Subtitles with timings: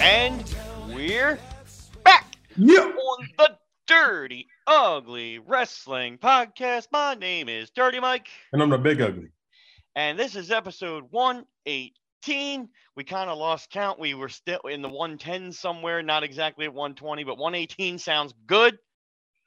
[0.00, 0.42] And
[0.88, 1.38] we're
[2.04, 2.80] back Yeah.
[2.80, 6.88] on the Dirty Ugly Wrestling Podcast.
[6.92, 9.28] My name is Dirty Mike, And I'm the big ugly.
[9.94, 12.68] and this is episode 118.
[12.96, 13.98] We kind of lost count.
[13.98, 18.78] We were still in the 110 somewhere, not exactly at 120, but 118 sounds good.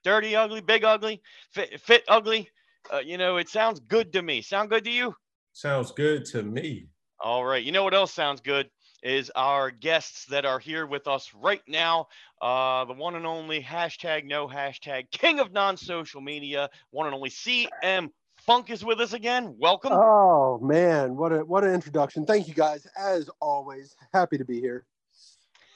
[0.04, 2.50] Dirty Ugly, Big Ugly, Fit, fit Ugly.
[2.94, 4.42] Uh, you know, it sounds good to me.
[4.42, 5.16] Sound good to you?
[5.54, 6.88] Sounds good to me.
[7.20, 7.64] All right.
[7.64, 8.70] You know what else sounds good
[9.04, 12.08] is our guests that are here with us right now.
[12.42, 17.30] Uh, the one and only hashtag no hashtag king of non-social media, one and only
[17.30, 18.10] CM
[18.46, 19.56] Funk is with us again.
[19.58, 19.94] Welcome.
[19.94, 22.26] Oh man, what a what an introduction.
[22.26, 22.86] Thank you guys.
[22.98, 24.86] As always, happy to be here.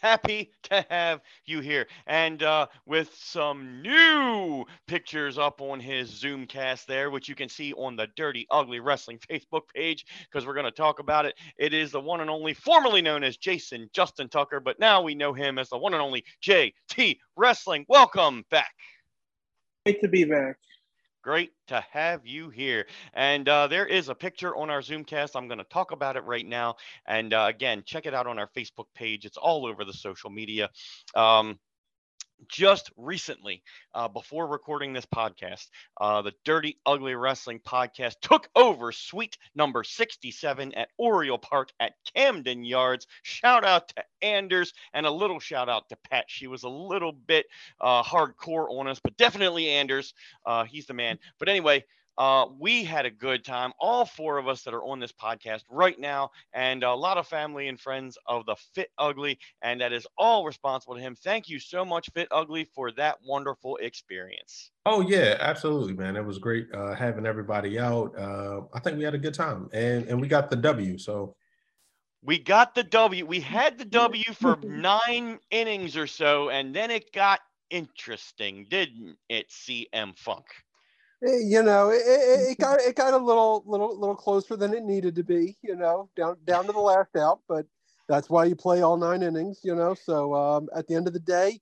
[0.08, 1.86] Happy to have you here.
[2.06, 7.74] And uh, with some new pictures up on his Zoomcast there, which you can see
[7.74, 11.36] on the Dirty Ugly Wrestling Facebook page, because we're going to talk about it.
[11.58, 15.14] It is the one and only, formerly known as Jason Justin Tucker, but now we
[15.14, 17.86] know him as the one and only JT Wrestling.
[17.90, 18.76] Welcome back.
[19.86, 20.56] Great to be back.
[21.28, 22.86] Great to have you here.
[23.14, 25.32] And uh, there is a picture on our Zoomcast.
[25.36, 26.78] I'm going to talk about it right now.
[27.06, 29.26] And uh, again, check it out on our Facebook page.
[29.26, 30.70] It's all over the social media.
[31.16, 31.60] Um,
[32.48, 35.68] just recently, uh, before recording this podcast,
[36.00, 41.94] uh, the Dirty Ugly Wrestling podcast took over suite number 67 at Oriole Park at
[42.16, 43.08] Camden Yards.
[43.24, 46.26] Shout out to Anders and a little shout out to Pat.
[46.28, 47.48] She was a little bit
[47.82, 50.14] uh, hardcore on us, but definitely Anders.
[50.46, 51.20] Uh, he's the man.
[51.40, 51.86] But anyway,
[52.18, 55.64] uh, we had a good time, all four of us that are on this podcast
[55.70, 59.94] right now, and a lot of family and friends of the Fit Ugly, and that
[59.94, 61.16] is all responsible to him.
[61.16, 64.72] Thank you so much, Fit Ugly, for that wonderful experience.
[64.86, 66.16] Oh yeah, absolutely, man.
[66.16, 68.18] It was great uh, having everybody out.
[68.18, 70.98] Uh, I think we had a good time, and and we got the W.
[70.98, 71.36] So
[72.22, 73.26] We got the W.
[73.26, 79.18] We had the W for nine innings or so, and then it got interesting, didn't
[79.30, 80.46] it, CM Funk?
[81.26, 84.74] Eh, You know, it, it, it got it got a little little little closer than
[84.74, 85.58] it needed to be.
[85.62, 87.66] You know, down down to the last out, but
[88.08, 89.62] that's why you play all nine innings.
[89.64, 91.60] You know, so um, at the end of the day,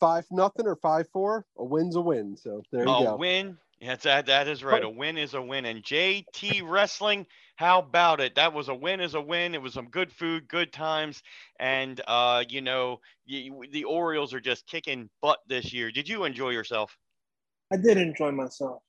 [0.00, 2.36] five nothing or five four, a win's a win.
[2.36, 3.16] So there you a go.
[3.16, 3.58] win.
[3.82, 4.84] Yes, that, that is right.
[4.84, 5.64] A win is a win.
[5.64, 7.26] And JT Wrestling,
[7.56, 8.36] how about it?
[8.36, 9.56] That was a win is a win.
[9.56, 11.20] It was some good food, good times.
[11.58, 15.90] And, uh, you know, you, the Orioles are just kicking butt this year.
[15.90, 16.96] Did you enjoy yourself?
[17.72, 18.82] I did enjoy myself.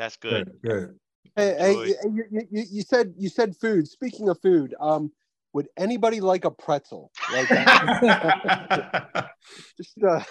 [0.00, 0.50] That's good.
[0.64, 0.98] good.
[1.36, 3.86] Hey, hey, you, you, you, you said you said food.
[3.86, 5.12] Speaking of food, um,
[5.52, 7.12] would anybody like a pretzel?
[7.30, 7.48] Like
[9.76, 10.22] just uh,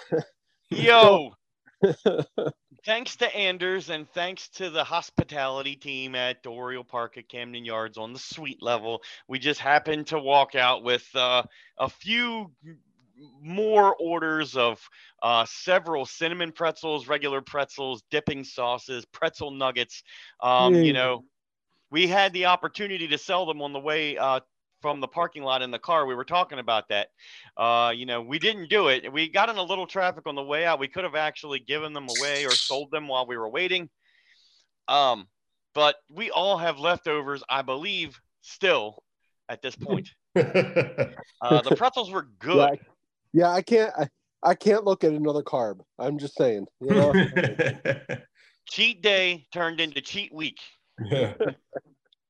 [0.70, 1.30] Yo,
[2.84, 7.96] thanks to Anders and thanks to the hospitality team at Oriole Park at Camden Yards
[7.96, 9.02] on the suite level.
[9.28, 11.44] We just happened to walk out with uh,
[11.78, 12.50] a few
[13.42, 14.80] more orders of
[15.22, 20.02] uh, several cinnamon pretzels, regular pretzels, dipping sauces, pretzel nuggets.
[20.42, 21.24] Um, you know,
[21.90, 24.40] we had the opportunity to sell them on the way uh,
[24.80, 26.06] from the parking lot in the car.
[26.06, 27.08] We were talking about that.
[27.56, 29.12] Uh, you know, we didn't do it.
[29.12, 30.78] We got in a little traffic on the way out.
[30.78, 33.90] We could have actually given them away or sold them while we were waiting.
[34.88, 35.28] Um,
[35.74, 39.02] but we all have leftovers, I believe, still
[39.48, 40.08] at this point.
[41.42, 42.78] Uh, the pretzels were good.
[43.32, 43.92] Yeah, yeah, I can't.
[43.96, 44.08] I,
[44.42, 45.80] I can't look at another carb.
[45.98, 46.66] I'm just saying.
[46.80, 47.12] You know,
[48.70, 50.58] Cheat day turned into cheat week.
[51.04, 51.34] yeah.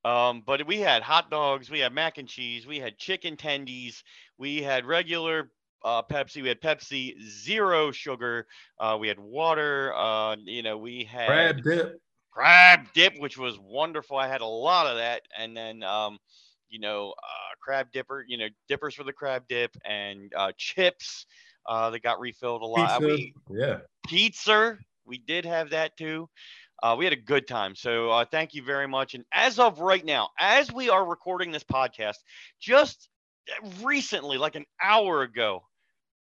[0.03, 4.01] Um, but we had hot dogs, we had mac and cheese, we had chicken tendies,
[4.39, 5.51] we had regular
[5.85, 8.47] uh, Pepsi, we had Pepsi, zero sugar,
[8.79, 12.01] uh, we had water, uh, you know, we had Crab dip.
[12.31, 14.17] crab dip, which was wonderful.
[14.17, 16.17] I had a lot of that, and then um,
[16.71, 21.25] you know, uh, crab dipper, you know, dippers for the crab dip, and uh, chips
[21.67, 23.01] uh, that got refilled a lot.
[23.01, 23.07] Pizza.
[23.07, 23.79] We, Yeah.
[24.07, 24.77] pizza.
[25.05, 26.29] We did have that too.
[26.81, 27.75] Uh, we had a good time.
[27.75, 29.13] So uh, thank you very much.
[29.13, 32.17] And as of right now, as we are recording this podcast,
[32.59, 33.09] just
[33.81, 35.63] recently, like an hour ago,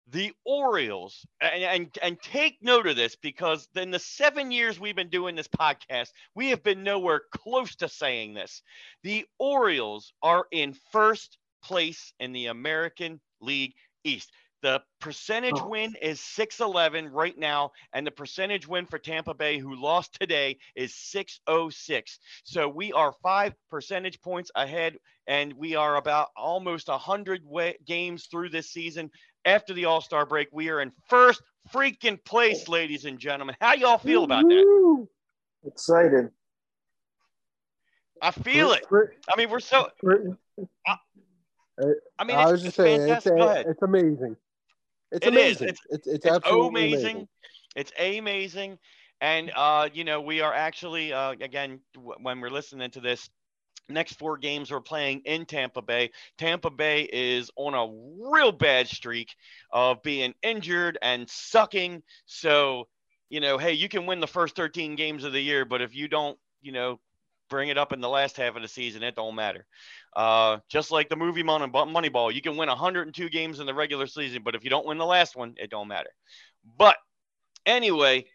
[0.10, 4.96] the Orioles, and, and, and take note of this because in the seven years we've
[4.96, 8.62] been doing this podcast, we have been nowhere close to saying this.
[9.04, 13.74] The Orioles are in first place in the American League
[14.04, 14.32] East.
[14.64, 15.68] The percentage Oh.
[15.68, 20.58] win is 611 right now, and the percentage win for Tampa Bay, who lost today,
[20.76, 22.20] is 606.
[22.44, 28.26] So we are five percentage points ahead, and we are about almost 100 wa- games
[28.26, 29.12] through this season.
[29.46, 31.42] After the All Star break, we are in first
[31.74, 33.56] freaking place, ladies and gentlemen.
[33.62, 35.08] How y'all feel about that?
[35.66, 36.30] Excited.
[38.22, 38.84] I feel it.
[39.32, 40.36] I mean, we're so We're-
[42.20, 43.38] I mean, I it's, was it's just saying, it's, fantastic.
[43.38, 43.66] Go ahead.
[43.68, 44.36] it's amazing.
[45.12, 45.62] It's It is.
[45.62, 45.68] amazing.
[45.68, 47.06] It's- It's, it's, it's absolutely amazing.
[47.12, 47.28] amazing.
[47.76, 48.80] It's amazing.
[49.22, 53.30] And, uh, you know, we are actually, uh, again, w- when we're listening to this,
[53.90, 56.12] next four games we're playing in Tampa Bay.
[56.38, 59.36] Tampa Bay is on a real bad streak
[59.72, 62.04] of being injured and sucking.
[62.26, 62.88] So,
[63.30, 65.96] you know, hey, you can win the first 13 games of the year, but if
[65.96, 67.00] you don't, you know,
[67.50, 69.66] bring it up in the last half of the season, it don't matter.
[70.16, 74.08] Uh, just like the movie Money- Moneyball, you can win 102 games in the regular
[74.08, 76.10] season, but if you don't win the last one, it don't matter.
[76.78, 76.98] But
[77.66, 78.26] anyway,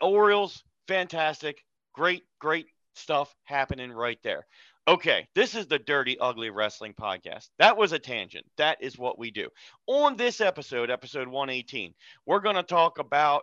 [0.00, 4.46] Orioles, fantastic, great, great stuff happening right there.
[4.90, 7.50] Okay, this is the Dirty Ugly Wrestling Podcast.
[7.60, 8.44] That was a tangent.
[8.56, 9.46] That is what we do.
[9.86, 11.94] On this episode, episode 118,
[12.26, 13.42] we're going to talk about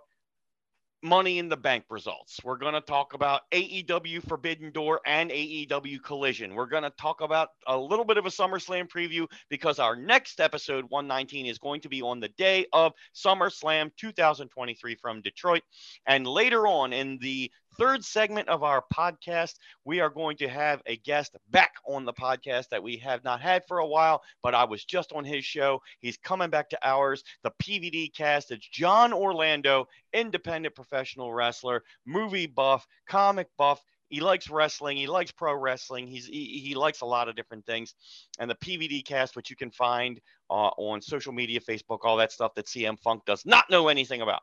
[1.02, 2.42] Money in the Bank results.
[2.44, 6.54] We're going to talk about AEW Forbidden Door and AEW Collision.
[6.54, 10.42] We're going to talk about a little bit of a SummerSlam preview because our next
[10.42, 15.62] episode, 119, is going to be on the day of SummerSlam 2023 from Detroit.
[16.08, 20.82] And later on in the third segment of our podcast, we are going to have
[20.86, 24.56] a guest back on the podcast that we have not had for a while, but
[24.56, 25.82] I was just on his show.
[26.00, 28.52] He's coming back to ours, the PVD cast.
[28.52, 33.82] It's John Orlando, independent professional wrestler, movie buff, comic buff.
[34.10, 34.98] He likes wrestling.
[34.98, 36.08] He likes pro wrestling.
[36.08, 37.94] He's he, he likes a lot of different things.
[38.40, 42.32] And the PVD cast, which you can find uh, on social media, Facebook, all that
[42.32, 44.42] stuff that CM Funk does not know anything about.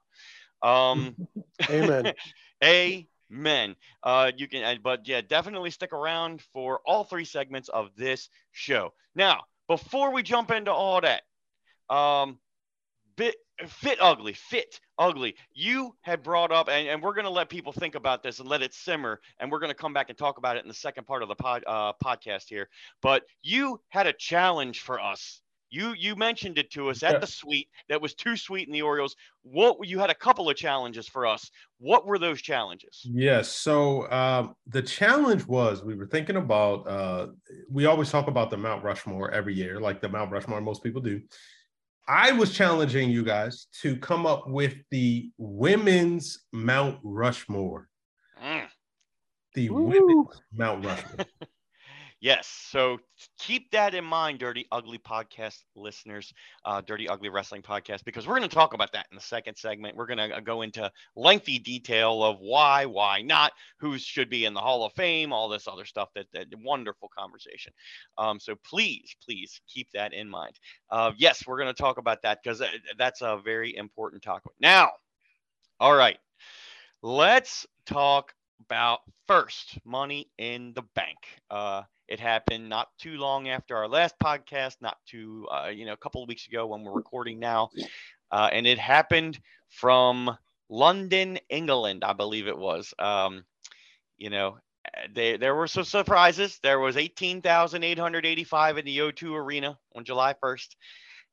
[0.63, 1.17] Um,
[1.71, 2.13] Amen.
[3.33, 3.75] Amen.
[4.03, 8.93] Uh, you can, but yeah, definitely stick around for all three segments of this show.
[9.15, 11.23] Now, before we jump into all that,
[11.95, 12.39] um,
[13.17, 13.37] bit
[13.67, 15.37] fit ugly, fit ugly.
[15.53, 18.63] You had brought up, and, and we're gonna let people think about this and let
[18.63, 21.23] it simmer, and we're gonna come back and talk about it in the second part
[21.23, 22.69] of the pod, uh, podcast here.
[23.01, 25.41] But you had a challenge for us.
[25.75, 27.19] You you mentioned it to us at Yeah.
[27.19, 29.17] the suite that was too sweet in the Orioles.
[29.43, 31.51] What you had a couple of challenges for us.
[31.79, 33.01] What were those challenges?
[33.05, 33.49] Yes.
[33.49, 36.87] So um, the challenge was we were thinking about.
[36.87, 37.27] Uh,
[37.69, 41.01] we always talk about the Mount Rushmore every year, like the Mount Rushmore most people
[41.01, 41.21] do.
[42.07, 47.89] I was challenging you guys to come up with the women's Mount Rushmore.
[48.41, 48.69] Mm.
[49.55, 49.85] The Woo.
[49.85, 51.27] women's Mount Rushmore.
[52.25, 52.49] Yes.
[52.71, 52.97] So
[53.39, 56.33] keep that in mind, Dirty Ugly Podcast listeners,
[56.65, 59.57] uh, Dirty Ugly Wrestling Podcast, because we're going to talk about that in the second
[59.57, 59.95] segment.
[59.95, 64.55] We're going to go into lengthy detail of why, why not, who should be in
[64.55, 66.09] the Hall of Fame, all this other stuff.
[66.15, 67.75] That, that wonderful conversation.
[68.17, 70.59] Um, so please, please keep that in mind.
[70.89, 72.63] Uh, yes, we're going to talk about that because
[72.97, 74.53] that's a very important topic.
[74.59, 74.93] Now,
[75.79, 76.17] all right,
[77.03, 81.19] let's talk about first money in the bank.
[81.51, 85.93] Uh, it happened not too long after our last podcast, not too, uh, you know,
[85.93, 87.71] a couple of weeks ago when we're recording now.
[88.31, 90.37] Uh, and it happened from
[90.69, 92.93] London, England, I believe it was.
[92.99, 93.45] Um,
[94.19, 96.59] you know, uh, they, there were some surprises.
[96.63, 100.69] There was 18,885 in the O2 Arena on July 1st.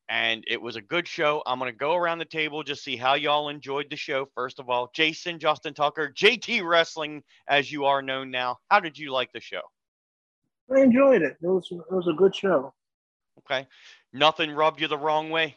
[0.08, 1.42] And it was a good show.
[1.46, 4.28] I'm going to go around the table, just see how y'all enjoyed the show.
[4.34, 8.58] First of all, Jason, Justin Tucker, JT Wrestling, as you are known now.
[8.70, 9.62] How did you like the show?
[10.74, 11.36] I enjoyed it.
[11.42, 12.72] It was it was a good show.
[13.38, 13.66] Okay.
[14.12, 15.56] Nothing rubbed you the wrong way.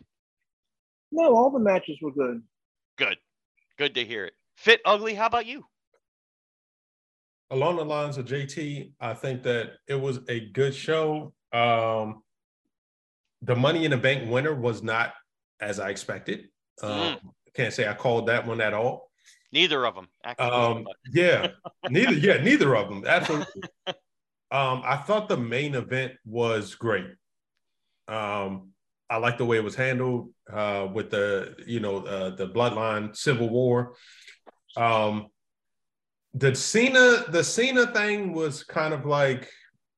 [1.12, 2.42] No, all the matches were good.
[2.98, 3.18] Good.
[3.78, 4.34] Good to hear it.
[4.56, 5.14] Fit ugly.
[5.14, 5.66] How about you?
[7.52, 11.34] Along the lines of JT, I think that it was a good show.
[11.54, 12.24] Um,
[13.42, 15.14] the Money in the Bank winner was not
[15.62, 16.48] as I expected.
[16.82, 17.18] Um,
[17.54, 19.12] Can't say I called that one at all.
[19.52, 20.08] Neither of them.
[20.24, 21.48] Actually, Um, yeah,
[21.90, 22.14] neither.
[22.14, 23.04] Yeah, neither of them.
[23.06, 23.62] Absolutely.
[24.56, 27.08] um, I thought the main event was great.
[28.08, 28.70] Um,
[29.10, 33.16] I like the way it was handled uh, with the you know uh, the bloodline
[33.16, 33.96] civil war.
[34.78, 35.28] Um,
[36.34, 39.50] the Cena the Cena thing was kind of like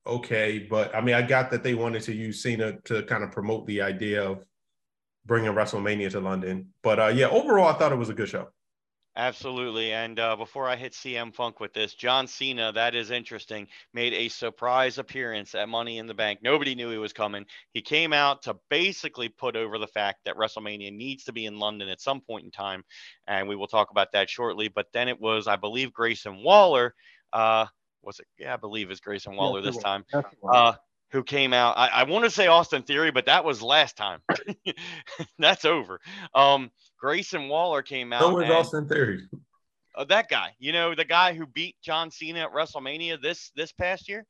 [0.08, 3.32] okay, but I mean I got that they wanted to use Cena to kind of
[3.32, 4.44] promote the idea of
[5.28, 6.74] bringing WrestleMania to London.
[6.82, 8.48] But uh, yeah, overall I thought it was a good show.
[9.18, 9.94] Absolutely.
[9.94, 14.14] And uh, before I hit CM Funk with this, John Cena, that is interesting, made
[14.14, 16.42] a surprise appearance at Money in the Bank.
[16.44, 17.48] Nobody knew he was coming.
[17.74, 21.58] He came out to basically put over the fact that WrestleMania needs to be in
[21.58, 22.84] London at some point in time.
[23.26, 24.68] And we will talk about that shortly.
[24.68, 26.94] But then it was, I believe, Grayson Waller.
[27.34, 27.66] Uh,
[28.04, 28.28] was it?
[28.38, 30.06] Yeah, I believe it's Grayson Waller it this time.
[30.14, 30.56] That's the one.
[30.56, 30.74] Uh,
[31.12, 31.78] who came out.
[31.78, 34.20] I, I want to say Austin Theory, but that was last time.
[35.40, 36.00] That's over.
[36.36, 38.22] Um, Grayson Waller came out.
[38.22, 39.28] So was and- Austin Theory.
[39.96, 43.72] uh, that guy, you know, the guy who beat John Cena at WrestleMania this this
[43.72, 44.26] past year.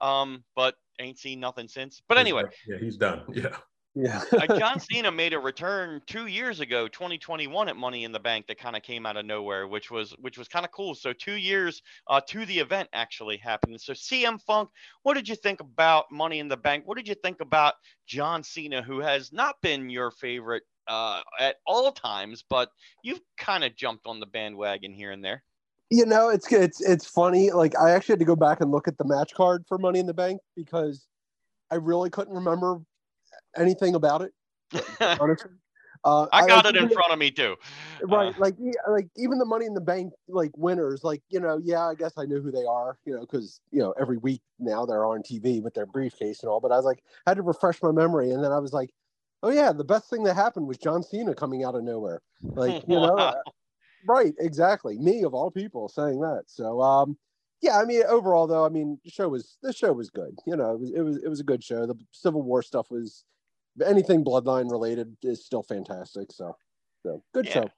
[0.00, 2.00] um, but ain't seen nothing since.
[2.08, 3.22] But anyway, yeah, he's done.
[3.34, 3.56] Yeah.
[3.94, 4.22] Yeah.
[4.32, 8.46] uh, John Cena made a return two years ago, 2021, at Money in the Bank
[8.46, 10.94] that kind of came out of nowhere, which was which was kind of cool.
[10.94, 13.80] So two years uh, to the event actually happened.
[13.80, 14.68] So CM Funk,
[15.02, 16.84] what did you think about Money in the Bank?
[16.86, 17.74] What did you think about
[18.06, 22.70] John Cena, who has not been your favorite uh, at all times, but
[23.02, 25.42] you've kind of jumped on the bandwagon here and there.
[25.90, 27.50] You know, it's it's it's funny.
[27.50, 29.98] Like I actually had to go back and look at the match card for Money
[30.00, 31.06] in the Bank because
[31.70, 32.80] I really couldn't remember
[33.56, 34.32] anything about it.
[35.20, 35.50] Honestly,
[36.04, 37.56] uh, I got I, like, it in front of me too.
[38.02, 38.54] Right, uh, like
[38.88, 42.12] like even the Money in the Bank like winners, like you know, yeah, I guess
[42.18, 45.22] I knew who they are, you know, because you know every week now they're on
[45.22, 46.60] TV with their briefcase and all.
[46.60, 48.90] But I was like, I had to refresh my memory, and then I was like,
[49.42, 52.82] oh yeah, the best thing that happened was John Cena coming out of nowhere, like
[52.88, 53.34] you know, uh,
[54.06, 56.44] right, exactly, me of all people saying that.
[56.46, 57.16] So um,
[57.60, 60.38] yeah, I mean, overall though, I mean, the show was the show was good.
[60.46, 61.86] You know, it was it was, it was a good show.
[61.86, 63.24] The Civil War stuff was
[63.84, 66.32] anything Bloodline related is still fantastic.
[66.32, 66.56] So,
[67.02, 67.52] so good yeah.
[67.52, 67.70] show.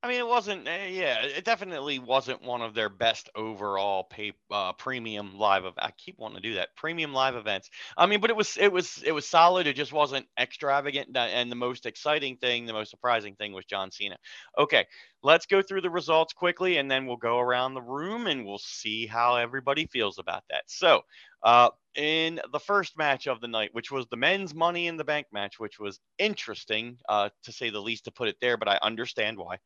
[0.00, 0.68] I mean, it wasn't.
[0.68, 5.64] Uh, yeah, it definitely wasn't one of their best overall pay uh, premium live.
[5.64, 7.68] Of I keep wanting to do that premium live events.
[7.96, 9.66] I mean, but it was it was it was solid.
[9.66, 11.16] It just wasn't extravagant.
[11.16, 14.16] And the most exciting thing, the most surprising thing, was John Cena.
[14.56, 14.86] Okay,
[15.24, 18.58] let's go through the results quickly, and then we'll go around the room and we'll
[18.58, 20.62] see how everybody feels about that.
[20.68, 21.02] So,
[21.42, 25.04] uh, in the first match of the night, which was the men's Money in the
[25.04, 28.68] Bank match, which was interesting uh, to say the least to put it there, but
[28.68, 29.58] I understand why.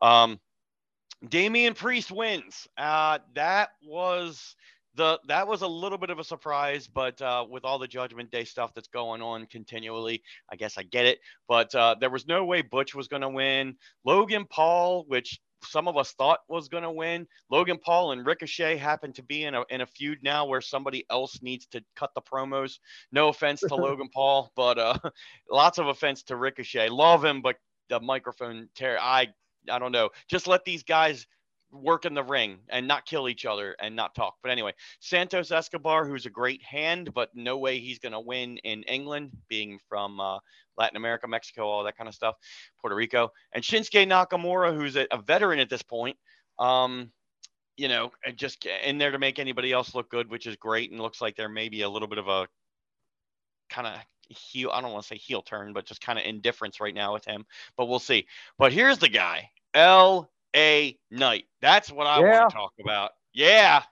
[0.00, 0.40] Um,
[1.28, 2.66] Damian Priest wins.
[2.78, 4.56] Uh, that was
[4.94, 8.30] the that was a little bit of a surprise, but uh, with all the Judgment
[8.30, 11.18] Day stuff that's going on continually, I guess I get it.
[11.48, 13.76] But uh, there was no way Butch was going to win.
[14.04, 17.26] Logan Paul, which some of us thought was going to win.
[17.50, 21.04] Logan Paul and Ricochet happen to be in a, in a feud now where somebody
[21.10, 22.78] else needs to cut the promos.
[23.12, 24.98] No offense to Logan Paul, but uh,
[25.50, 26.88] lots of offense to Ricochet.
[26.88, 27.56] Love him, but
[27.88, 28.98] the microphone tear.
[29.00, 29.28] I
[29.70, 30.10] I don't know.
[30.28, 31.26] Just let these guys
[31.72, 34.36] work in the ring and not kill each other and not talk.
[34.42, 38.58] But anyway, Santos Escobar, who's a great hand, but no way he's going to win
[38.58, 40.38] in England, being from uh,
[40.76, 42.36] Latin America, Mexico, all that kind of stuff,
[42.80, 46.16] Puerto Rico, and Shinsuke Nakamura, who's a, a veteran at this point.
[46.58, 47.10] Um,
[47.76, 51.00] you know, just in there to make anybody else look good, which is great, and
[51.00, 52.46] looks like there may be a little bit of a
[53.70, 53.94] kind of
[54.28, 54.70] heel.
[54.72, 57.24] I don't want to say heel turn, but just kind of indifference right now with
[57.24, 57.46] him.
[57.76, 58.26] But we'll see.
[58.58, 61.44] But here's the guy, L a night.
[61.60, 62.40] That's what I yeah.
[62.40, 63.10] want to talk about.
[63.32, 63.82] Yeah.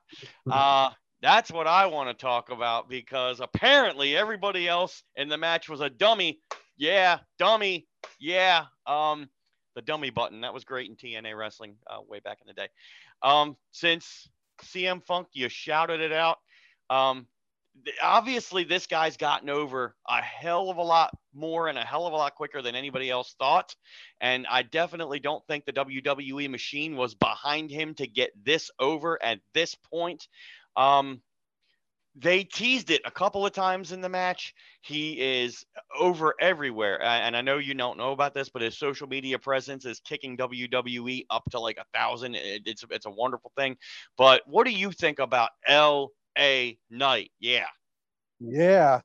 [0.51, 5.69] Uh, that's what I want to talk about because apparently everybody else in the match
[5.69, 6.41] was a dummy.
[6.77, 7.87] Yeah, dummy.
[8.21, 8.65] Yeah.
[8.87, 9.29] Um,
[9.75, 12.69] the dummy button that was great in TNA wrestling uh, way back in the day.
[13.23, 14.29] Um, since
[14.63, 16.39] CM Funk, you shouted it out.
[16.91, 17.27] Um,
[18.03, 22.13] obviously this guy's gotten over a hell of a lot more and a hell of
[22.13, 23.75] a lot quicker than anybody else thought
[24.21, 29.23] and i definitely don't think the wwe machine was behind him to get this over
[29.23, 30.29] at this point
[30.77, 31.21] um,
[32.21, 34.55] they teased it a couple of times in the match.
[34.81, 35.65] He is
[35.97, 37.01] over everywhere.
[37.01, 40.37] And I know you don't know about this, but his social media presence is kicking
[40.37, 42.35] WWE up to like a thousand.
[42.37, 43.77] It's, it's a wonderful thing.
[44.17, 47.33] But what do you think about L a Knight.
[47.41, 47.67] Yeah.
[48.41, 49.01] Yeah.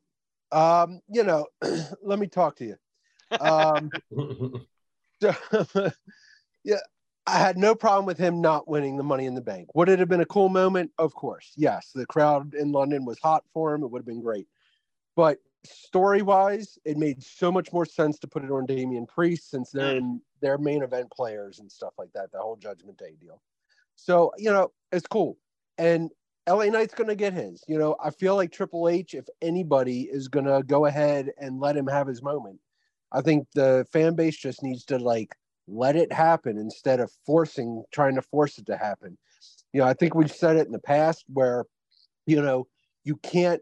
[0.53, 1.47] Um, you know,
[2.03, 2.75] let me talk to you.
[3.39, 3.89] Um,
[5.21, 5.35] so,
[6.63, 6.79] yeah,
[7.25, 9.69] I had no problem with him not winning the money in the bank.
[9.75, 10.91] Would it have been a cool moment?
[10.97, 11.51] Of course.
[11.55, 11.91] Yes.
[11.93, 13.83] The crowd in London was hot for him.
[13.83, 14.47] It would have been great.
[15.15, 19.49] But story wise, it made so much more sense to put it on Damian Priest
[19.49, 23.15] since they're in their main event players and stuff like that, the whole Judgment Day
[23.19, 23.41] deal.
[23.95, 25.37] So, you know, it's cool.
[25.77, 26.11] And
[26.47, 27.63] LA Knight's going to get his.
[27.67, 31.59] You know, I feel like Triple H, if anybody, is going to go ahead and
[31.59, 32.59] let him have his moment.
[33.11, 35.35] I think the fan base just needs to like
[35.67, 39.17] let it happen instead of forcing, trying to force it to happen.
[39.71, 41.65] You know, I think we've said it in the past where,
[42.25, 42.67] you know,
[43.03, 43.61] you can't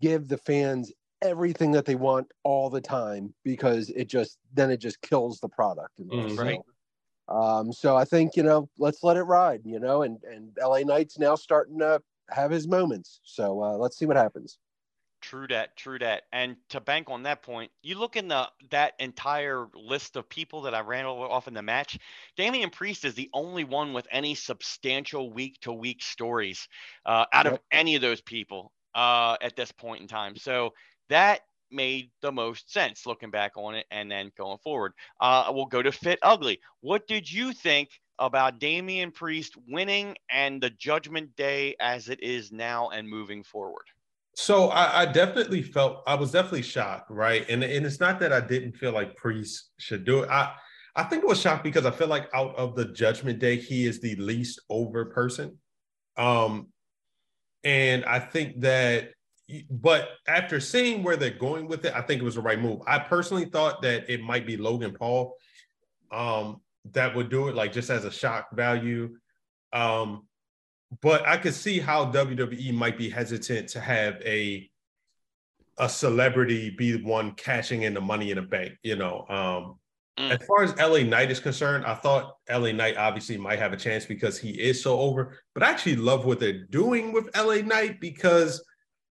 [0.00, 0.92] give the fans
[1.22, 5.48] everything that they want all the time because it just then it just kills the
[5.48, 6.00] product.
[6.00, 6.60] Mm, right.
[7.28, 9.62] Um, so I think you know, let's let it ride.
[9.64, 13.20] You know, and and LA Knight's now starting to have his moments.
[13.24, 14.58] So uh, let's see what happens.
[15.22, 16.24] True that, true that.
[16.32, 20.62] And to bank on that point, you look in the that entire list of people
[20.62, 21.98] that I ran off in the match.
[22.36, 26.68] Damian Priest is the only one with any substantial week to week stories
[27.06, 27.54] uh, out yep.
[27.54, 30.36] of any of those people uh, at this point in time.
[30.36, 30.74] So
[31.08, 31.40] that
[31.70, 34.92] made the most sense looking back on it and then going forward.
[35.20, 36.60] Uh, we'll go to Fit Ugly.
[36.80, 42.52] What did you think about Damian Priest winning and the Judgment Day as it is
[42.52, 43.84] now and moving forward?
[44.34, 47.46] So I, I, definitely felt I was definitely shocked, right?
[47.48, 50.30] And and it's not that I didn't feel like Priest should do it.
[50.30, 50.52] I
[50.96, 53.86] I think it was shocked because I feel like out of the Judgment Day, he
[53.86, 55.58] is the least over person.
[56.16, 56.68] Um,
[57.64, 59.10] and I think that,
[59.70, 62.80] but after seeing where they're going with it, I think it was the right move.
[62.86, 65.34] I personally thought that it might be Logan Paul
[66.10, 66.62] um,
[66.92, 69.16] that would do it, like just as a shock value.
[69.72, 70.26] Um,
[71.02, 74.70] but I could see how WWE might be hesitant to have a
[75.78, 78.74] a celebrity be the one cashing in the money in the bank.
[78.82, 79.78] You know, um,
[80.18, 80.30] mm.
[80.30, 83.76] as far as LA Knight is concerned, I thought LA Knight obviously might have a
[83.76, 85.38] chance because he is so over.
[85.54, 88.64] But I actually love what they're doing with LA Knight because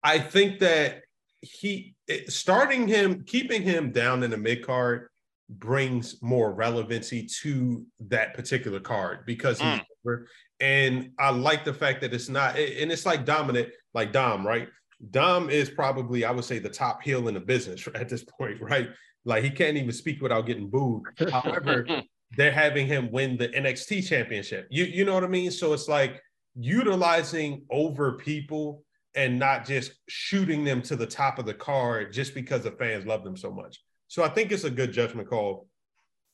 [0.03, 1.03] I think that
[1.41, 1.95] he
[2.29, 5.10] starting him, keeping him down in the mid card
[5.59, 9.85] brings more relevancy to that particular card because he's mm.
[10.05, 10.27] over
[10.61, 14.69] and I like the fact that it's not, and it's like dominant, like Dom, right?
[15.11, 18.61] Dom is probably, I would say, the top heel in the business at this point,
[18.61, 18.91] right?
[19.25, 21.03] Like he can't even speak without getting booed.
[21.31, 21.87] However,
[22.37, 24.67] they're having him win the NXT championship.
[24.71, 25.51] You you know what I mean?
[25.51, 26.23] So it's like
[26.55, 28.83] utilizing over people
[29.15, 33.05] and not just shooting them to the top of the card just because the fans
[33.05, 33.83] love them so much.
[34.11, 35.69] So I think it's a good judgment call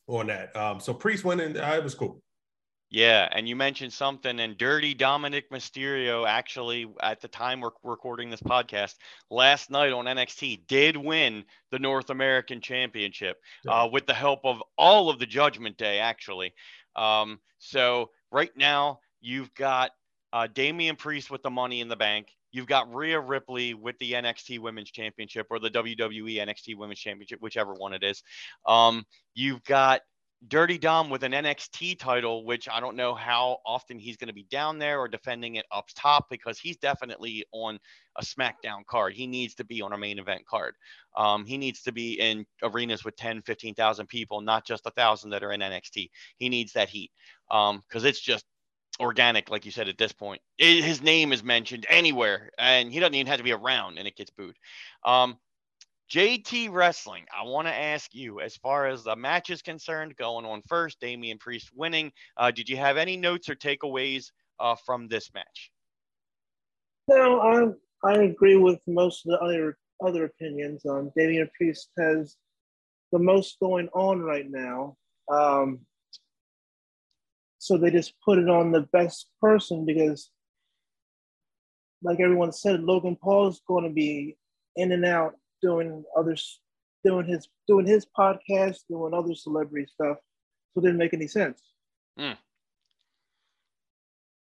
[0.06, 0.56] on that.
[0.56, 2.23] Um, so Priest winning, uh, it was cool.
[2.88, 8.30] Yeah, and you mentioned something, and Dirty Dominik Mysterio actually, at the time we're recording
[8.30, 8.95] this podcast,
[9.30, 13.83] last night on NXT, did win the North American Championship yeah.
[13.83, 16.54] uh, with the help of all of the Judgment Day, actually.
[16.95, 19.90] Um, so right now, you've got
[20.33, 22.28] uh, Damian Priest with the Money in the Bank.
[22.56, 27.38] You've got Rhea Ripley with the NXT Women's Championship or the WWE NXT Women's Championship,
[27.42, 28.22] whichever one it is.
[28.64, 30.00] Um, you've got
[30.48, 34.34] Dirty Dom with an NXT title, which I don't know how often he's going to
[34.34, 37.78] be down there or defending it up top because he's definitely on
[38.16, 39.12] a SmackDown card.
[39.12, 40.76] He needs to be on a main event card.
[41.14, 45.28] Um, he needs to be in arenas with 10, 15,000 people, not just a thousand
[45.28, 46.08] that are in NXT.
[46.38, 47.10] He needs that heat
[47.49, 48.47] because um, it's just
[49.00, 50.41] organic, like you said at this point.
[50.59, 54.06] It, his name is mentioned anywhere and he doesn't even have to be around and
[54.06, 54.56] it gets booed.
[55.04, 55.39] Um,
[56.11, 60.45] JT Wrestling, I want to ask you, as far as the match is concerned, going
[60.45, 64.26] on first, Damian Priest winning, uh, did you have any notes or takeaways
[64.61, 65.73] uh, from this match?
[67.09, 70.85] No, I I agree with most of the other other opinions.
[70.87, 72.37] Um, Damian Priest has
[73.11, 74.97] the most going on right now,
[75.28, 75.80] um,
[77.67, 80.31] so they just put it on the best person because,
[82.02, 84.37] like everyone said, Logan Paul is going to be
[84.76, 86.61] in and out doing others
[87.05, 90.19] doing his doing his podcast, doing other celebrity stuff.
[90.73, 91.61] So it didn't make any sense.
[92.19, 92.37] Mm.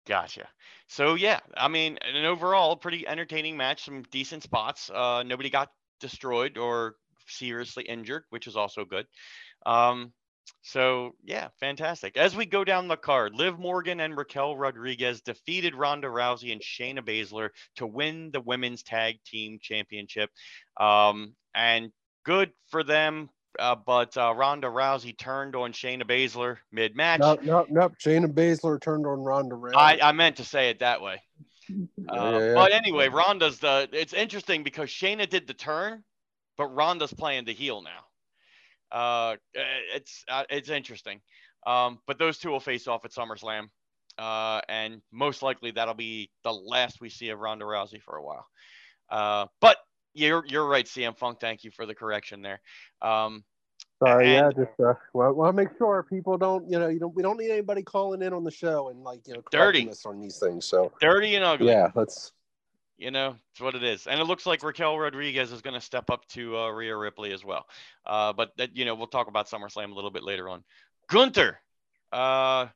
[0.07, 0.47] Gotcha.
[0.89, 3.87] So yeah, I mean, an overall pretty entertaining match.
[3.87, 4.91] Some decent spots.
[4.91, 9.07] Uh, nobody got destroyed or seriously injured, which is also good.
[9.65, 10.13] Um,
[10.63, 12.17] so yeah, fantastic.
[12.17, 16.61] As we go down the card, Liv Morgan and Raquel Rodriguez defeated Ronda Rousey and
[16.61, 20.31] Shayna Baszler to win the women's tag team championship.
[20.79, 21.93] Um, and
[22.25, 23.29] good for them.
[23.59, 27.21] Uh, but uh, Ronda Rousey turned on Shayna Baszler mid match.
[27.21, 27.93] Nope, nope, nope.
[28.03, 29.77] Shayna Baszler turned on Ronda Rousey.
[29.77, 31.23] I, I meant to say it that way.
[32.07, 32.55] Uh, yeah.
[32.55, 33.89] But anyway, Ronda's the.
[33.91, 36.05] It's interesting because Shayna did the turn,
[36.59, 38.04] but Ronda's playing the heel now.
[38.93, 41.21] Uh, it's uh, it's interesting.
[41.67, 43.69] Um, but those two will face off at SummerSlam,
[44.19, 48.23] uh, and most likely that'll be the last we see of Ronda Rousey for a
[48.23, 48.47] while.
[49.11, 49.79] Uh, but
[50.13, 51.41] you're you're right, CM Funk.
[51.41, 52.61] Thank you for the correction there.
[53.03, 53.45] Um,
[54.03, 57.15] Sorry, and, yeah, just uh, well, well, make sure people don't, you know, you don't,
[57.15, 60.05] we don't need anybody calling in on the show and like, you know, dirty us
[60.05, 60.65] on these things.
[60.67, 61.69] So dirty and ugly.
[61.69, 62.33] Yeah, let's
[62.97, 64.07] you know, it's what it is.
[64.07, 67.33] And it looks like Raquel Rodriguez is going to step up to uh, Rhea Ripley
[67.33, 67.67] as well.
[68.07, 70.63] Uh, but that, you know, we'll talk about SummerSlam a little bit later on.
[71.09, 71.59] Gunther
[72.13, 72.69] uh,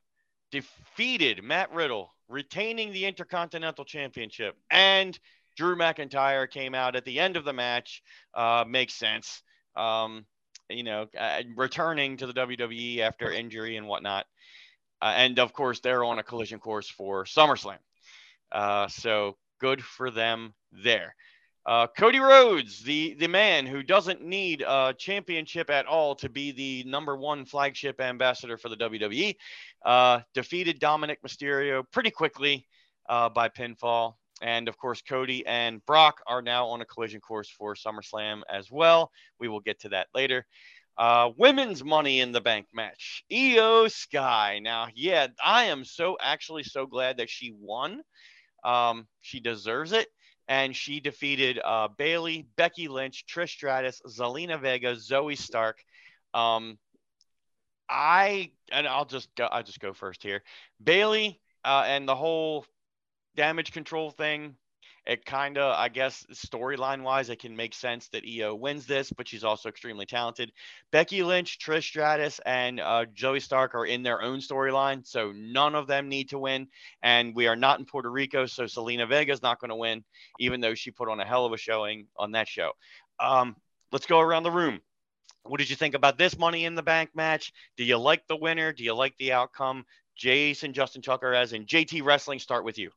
[0.51, 4.55] defeated Matt Riddle, retaining the Intercontinental Championship.
[4.69, 5.17] And
[5.55, 8.03] Drew McIntyre came out at the end of the match.
[8.33, 9.41] Uh, makes sense.
[9.75, 10.25] Um,
[10.69, 14.25] you know, uh, returning to the WWE after injury and whatnot.
[15.01, 17.79] Uh, and of course, they're on a collision course for SummerSlam.
[18.89, 21.15] so good for them there.
[21.65, 26.51] Uh, Cody Rhodes, the the man who doesn't need a championship at all to be
[26.51, 29.35] the number one flagship ambassador for the WWE,
[29.85, 32.65] uh, defeated Dominik Mysterio pretty quickly
[33.07, 34.15] uh, by pinfall.
[34.41, 38.71] And of course, Cody and Brock are now on a collision course for SummerSlam as
[38.71, 39.11] well.
[39.39, 40.45] We will get to that later.
[40.97, 43.23] Uh, women's Money in the Bank match.
[43.31, 44.59] Iyo Sky.
[44.61, 48.01] Now, yeah, I am so actually so glad that she won
[48.63, 50.07] um, she deserves it.
[50.47, 55.83] and she defeated uh, Bayley, Becky Lynch, Trish Stratus, Zelina Vega, Zoey Stark.
[56.33, 56.79] Um,
[57.87, 59.45] I and I'll just go.
[59.45, 60.43] I'll just go first here.
[60.83, 62.65] Bayley uh, and the whole
[63.35, 64.55] damage control thing
[65.09, 69.11] it kind of, I guess, storyline wise, it can make sense that Io wins this,
[69.11, 70.51] but she's also extremely talented.
[70.91, 75.73] Becky Lynch, Trish Stratus, and uh, Zoey Stark are in their own storyline, so none
[75.73, 76.67] of them need to win.
[77.01, 80.03] And we are not in Puerto Rico, so Zelina Vega is not going to win,
[80.39, 82.73] even though she put on a hell of a showing on that show.
[83.19, 83.55] Um,
[83.91, 84.79] let's go around the room.
[85.41, 87.51] What did you think about this Money in the Bank match?
[87.77, 88.73] Do you like the winner?
[88.73, 89.85] Do you like the outcome?
[90.15, 92.91] Jason, Justin Tucker, as in JT Wrestling, start with you.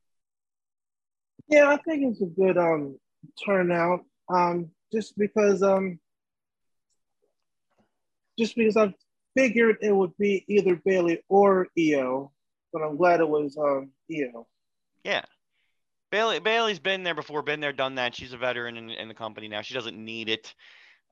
[1.48, 2.98] Yeah, I think it's a good um
[3.44, 4.00] turnout.
[4.28, 5.98] Um, just because um,
[8.38, 8.94] just because I
[9.36, 12.30] figured it would be either Bayley or Io,
[12.72, 14.46] but I'm glad it was um Io.
[15.04, 15.22] Yeah.
[16.10, 18.14] Bayley Bayley's been there before, been there, done that.
[18.14, 19.62] She's a veteran in, in the company now.
[19.62, 20.54] She doesn't need it.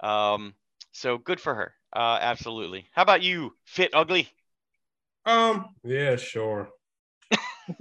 [0.01, 0.55] Um,
[0.93, 1.75] so good for her.
[1.95, 2.87] Uh, absolutely.
[2.93, 4.29] How about you, Fit Ugly?
[5.25, 6.69] Um, yeah, sure.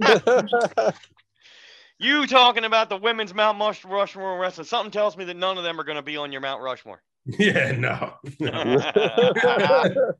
[2.00, 4.66] You talking about the women's Mount Rushmore wrestling?
[4.66, 7.02] Something tells me that none of them are going to be on your Mount Rushmore.
[7.38, 8.14] Yeah, no.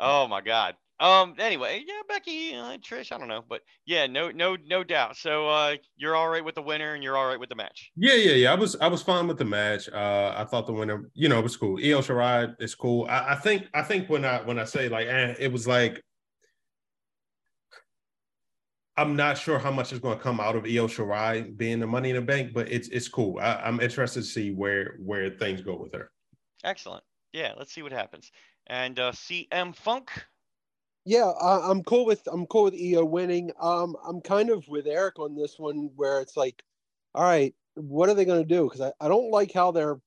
[0.00, 0.74] oh my God.
[0.98, 1.36] Um.
[1.38, 5.16] Anyway, yeah, Becky, uh, Trish, I don't know, but yeah, no, no, no doubt.
[5.16, 7.92] So, uh, you're all right with the winner, and you're all right with the match.
[7.96, 8.52] Yeah, yeah, yeah.
[8.52, 9.88] I was, I was fine with the match.
[9.88, 11.78] Uh, I thought the winner, you know, it was cool.
[11.78, 13.06] Io Shirai is cool.
[13.08, 16.02] I, I think, I think when I when I say like, eh, it was like
[18.96, 21.86] I'm not sure how much is going to come out of Io Shirai being the
[21.86, 23.38] Money in the Bank, but it's it's cool.
[23.38, 26.10] I, am interested to see where where things go with her.
[26.64, 27.04] Excellent.
[27.32, 28.32] Yeah, let's see what happens.
[28.68, 30.10] And uh, CM Funk.
[31.04, 33.52] Yeah, I, am cool with I'm cool with Io winning.
[33.60, 36.62] Um, I'm kind of with Eric on this one, where it's like,
[37.14, 38.64] all right, what are they going to do?
[38.64, 40.00] Because I, I don't like how they're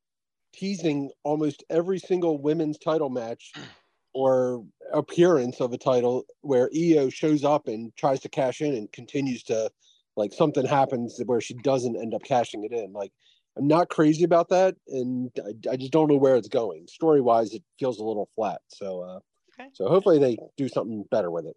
[0.52, 3.54] teasing almost every single women's title match
[4.14, 8.92] or appearance of a title where Io shows up and tries to cash in and
[8.92, 9.70] continues to
[10.16, 12.92] like something happens where she doesn't end up cashing it in.
[12.94, 13.12] Like
[13.58, 16.88] I'm not crazy about that, and I, I just don't know where it's going.
[16.88, 18.62] Story wise, it feels a little flat.
[18.68, 19.20] So, uh,
[19.60, 19.70] okay.
[19.74, 21.56] so hopefully they do something better with it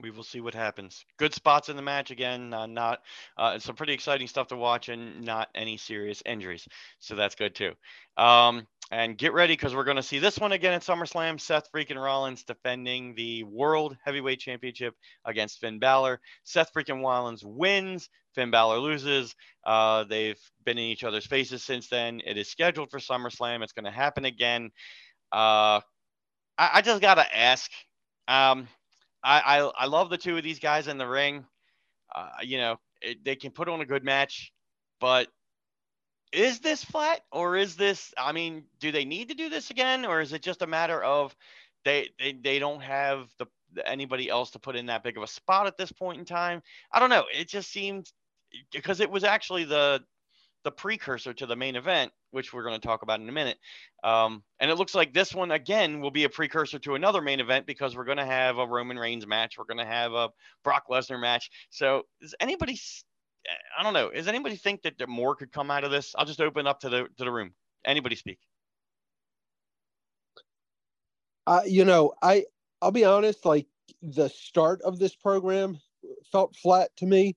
[0.00, 1.04] we will see what happens.
[1.18, 2.52] Good spots in the match again.
[2.54, 3.00] Uh, not
[3.36, 6.66] uh, some pretty exciting stuff to watch, and not any serious injuries,
[6.98, 7.72] so that's good too.
[8.16, 11.40] Um, and get ready because we're going to see this one again at SummerSlam.
[11.40, 16.20] Seth freaking Rollins defending the World Heavyweight Championship against Finn Balor.
[16.44, 18.08] Seth freaking Rollins wins.
[18.34, 19.34] Finn Balor loses.
[19.66, 22.22] Uh, they've been in each other's faces since then.
[22.24, 23.62] It is scheduled for SummerSlam.
[23.62, 24.70] It's going to happen again.
[25.32, 25.80] Uh,
[26.56, 27.70] I, I just got to ask.
[28.26, 28.68] Um,
[29.22, 31.44] I, I, I love the two of these guys in the ring.
[32.14, 34.52] Uh, you know, it, they can put on a good match,
[35.00, 35.28] but
[36.32, 38.12] is this flat or is this?
[38.16, 41.02] I mean, do they need to do this again, or is it just a matter
[41.02, 41.34] of
[41.84, 43.46] they they, they don't have the
[43.84, 46.62] anybody else to put in that big of a spot at this point in time?
[46.92, 47.24] I don't know.
[47.32, 48.10] It just seemed
[48.72, 50.02] because it was actually the
[50.64, 53.58] the precursor to the main event, which we're going to talk about in a minute.
[54.04, 57.40] Um, and it looks like this one again will be a precursor to another main
[57.40, 59.56] event because we're going to have a Roman Reigns match.
[59.58, 60.30] We're going to have a
[60.64, 61.50] Brock Lesnar match.
[61.70, 62.78] So is anybody?
[63.78, 64.10] I don't know.
[64.10, 66.14] Does anybody think that more could come out of this?
[66.16, 67.52] I'll just open up to the to the room.
[67.84, 68.38] Anybody speak?
[71.46, 72.44] Uh, you know, I
[72.82, 73.46] I'll be honest.
[73.46, 73.66] Like
[74.02, 75.78] the start of this program
[76.30, 77.36] felt flat to me.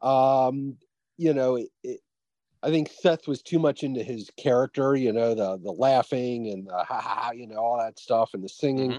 [0.00, 0.76] Um,
[1.18, 2.00] you know, it,
[2.62, 6.66] I think Seth was too much into his character, you know, the the laughing and
[6.66, 8.90] the ha ha, you know, all that stuff and the singing.
[8.90, 8.98] Mm-hmm.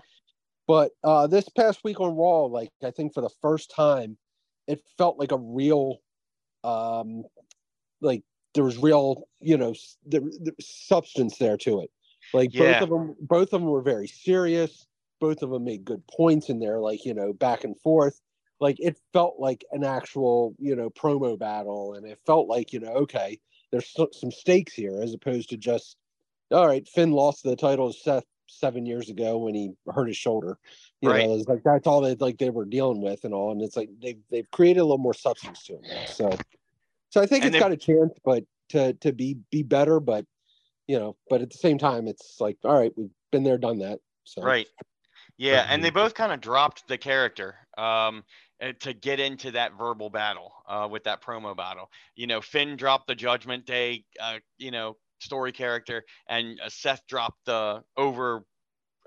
[0.68, 4.18] But uh, this past week on Raw, like I think for the first time,
[4.68, 5.98] it felt like a real,
[6.64, 7.24] um,
[8.00, 9.74] like there was real, you know,
[10.08, 11.92] the, the substance there to it.
[12.34, 12.80] Like yeah.
[12.80, 14.88] both of them, both of them were very serious.
[15.20, 18.20] Both of them made good points in there, like you know, back and forth
[18.62, 22.80] like it felt like an actual you know promo battle and it felt like you
[22.80, 23.38] know okay
[23.72, 25.98] there's some stakes here as opposed to just
[26.52, 30.18] all right finn lost the title to seth seven years ago when he hurt his
[30.18, 30.58] shoulder.
[31.02, 31.26] You right.
[31.26, 33.76] know it's like that's all they like they were dealing with and all and it's
[33.76, 36.38] like they've they've created a little more substance to it so.
[37.10, 40.26] So i think and it's got a chance but to to be be better but
[40.88, 43.80] you know but at the same time it's like all right we've been there done
[43.80, 44.44] that so.
[44.44, 44.68] Right.
[45.38, 47.56] Yeah and they both kind of dropped the character.
[47.78, 48.24] Um
[48.80, 51.90] to get into that verbal battle uh, with that promo battle.
[52.16, 57.02] You know, Finn dropped the Judgment Day, uh, you know, story character, and uh, Seth
[57.08, 58.44] dropped the over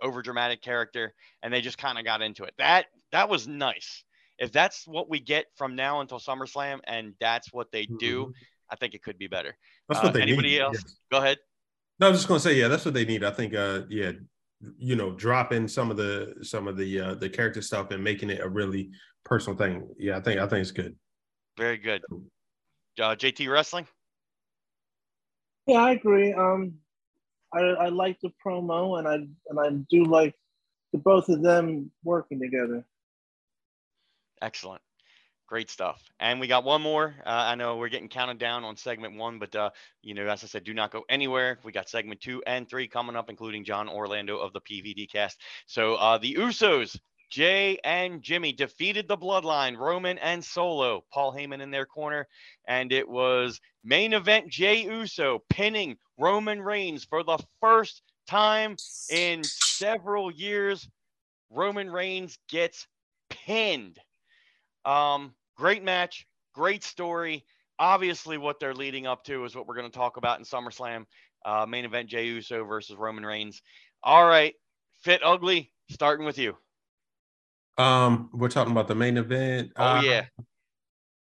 [0.02, 2.54] over dramatic character, and they just kind of got into it.
[2.58, 4.02] That that was nice.
[4.38, 8.30] If that's what we get from now until SummerSlam, and that's what they do, mm-hmm.
[8.68, 9.56] I think it could be better.
[9.88, 10.60] That's what Uh, they anybody need.
[10.60, 10.78] else?
[10.82, 10.96] yes.
[11.12, 11.38] Go ahead.
[12.00, 13.22] No, I was just gonna say, yeah, that's what they need.
[13.22, 14.10] I think, uh, yeah,
[14.76, 18.30] you know, dropping some of the some of the uh, the character stuff and making
[18.30, 18.90] it a really
[19.24, 19.88] personal thing.
[19.98, 20.96] Yeah, I think I think it's good.
[21.56, 22.02] Very good.
[23.00, 23.87] Uh, JT Wrestling.
[25.66, 26.32] Yeah, I agree.
[26.32, 26.74] Um,
[27.52, 30.34] I I like the promo, and I and I do like
[30.92, 32.84] the both of them working together.
[34.42, 34.82] Excellent.
[35.46, 36.02] Great stuff.
[36.20, 37.14] And we got one more.
[37.24, 39.70] Uh, I know we're getting counted down on segment one, but uh,
[40.02, 41.58] you know, as I said, do not go anywhere.
[41.64, 45.40] We got segment two and three coming up, including John Orlando of the PVD cast.
[45.66, 46.98] So uh, the Usos,
[47.35, 52.29] Jey and Jimmy defeated the Bloodline, Roman and Solo, Paul Heyman in their corner,
[52.68, 58.77] and it was main event Jey Uso pinning Roman Reigns for the first time
[59.11, 60.88] in several years.
[61.51, 62.87] Roman Reigns gets
[63.31, 63.99] pinned.
[64.85, 67.44] Um, great match, great story.
[67.81, 71.05] Obviously, what they're leading up to is what we're going to talk about in SummerSlam.
[71.44, 73.61] Uh, main event Jey Uso versus Roman Reigns.
[74.05, 74.55] All right,
[75.01, 76.57] Fit Ugly, starting with you.
[77.76, 79.72] Um, we're talking about the main event.
[79.76, 80.24] Oh Uh, yeah,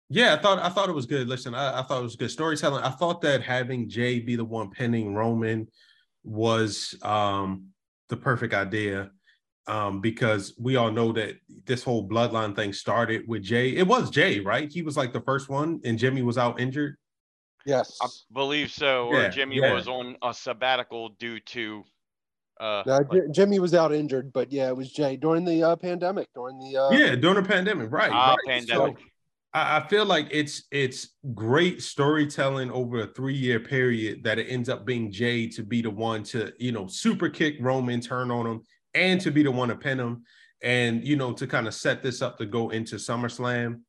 [0.09, 1.27] Yeah, I thought I thought it was good.
[1.27, 2.83] Listen, I, I thought it was good storytelling.
[2.83, 5.67] I thought that having Jey be the one pinning Roman
[6.23, 7.67] was um
[8.09, 9.11] the perfect idea.
[9.67, 13.69] Um, because we all know that this whole bloodline thing started with Jey.
[13.75, 14.71] It was Jey, right?
[14.71, 16.97] He was like the first one, and Jimmy was out injured.
[17.65, 17.97] Yes.
[17.99, 19.07] I believe so.
[19.07, 19.73] Or Yeah, Jimmy yeah.
[19.73, 21.83] was on a sabbatical due to.
[22.59, 25.61] Uh, No, like- J- Jimmy was out injured, but yeah, it was Jey during the
[25.63, 26.29] uh, pandemic.
[26.33, 28.11] During the uh, yeah, during the pandemic, right?
[28.11, 28.61] ah, right.
[28.63, 28.97] So, pandemic.
[29.53, 34.45] I, I feel like it's it's great storytelling over a three year period that it
[34.45, 38.31] ends up being Jey to be the one to you know super kick Roman, turn
[38.31, 38.61] on him,
[38.93, 40.23] and to be the one to pin him,
[40.61, 43.81] and you know to kind of set this up to go into SummerSlam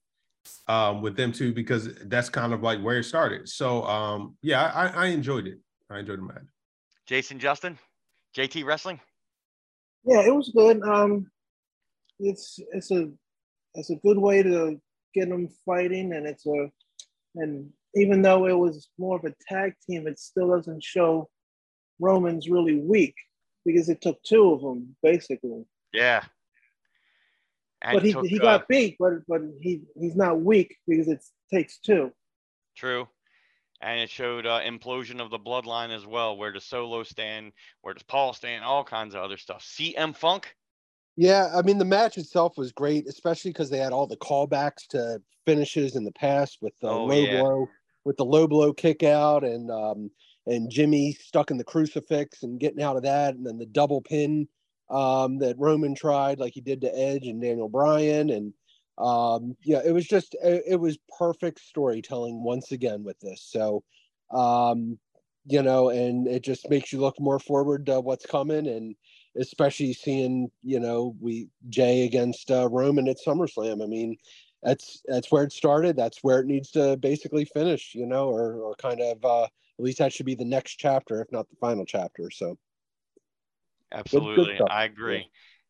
[0.69, 3.49] um, with them too because that's kind of like where it started.
[3.49, 5.59] So um, yeah, I, I enjoyed it.
[5.91, 6.47] I enjoyed the match.
[7.07, 7.79] Jason Justin,
[8.37, 9.01] JT Wrestling.
[10.05, 10.83] Yeah, it was good.
[10.83, 11.31] Um,
[12.19, 13.11] it's it's a
[13.75, 14.81] it's a good way to
[15.15, 16.71] get them fighting, and it's a
[17.37, 21.29] and even though it was more of a tag team, it still doesn't show
[21.99, 23.15] Roman's really weak
[23.65, 25.65] because it took two of them basically.
[25.93, 26.23] Yeah.
[27.83, 31.09] And but he, took, he uh, got beat, but but he he's not weak because
[31.09, 32.13] it takes two.
[32.77, 33.09] True.
[33.81, 36.37] And it showed uh, implosion of the bloodline as well.
[36.37, 37.53] Where does Solo stand?
[37.83, 38.65] Where does Paul stand?
[38.65, 39.63] All kinds of other stuff.
[39.63, 40.55] CM Funk.
[41.17, 44.87] Yeah, I mean the match itself was great, especially because they had all the callbacks
[44.91, 47.43] to finishes in the past with the Oh, low yeah.
[47.43, 47.69] blow,
[48.05, 50.11] with the low blow kick out, and um,
[50.47, 54.03] and Jimmy stuck in the crucifix and getting out of that, and then the double
[54.03, 54.47] pin
[54.91, 58.53] um, that Roman tried, like he did to Edge and Daniel Bryan, and
[58.99, 63.47] um, yeah, it was just it, it was perfect storytelling once again with this.
[63.51, 63.83] So,
[64.31, 64.99] um,
[65.47, 68.95] you know, and it just makes you look more forward to what's coming and
[69.39, 73.83] especially seeing you know we Jey against uh, Roman at SummerSlam.
[73.83, 74.17] I mean,
[74.63, 75.97] that's that's where it started.
[75.97, 77.95] That's where it needs to basically finish.
[77.95, 81.21] You know, or or kind of uh, at least that should be the next chapter,
[81.21, 82.31] if not the final chapter.
[82.31, 82.57] So
[83.93, 84.59] Absolutely.
[84.69, 85.17] I agree.
[85.17, 85.23] Yeah,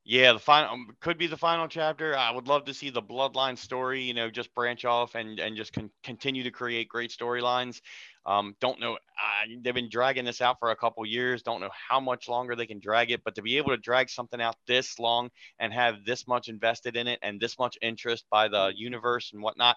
[0.06, 2.16] the final um, could be the final chapter.
[2.16, 5.56] I would love to see the bloodline story, you know, just branch off and and
[5.56, 7.80] just con- continue to create great storylines.
[8.24, 8.94] Um, don't know.
[8.94, 11.42] Uh, they've been dragging this out for a couple years.
[11.42, 14.08] Don't know how much longer they can drag it, but to be able to drag
[14.08, 18.26] something out this long and have this much invested in it and this much interest
[18.30, 19.76] by the universe and whatnot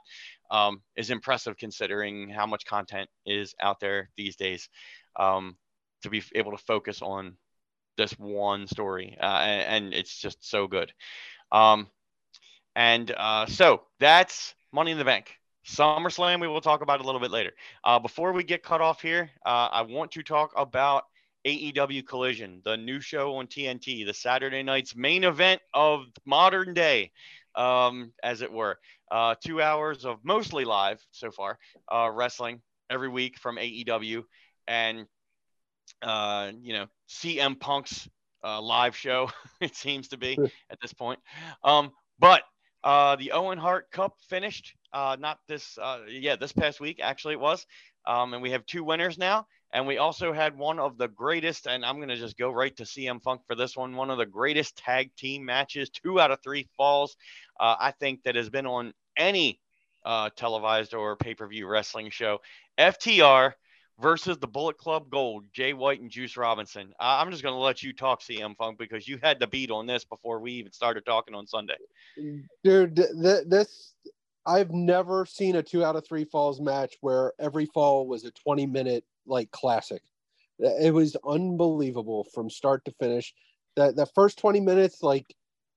[0.51, 4.69] um, is impressive considering how much content is out there these days.
[5.15, 5.57] Um,
[6.03, 7.35] to be able to focus on
[7.99, 10.91] this one story, uh, and, and it's just so good.
[11.51, 11.87] Um,
[12.75, 15.35] and uh, so that's Money in the Bank.
[15.67, 17.51] SummerSlam, we will talk about a little bit later.
[17.83, 21.03] Uh, before we get cut off here, uh, I want to talk about
[21.45, 27.11] AEW Collision, the new show on TNT, the Saturday night's main event of modern day,
[27.55, 28.79] um, as it were.
[29.11, 31.59] Uh, two hours of mostly live so far
[31.91, 34.23] uh, wrestling every week from AEW,
[34.67, 35.05] and
[36.01, 38.07] uh, you know CM Punk's
[38.43, 39.29] uh, live show.
[39.61, 40.37] it seems to be
[40.69, 41.19] at this point.
[41.63, 42.43] Um, but
[42.83, 44.75] uh, the Owen Hart Cup finished.
[44.93, 45.77] Uh, not this.
[45.77, 47.65] Uh, yeah, this past week actually it was.
[48.05, 49.45] Um, and we have two winners now.
[49.71, 52.75] And we also had one of the greatest, and I'm going to just go right
[52.77, 53.95] to CM Funk for this one.
[53.95, 57.15] One of the greatest tag team matches, two out of three falls,
[57.59, 59.59] uh, I think, that has been on any
[60.03, 62.39] uh, televised or pay per view wrestling show.
[62.79, 63.53] FTR
[64.01, 66.93] versus the Bullet Club Gold, Jay White and Juice Robinson.
[66.99, 69.85] I'm just going to let you talk, CM Funk, because you had the beat on
[69.85, 71.75] this before we even started talking on Sunday.
[72.63, 73.93] dude th- this
[74.45, 78.31] I've never seen a two out of three falls match where every fall was a
[78.31, 80.01] 20 minute like classic.
[80.59, 83.33] It was unbelievable from start to finish.
[83.75, 85.25] That the first 20 minutes, like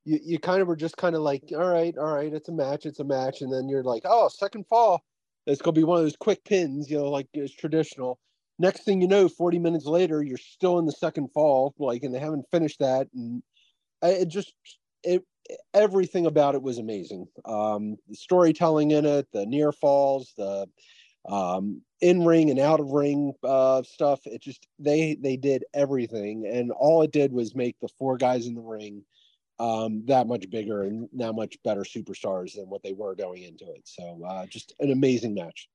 [0.04, 2.52] you, you kind of were just kind of like, all right, all right, it's a
[2.52, 5.02] match, it's a match, and then you're like, oh, second fall,
[5.46, 8.18] it's gonna be one of those quick pins, you know, like it's traditional.
[8.58, 12.14] Next thing you know, 40 minutes later, you're still in the second fall, like, and
[12.14, 13.42] they haven't finished that, and
[14.02, 14.54] it just
[15.02, 15.24] it
[15.74, 17.26] everything about it was amazing.
[17.44, 20.66] Um, the storytelling in it, the near falls, the
[21.28, 24.20] um, in ring and out of ring uh, stuff.
[24.26, 28.46] It just they they did everything, and all it did was make the four guys
[28.46, 29.04] in the ring
[29.58, 33.64] um, that much bigger and that much better superstars than what they were going into
[33.64, 33.82] it.
[33.84, 35.68] So uh, just an amazing match.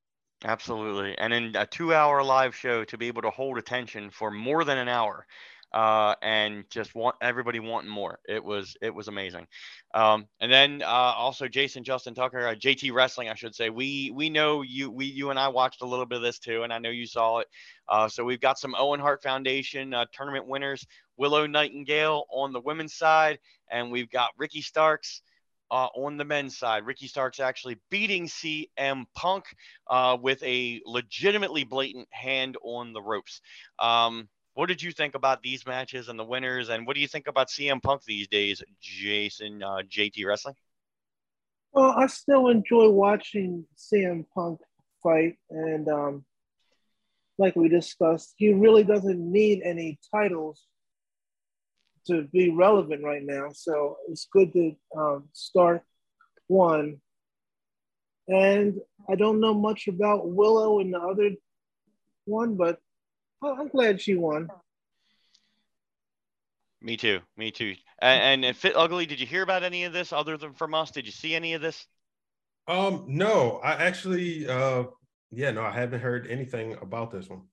[0.43, 4.63] Absolutely, and in a two-hour live show to be able to hold attention for more
[4.63, 5.25] than an hour
[5.73, 8.19] uh, and just want everybody wanting more.
[8.27, 9.47] It was it was amazing.
[9.93, 13.69] Um, and then uh, also Jason Justin Tucker, uh, JT Wrestling, I should say.
[13.69, 16.63] We we know you we you and I watched a little bit of this too,
[16.63, 17.47] and I know you saw it.
[17.89, 20.85] Uh, so we've got some Owen Hart Foundation uh, tournament winners,
[21.17, 25.21] Willow Nightingale on the women's side, and we've got Ricky Starks.
[25.69, 26.85] Uh, on the men's side.
[26.85, 29.43] Ricky Starks actually beating CM Punk
[29.87, 33.41] uh, with a legitimately blatant hand on the ropes.
[33.77, 36.69] Um, what did you think about these matches and the winners?
[36.69, 40.55] And what do you think about CM Punk these days, Jason uh, JT Wrestling?
[41.73, 44.59] Well, I still enjoy watching CM Punk
[45.03, 46.25] fight, and um,
[47.37, 50.65] like we discussed, he really doesn't need any titles
[52.07, 53.49] to be relevant right now.
[53.53, 55.83] So it's good to um, start
[56.47, 56.97] one.
[58.27, 61.29] And I don't know much about Willow and the other
[62.25, 62.79] one, but
[63.43, 64.49] I'm glad she won.
[66.81, 67.19] Me too.
[67.35, 67.75] Me too.
[67.99, 70.91] And, and Fit Ugly, did you hear about any of this other than from us?
[70.91, 71.87] Did you see any of this?
[72.67, 74.83] Um, no, I actually, uh,
[75.31, 77.43] yeah, no, I haven't heard anything about this one.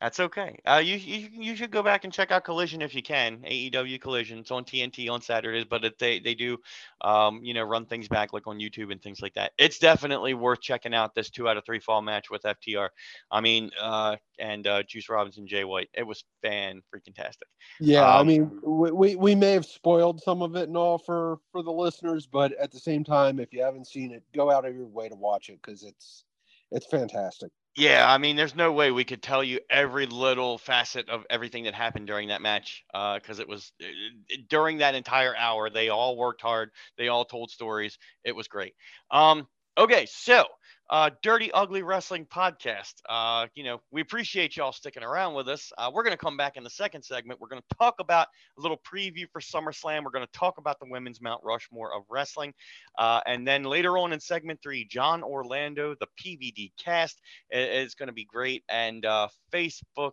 [0.00, 0.58] That's okay.
[0.64, 3.40] Uh, you, you you should go back and check out Collision if you can.
[3.40, 4.38] AEW Collision.
[4.38, 6.56] It's on TNT on Saturdays, but it, they they do,
[7.02, 9.52] um, you know, run things back like on YouTube and things like that.
[9.58, 12.88] It's definitely worth checking out this two out of three fall match with FTR.
[13.30, 15.90] I mean, uh, and uh, Juice Robinson, Jay White.
[15.92, 17.48] It was fan freaking tastic.
[17.78, 21.40] Yeah, um, I mean, we, we may have spoiled some of it and all for
[21.52, 24.64] for the listeners, but at the same time, if you haven't seen it, go out
[24.64, 26.24] of your way to watch it because it's
[26.70, 27.50] it's fantastic.
[27.76, 31.64] Yeah, I mean, there's no way we could tell you every little facet of everything
[31.64, 33.86] that happened during that match because uh, it was it,
[34.32, 35.70] uh, during that entire hour.
[35.70, 36.70] They all worked hard.
[36.98, 37.96] They all told stories.
[38.24, 38.74] It was great.
[39.10, 39.46] Um,
[39.78, 40.44] okay, so
[40.90, 42.94] uh, Dirty Ugly Wrestling Podcast.
[43.08, 45.72] Uh, you know, we appreciate y'all sticking around with us.
[45.78, 47.40] Uh, we're going to come back in the second segment.
[47.40, 48.26] We're going to talk about
[48.58, 50.02] a little preview for SummerSlam.
[50.02, 52.52] We're going to talk about the women's Mount Rushmore of wrestling.
[52.98, 57.20] Uh, and then later on in segment three, John Orlando, the PVD cast,
[57.52, 58.64] is going to be great.
[58.68, 60.12] And uh, Facebook.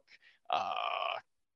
[0.50, 0.72] Uh,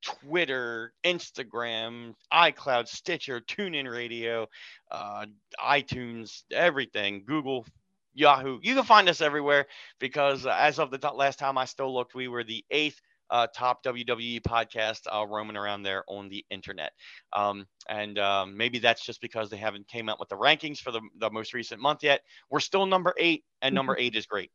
[0.01, 4.47] Twitter, Instagram, iCloud, Stitcher, TuneIn Radio,
[4.89, 5.27] uh,
[5.63, 7.67] iTunes, everything, Google,
[8.13, 8.59] Yahoo.
[8.61, 9.67] You can find us everywhere
[9.99, 12.99] because uh, as of the t- last time I still looked, we were the eighth
[13.29, 16.91] uh, top WWE podcast uh, roaming around there on the internet.
[17.31, 20.91] Um, and um, maybe that's just because they haven't came out with the rankings for
[20.91, 22.21] the, the most recent month yet.
[22.49, 24.51] We're still number eight, and number eight is great.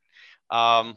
[0.50, 0.96] Um,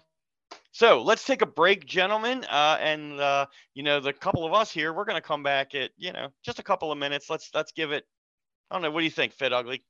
[0.71, 2.43] so let's take a break, gentlemen.
[2.43, 5.73] Uh, and uh, you know, the couple of us here, we're going to come back
[5.73, 7.29] at you know just a couple of minutes.
[7.29, 8.03] Let's let's give it.
[8.69, 8.91] I don't know.
[8.91, 9.83] What do you think, Fit Ugly?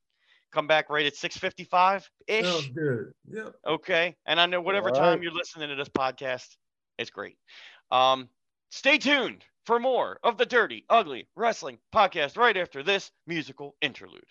[0.52, 2.46] Come back right at 655 ish.
[2.46, 3.12] Sounds good.
[3.32, 3.54] Yep.
[3.66, 4.16] Okay.
[4.26, 4.96] And I know whatever right.
[4.96, 6.48] time you're listening to this podcast,
[6.98, 7.38] it's great.
[7.92, 8.30] Um,
[8.70, 14.24] stay tuned for more of the Dirty Ugly Wrestling Podcast right after this musical interlude.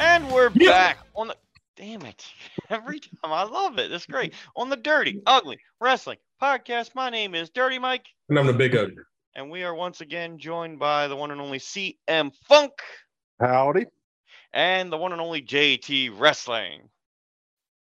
[0.00, 0.70] And we're yeah.
[0.70, 1.36] back on the
[1.76, 2.26] damn it.
[2.70, 3.90] Every time I love it.
[3.90, 4.34] It's great.
[4.56, 6.94] On the Dirty Ugly Wrestling Podcast.
[6.94, 8.06] My name is Dirty Mike.
[8.28, 9.02] And I'm the Big Ugly.
[9.34, 12.72] And we are once again joined by the one and only CM Funk.
[13.40, 13.86] Howdy.
[14.52, 16.88] And the one and only JT Wrestling.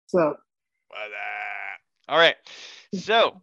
[0.08, 0.38] So.
[2.08, 2.36] All right.
[2.94, 3.42] So,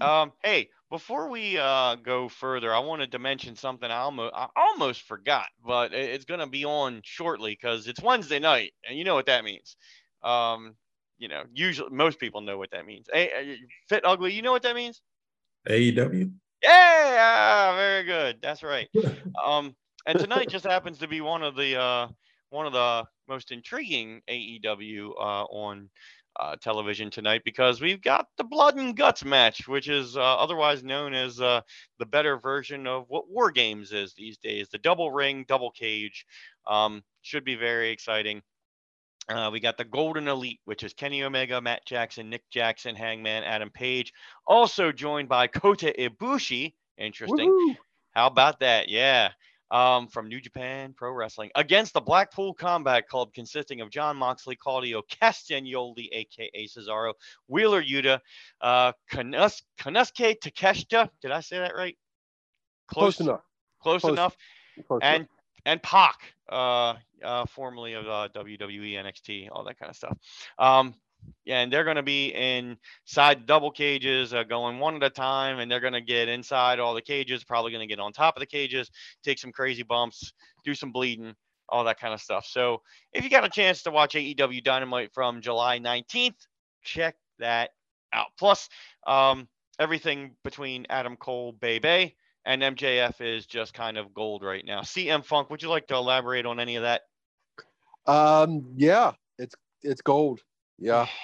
[0.00, 4.48] um, hey, before we uh, go further, I wanted to mention something I almost I
[4.56, 9.04] almost forgot, but it's going to be on shortly because it's Wednesday night, and you
[9.04, 9.76] know what that means.
[10.22, 10.74] Um,
[11.20, 13.06] you know, usually most people know what that means.
[13.12, 13.58] Hey,
[13.88, 15.00] fit ugly, you know what that means?
[15.68, 16.32] AEW.
[16.62, 18.38] Yeah, very good.
[18.42, 18.88] That's right.
[19.46, 22.08] um, and tonight just happens to be one of the uh,
[22.48, 25.90] one of the most intriguing AEW uh, on
[26.38, 30.82] uh, television tonight because we've got the blood and guts match, which is uh, otherwise
[30.82, 31.60] known as uh,
[31.98, 34.68] the better version of what War Games is these days.
[34.70, 36.24] The double ring, double cage
[36.66, 38.42] um, should be very exciting.
[39.28, 43.44] Uh, we got the Golden Elite, which is Kenny Omega, Matt Jackson, Nick Jackson, Hangman,
[43.44, 44.12] Adam Page,
[44.46, 46.74] also joined by Kota Ibushi.
[46.98, 47.48] Interesting.
[47.48, 47.76] Woo-hoo.
[48.12, 48.88] How about that?
[48.88, 49.30] Yeah
[49.70, 54.56] um, from New Japan Pro Wrestling against the Blackpool Combat Club, consisting of Jon Moxley,
[54.56, 57.14] Claudio Castagnoli, aka Cesaro,
[57.46, 58.20] Wheeler Yuta,
[58.60, 61.08] uh, Kanus- Konosuke Takeshita.
[61.22, 61.96] Did I say that right?
[62.88, 63.42] Close, Close enough.
[63.80, 64.36] Close, Close enough.
[64.88, 65.28] Close and enough.
[65.64, 66.16] And Pac,
[66.48, 70.16] uh, uh, formerly of uh, WWE, NXT, all that kind of stuff.
[70.58, 70.94] Um,
[71.46, 75.70] and they're going to be inside double cages, uh, going one at a time, and
[75.70, 78.40] they're going to get inside all the cages, probably going to get on top of
[78.40, 78.90] the cages,
[79.22, 80.32] take some crazy bumps,
[80.64, 81.34] do some bleeding,
[81.68, 82.46] all that kind of stuff.
[82.46, 82.82] So
[83.12, 86.46] if you got a chance to watch AEW Dynamite from July 19th,
[86.82, 87.70] check that
[88.12, 88.28] out.
[88.38, 88.68] Plus,
[89.06, 89.48] um,
[89.78, 92.14] everything between Adam Cole, Bay Bay,
[92.44, 94.80] and MJF is just kind of gold right now.
[94.80, 97.02] CM Funk, would you like to elaborate on any of that?
[98.06, 100.40] Um, yeah, it's it's gold.
[100.78, 101.06] Yeah.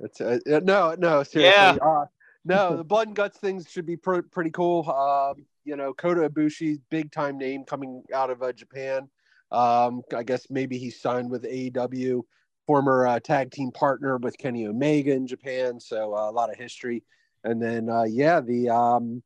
[0.00, 1.42] It's uh, no, no, seriously.
[1.42, 1.76] Yeah.
[1.80, 2.06] Uh,
[2.44, 4.90] no, the blood and guts things should be pr- pretty cool.
[4.90, 9.08] Um, you know, Kota Ibushi, big time name coming out of uh, Japan.
[9.52, 12.22] Um, I guess maybe he signed with AEW,
[12.66, 15.78] former uh, tag team partner with Kenny Omega in Japan.
[15.78, 17.04] So uh, a lot of history.
[17.44, 19.22] And then, uh, yeah, the um,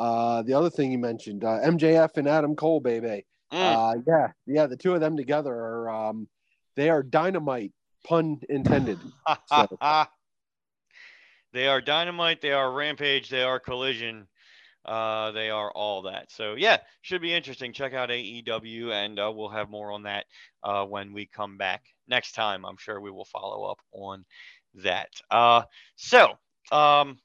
[0.00, 3.26] uh, the other thing you mentioned, uh, MJF and Adam Cole, baby.
[3.52, 3.58] Mm.
[3.98, 6.26] Uh, yeah, yeah, the two of them together are um,
[6.74, 7.72] they are dynamite
[8.04, 8.98] pun intended.
[9.46, 9.78] So.
[11.52, 12.40] they are dynamite.
[12.40, 13.28] They are rampage.
[13.28, 14.26] They are collision.
[14.86, 16.32] Uh, they are all that.
[16.32, 17.74] So yeah, should be interesting.
[17.74, 20.24] Check out AEW, and uh, we'll have more on that
[20.62, 22.64] uh, when we come back next time.
[22.64, 24.24] I'm sure we will follow up on
[24.76, 25.10] that.
[25.30, 25.62] Uh,
[25.96, 26.30] so
[26.72, 27.18] um,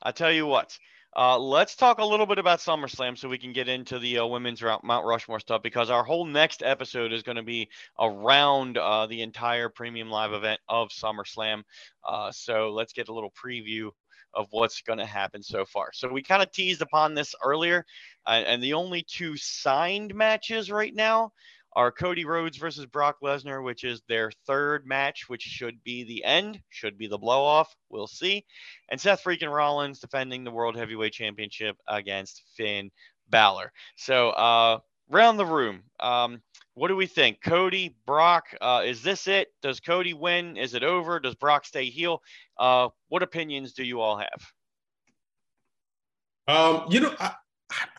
[0.00, 0.78] I tell you what.
[1.14, 4.26] Uh, let's talk a little bit about SummerSlam so we can get into the uh,
[4.26, 7.68] women's Mount Rushmore stuff because our whole next episode is going to be
[8.00, 11.64] around uh, the entire premium live event of SummerSlam.
[12.06, 13.90] Uh, so let's get a little preview
[14.32, 15.90] of what's going to happen so far.
[15.92, 17.84] So we kind of teased upon this earlier,
[18.26, 21.32] uh, and the only two signed matches right now
[21.74, 26.22] are Cody Rhodes versus Brock Lesnar, which is their third match, which should be the
[26.24, 27.74] end, should be the blow off.
[27.88, 28.44] We'll see.
[28.90, 32.90] And Seth freaking Rollins defending the World Heavyweight Championship against Finn
[33.30, 33.72] Balor.
[33.96, 36.42] So, uh, round the room, um,
[36.74, 37.42] what do we think?
[37.42, 39.48] Cody, Brock, uh, is this it?
[39.62, 40.56] Does Cody win?
[40.56, 41.20] Is it over?
[41.20, 42.22] Does Brock stay heel?
[42.58, 44.52] Uh, what opinions do you all have?
[46.48, 47.34] Um, you know, I,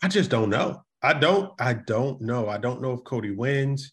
[0.02, 0.82] I just don't know.
[1.04, 1.52] I don't.
[1.60, 2.48] I don't know.
[2.48, 3.92] I don't know if Cody wins.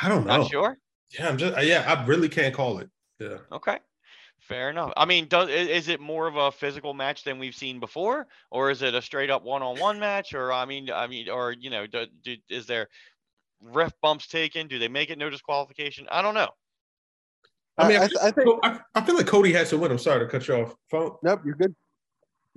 [0.00, 0.38] I don't know.
[0.38, 0.78] Not sure.
[1.12, 1.62] Yeah, I'm just.
[1.62, 2.88] Yeah, I really can't call it.
[3.20, 3.38] Yeah.
[3.52, 3.78] Okay.
[4.40, 4.94] Fair enough.
[4.96, 8.70] I mean, does is it more of a physical match than we've seen before, or
[8.70, 10.32] is it a straight up one on one match?
[10.32, 12.88] Or I mean, I mean, or you know, do, do, is there
[13.60, 14.66] ref bumps taken?
[14.66, 16.06] Do they make it no disqualification?
[16.10, 16.48] I don't know.
[17.76, 19.92] I mean, I, I, I think I, I, feel like Cody has to win.
[19.92, 20.74] I'm sorry to cut you off.
[20.90, 21.16] Phone.
[21.22, 21.74] Nope, you're good.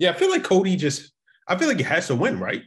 [0.02, 1.14] Yeah, I feel like Cody just.
[1.48, 2.64] I feel like he has to win, right?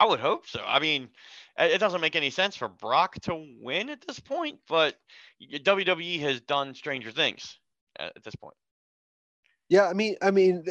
[0.00, 0.62] I would hope so.
[0.66, 1.10] I mean,
[1.58, 4.94] it doesn't make any sense for Brock to win at this point, but
[5.42, 7.58] WWE has done stranger things
[7.98, 8.54] at this point.
[9.68, 10.64] Yeah, I mean, I mean,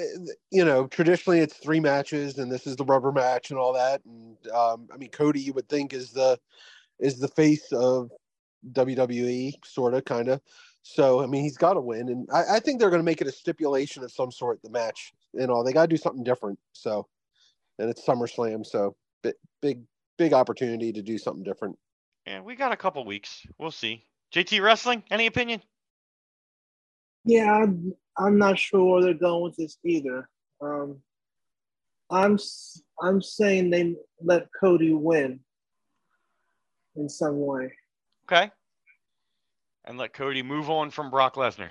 [0.49, 4.01] you know, traditionally it's three matches, and this is the rubber match and all that.
[4.03, 6.39] And um, I mean, Cody, you would think is the
[6.99, 8.09] is the face of
[8.71, 10.41] WWE, sort of, kind of.
[10.89, 13.19] So I mean, he's got to win, and I, I think they're going to make
[13.19, 14.61] it a stipulation of some sort.
[14.63, 16.57] The match, you know, they got to do something different.
[16.71, 17.07] So,
[17.77, 19.83] and it's SummerSlam, so big, big,
[20.17, 21.77] big opportunity to do something different.
[22.25, 23.45] Yeah, we got a couple weeks.
[23.59, 24.05] We'll see.
[24.33, 25.61] JT Wrestling, any opinion?
[27.25, 30.29] Yeah, I'm, I'm not sure where they're going with this either.
[30.61, 30.99] Um,
[32.09, 32.39] I'm
[33.01, 35.41] I'm saying they let Cody win
[36.95, 37.73] in some way.
[38.31, 38.51] Okay
[39.87, 41.69] and let Cody move on from Brock Lesnar.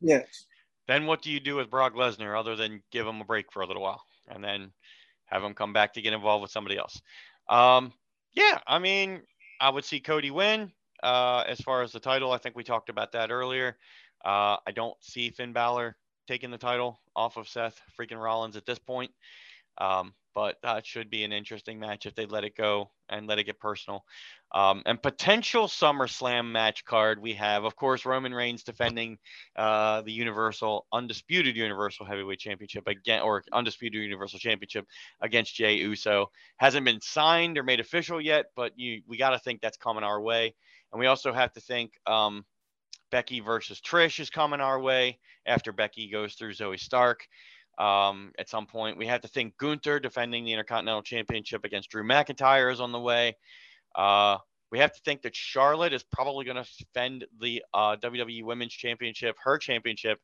[0.00, 0.46] Yes.
[0.88, 3.62] Then what do you do with Brock Lesnar other than give him a break for
[3.62, 4.72] a little while and then
[5.26, 7.00] have him come back to get involved with somebody else?
[7.48, 7.92] Um,
[8.32, 9.22] yeah, I mean,
[9.60, 10.72] I would see Cody win.
[11.02, 13.76] Uh, as far as the title, I think we talked about that earlier.
[14.24, 15.96] Uh, I don't see Finn Balor
[16.28, 19.10] taking the title off of Seth freaking Rollins at this point.
[19.78, 23.38] Um, but that should be an interesting match if they let it go and let
[23.38, 24.04] it get personal.
[24.54, 29.18] Um, and potential SummerSlam match card we have, of course, Roman Reigns defending
[29.56, 34.86] uh, the Universal Undisputed Universal Heavyweight Championship again, or Undisputed Universal Championship
[35.20, 36.30] against Jey Uso.
[36.58, 40.04] Hasn't been signed or made official yet, but you we got to think that's coming
[40.04, 40.54] our way.
[40.92, 42.44] And we also have to think um,
[43.10, 47.26] Becky versus Trish is coming our way after Becky goes through Zoey Stark
[47.82, 48.96] um, at some point.
[48.96, 53.00] We have to think Gunther defending the Intercontinental Championship against Drew McIntyre is on the
[53.00, 53.36] way.
[53.94, 54.38] Uh,
[54.70, 58.72] we have to think that Charlotte is probably going to defend the uh, WWE Women's
[58.72, 60.18] Championship, her championship.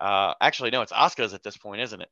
[0.00, 2.08] Uh, actually, no, it's Asuka's at this point, isn't it?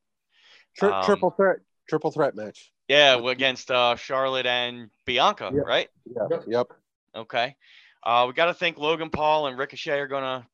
[0.79, 1.59] Tri- um, triple threat,
[1.89, 2.73] triple threat match.
[2.89, 5.65] Yeah, against uh, Charlotte and Bianca, yep.
[5.65, 5.89] right?
[6.07, 6.39] Yeah.
[6.47, 6.67] Yep.
[7.15, 7.55] Okay.
[8.03, 10.47] Uh, we got to think Logan Paul and Ricochet are going to,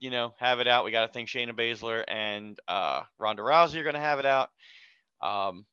[0.00, 0.84] you know, have it out.
[0.84, 4.26] We got to think Shayna Baszler and uh, Ronda Rousey are going to have it
[4.26, 4.48] out.
[5.22, 5.66] Um,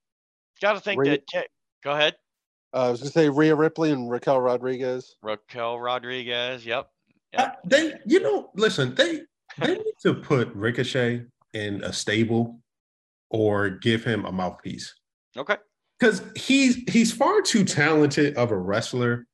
[0.61, 1.47] got to think Rhea, that.
[1.83, 2.15] Go ahead.
[2.73, 5.15] Uh, I was going to say Rhea Ripley and Raquel Rodriguez.
[5.23, 6.65] Raquel Rodriguez.
[6.65, 6.89] Yep.
[7.33, 7.41] yep.
[7.41, 9.21] Uh, they, you know, listen, they
[9.57, 12.59] they need to put Ricochet in a stable
[13.29, 14.93] or give him a mouthpiece.
[15.35, 15.55] Okay.
[15.99, 19.25] Because he's he's far too talented of a wrestler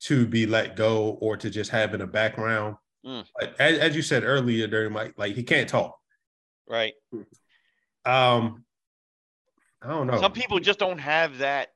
[0.00, 2.76] to be let go or to just have in a background.
[3.08, 3.24] Mm.
[3.58, 5.98] As, as, you said earlier, during my like he can't talk.
[6.68, 6.92] Right.
[8.04, 8.64] Um,
[9.80, 10.20] I don't know.
[10.20, 11.68] Some people just don't have that.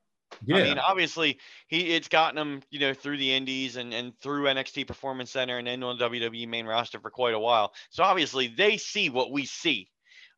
[0.45, 0.57] Yeah.
[0.57, 4.45] I mean, obviously, he it's gotten him, you know, through the Indies and and through
[4.45, 7.73] NXT Performance Center and then on the WWE main roster for quite a while.
[7.89, 9.89] So obviously, they see what we see.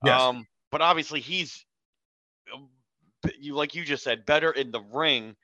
[0.04, 0.20] Yes.
[0.20, 1.64] Um, but obviously, he's
[3.40, 5.34] you like you just said, better in the ring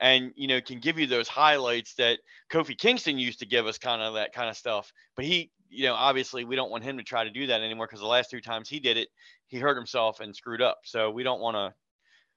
[0.00, 2.18] and you know can give you those highlights that
[2.50, 4.92] Kofi Kingston used to give us, kind of that kind of stuff.
[5.16, 7.86] But he, you know, obviously we don't want him to try to do that anymore
[7.86, 9.08] because the last three times he did it,
[9.48, 10.78] he hurt himself and screwed up.
[10.84, 11.74] So we don't want to.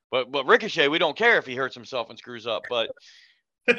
[0.10, 2.92] But but Ricochet, we don't care if he hurts himself and screws up, but.
[3.68, 3.76] Uh,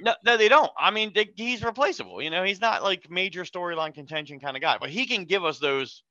[0.00, 0.70] no, no, they don't.
[0.78, 2.20] I mean, they, he's replaceable.
[2.20, 5.42] You know, he's not like major storyline contention kind of guy, but he can give
[5.42, 6.02] us those,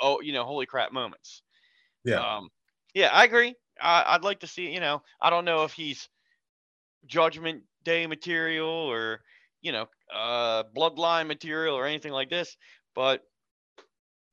[0.00, 1.42] oh, you know, holy crap moments.
[2.02, 2.36] Yeah.
[2.36, 2.48] Um,
[2.94, 3.54] yeah, I agree.
[3.80, 4.72] I, would like to see.
[4.72, 6.08] You know, I don't know if he's
[7.06, 9.20] Judgment Day material or
[9.60, 12.56] you know uh, bloodline material or anything like this,
[12.94, 13.22] but.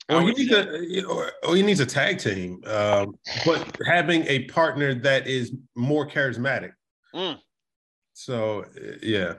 [0.07, 3.15] Well, he needs say, a you know, oh, he needs a tag team, um,
[3.45, 6.71] but having a partner that is more charismatic.
[7.13, 7.37] Mm.
[8.13, 8.65] So
[9.03, 9.35] yeah,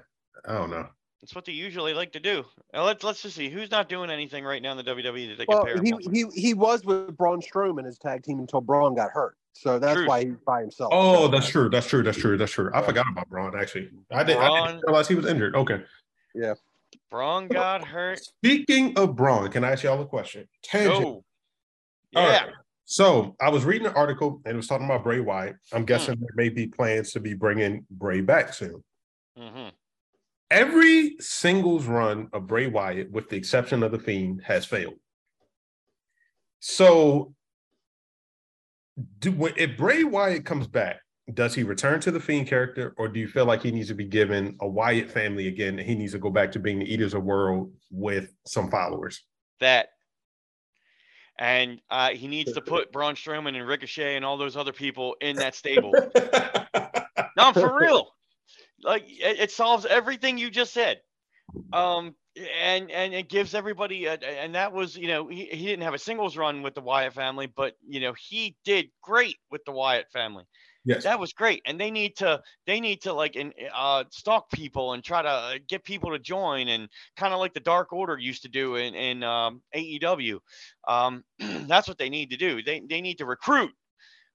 [0.47, 0.87] I don't know.
[1.21, 2.45] That's what they usually like to do.
[2.73, 5.39] Now let's let's just see who's not doing anything right now in the WWE that
[5.39, 5.99] they well, can pair.
[6.01, 9.37] He, he he was with Braun Strowman as tag team until Braun got hurt.
[9.53, 10.07] So that's true.
[10.07, 10.91] why he's by himself.
[10.93, 11.69] Oh, that's true.
[11.69, 12.03] That's true.
[12.03, 12.39] That's true.
[12.39, 12.71] That's true.
[12.73, 13.91] I forgot about Braun actually.
[14.11, 15.55] I didn't, Braun, I didn't realize he was injured.
[15.55, 15.83] Okay.
[16.35, 16.55] Yeah.
[17.11, 18.21] Braun got hurt.
[18.21, 20.49] Speaking of Braun, can I ask y'all a question?
[20.63, 21.05] Tangent.
[21.05, 21.25] Oh.
[22.13, 22.45] Yeah.
[22.45, 22.53] Right.
[22.85, 25.57] So I was reading an article and it was talking about Bray Wyatt.
[25.73, 26.21] I'm guessing mm.
[26.21, 28.83] there may be plans to be bringing Bray back soon.
[29.39, 29.69] Mm-hmm.
[30.51, 34.95] Every singles run of Bray Wyatt, with the exception of the Fiend, has failed.
[36.59, 37.35] So
[39.19, 41.01] do if Bray Wyatt comes back,
[41.35, 43.95] does he return to the Fiend character, or do you feel like he needs to
[43.95, 46.93] be given a Wyatt family again, and he needs to go back to being the
[46.93, 49.23] Eaters of World with some followers?
[49.61, 49.89] That,
[51.39, 55.17] and uh, he needs to put Braun Strowman and Ricochet and all those other people
[55.21, 55.93] in that stable.
[57.37, 58.15] no, for real.
[58.83, 61.01] Like it, it solves everything you just said.
[61.73, 62.15] Um,
[62.63, 65.95] and and it gives everybody a, and that was you know he, he didn't have
[65.95, 69.73] a singles run with the Wyatt family but you know he did great with the
[69.73, 70.45] Wyatt family
[70.85, 74.51] yes that was great and they need to they need to like in, uh stalk
[74.51, 78.19] people and try to get people to join and kind of like the dark order
[78.19, 80.39] used to do in in um, AEW
[80.89, 83.73] um that's what they need to do they they need to recruit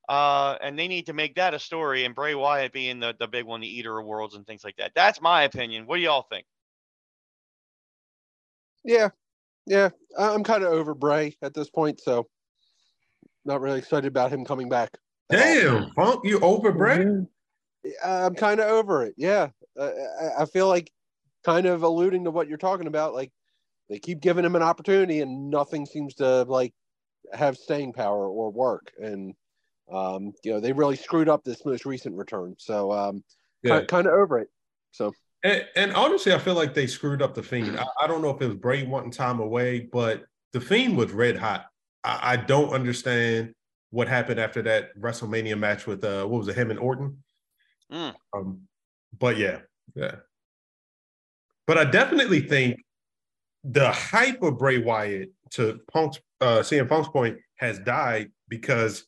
[0.07, 3.27] uh, and they need to make that a story and Bray Wyatt being the, the
[3.27, 4.91] big one, the eater of worlds and things like that.
[4.95, 5.87] That's my opinion.
[5.87, 6.45] What do y'all think?
[8.85, 9.09] Yeah,
[9.65, 12.27] yeah, I'm kind of over Bray at this point, so
[13.43, 14.91] not really excited about him coming back.
[15.29, 17.05] Damn, Punk, you over Bray?
[18.03, 19.15] I'm kind of over it.
[19.17, 19.91] Yeah, uh,
[20.37, 20.91] I feel like
[21.43, 23.13] kind of alluding to what you're talking about.
[23.13, 23.31] Like
[23.89, 26.73] they keep giving him an opportunity, and nothing seems to like
[27.33, 28.91] have staying power or work.
[29.01, 29.33] And
[29.91, 32.55] um, you know, they really screwed up this most recent return.
[32.57, 33.23] So um,
[33.63, 33.81] yeah.
[33.81, 34.49] kind of over it.
[34.91, 35.13] So
[35.45, 37.79] and, and, honestly, I feel like they screwed up the Fiend.
[37.79, 40.23] I, I, don't know if it was Bray wanting time away, but
[40.53, 41.67] the Fiend was red hot.
[42.03, 43.53] I, I, don't understand
[43.91, 47.23] what happened after that WrestleMania match with uh, what was it, him and Orton.
[47.91, 48.15] Mm.
[48.33, 48.61] Um,
[49.19, 49.59] but yeah,
[49.93, 50.15] yeah.
[51.67, 52.83] But I definitely think
[53.63, 59.05] the hype of Bray Wyatt to Punk's uh, CM Punk's point has died because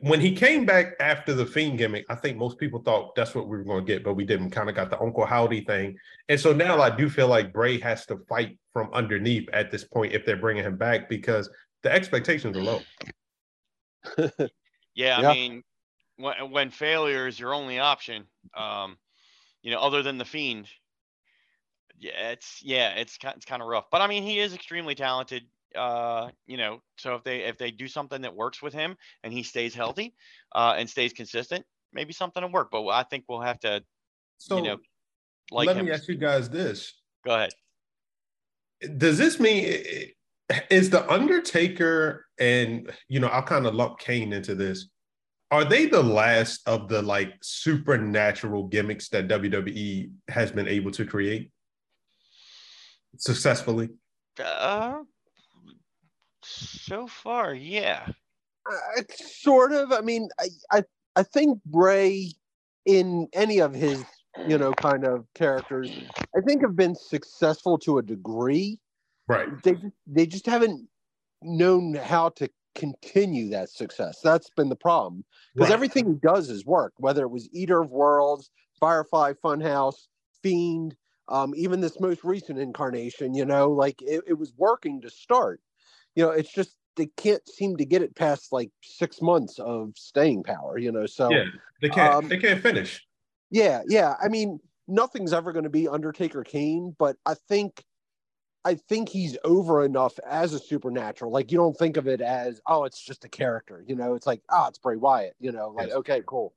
[0.00, 3.48] when he came back after the Fiend gimmick, I think most people thought that's what
[3.48, 4.50] we were going to get, but we didn't.
[4.50, 5.96] Kind of got the Uncle Howdy thing,
[6.28, 9.84] and so now I do feel like Bray has to fight from underneath at this
[9.84, 11.48] point if they're bringing him back because
[11.82, 12.80] the expectations are low.
[14.18, 14.28] yeah,
[14.94, 15.18] Yeah.
[15.18, 15.62] I mean,
[16.16, 18.24] when, when failure is your only option,
[18.54, 18.96] um,
[19.62, 20.68] you know, other than the Fiend,
[21.98, 23.86] yeah, it's yeah, it's it's kind of rough.
[23.90, 25.44] But I mean, he is extremely talented.
[25.74, 29.32] Uh, you know, so if they if they do something that works with him and
[29.32, 30.14] he stays healthy,
[30.54, 32.70] uh, and stays consistent, maybe something will work.
[32.70, 33.82] But I think we'll have to,
[34.38, 34.78] So you know,
[35.50, 35.86] like let him.
[35.86, 36.94] me ask you guys this:
[37.24, 37.50] Go ahead.
[38.98, 39.82] Does this mean
[40.70, 44.88] is the Undertaker and you know I'll kind of lump Kane into this?
[45.50, 51.04] Are they the last of the like supernatural gimmicks that WWE has been able to
[51.06, 51.52] create
[53.16, 53.90] successfully?
[54.42, 54.98] Uh,
[56.46, 58.06] so far, yeah.
[58.70, 59.92] Uh, sort of.
[59.92, 60.82] I mean, I, I
[61.16, 62.32] I think Bray,
[62.84, 64.04] in any of his
[64.48, 65.90] you know kind of characters,
[66.36, 68.80] I think have been successful to a degree.
[69.28, 69.48] Right.
[69.62, 69.76] They
[70.06, 70.88] they just haven't
[71.42, 74.20] known how to continue that success.
[74.22, 75.24] That's been the problem
[75.54, 75.74] because Right.
[75.74, 76.92] everything he does is work.
[76.98, 80.08] Whether it was Eater of Worlds, Firefly Funhouse,
[80.42, 80.96] Fiend,
[81.28, 85.60] um, even this most recent incarnation, you know, like it, it was working to start.
[86.16, 89.92] You know, it's just they can't seem to get it past like six months of
[89.96, 90.78] staying power.
[90.78, 91.44] You know, so Yeah,
[91.80, 92.14] they can't.
[92.14, 93.06] Um, they can't finish.
[93.50, 94.14] yeah, yeah.
[94.22, 94.58] I mean,
[94.88, 97.84] nothing's ever going to be Undertaker Kane, but I think,
[98.64, 101.30] I think he's over enough as a supernatural.
[101.30, 103.84] Like you don't think of it as oh, it's just a character.
[103.86, 105.36] You know, it's like oh, it's Bray Wyatt.
[105.38, 105.96] You know, like Yes.
[105.96, 106.54] okay, cool.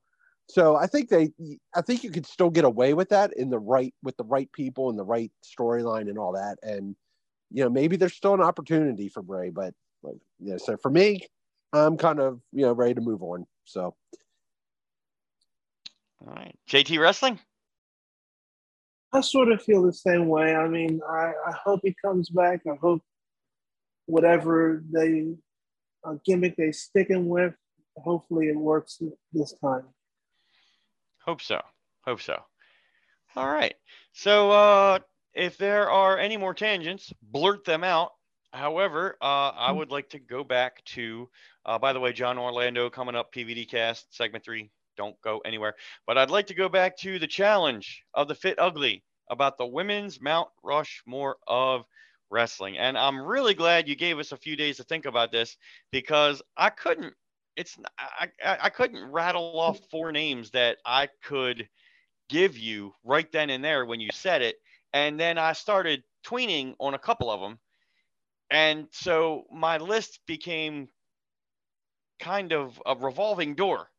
[0.47, 1.30] So I think they,
[1.76, 4.51] I think you could still get away with that in the right with the right
[4.51, 6.57] people and the right storyline and all that.
[6.64, 6.95] And
[7.52, 9.74] you know, maybe there's still an opportunity for Bray, but
[10.04, 10.58] like yeah.
[10.58, 11.22] So for me,
[11.74, 13.45] I'm kind of you know ready to move on.
[13.66, 13.95] So
[16.22, 16.56] All right.
[16.70, 17.39] JT Wrestling?
[19.12, 20.56] I sort of feel the same way.
[20.56, 22.62] I mean, I, I hope he comes back.
[22.68, 23.02] I hope
[24.06, 25.34] whatever they
[26.04, 27.54] uh, gimmick they stick him with,
[27.97, 29.02] hopefully it works
[29.34, 29.84] this time.
[31.26, 31.62] Hope so.
[32.06, 32.39] Hope so.
[33.36, 33.76] All right.
[34.14, 35.00] So uh
[35.34, 38.12] if there are any more tangents, blurt them out.
[38.52, 41.30] However, uh, I would like to go back to,
[41.66, 44.72] uh, by the way, John Orlando coming up, PVD cast, segment three.
[44.98, 45.76] Don't go anywhere.
[46.08, 49.66] But I'd like to go back to the challenge of the Fit Ugly about the
[49.66, 51.86] women's Mount Rushmore of
[52.32, 52.78] wrestling.
[52.78, 55.56] And I'm really glad you gave us a few days to think about this
[55.92, 57.14] because I couldn't,
[57.56, 61.70] it's, I, I, I couldn't rattle off four names that I could
[62.30, 64.58] give you right then and there when you said it.
[64.94, 67.60] And then I started tweening on a couple of them.
[68.50, 70.88] And so my list became
[72.20, 73.90] kind of a revolving door.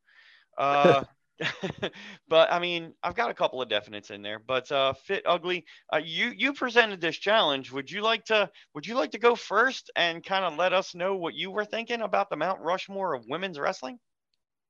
[0.58, 1.04] Uh,
[2.28, 4.38] but I mean, I've got a couple of definites in there.
[4.38, 7.72] But uh, fit ugly, uh, you you presented this challenge.
[7.72, 10.94] Would you like to Would you like to go first and kind of let us
[10.94, 13.98] know what you were thinking about the Mount Rushmore of women's wrestling?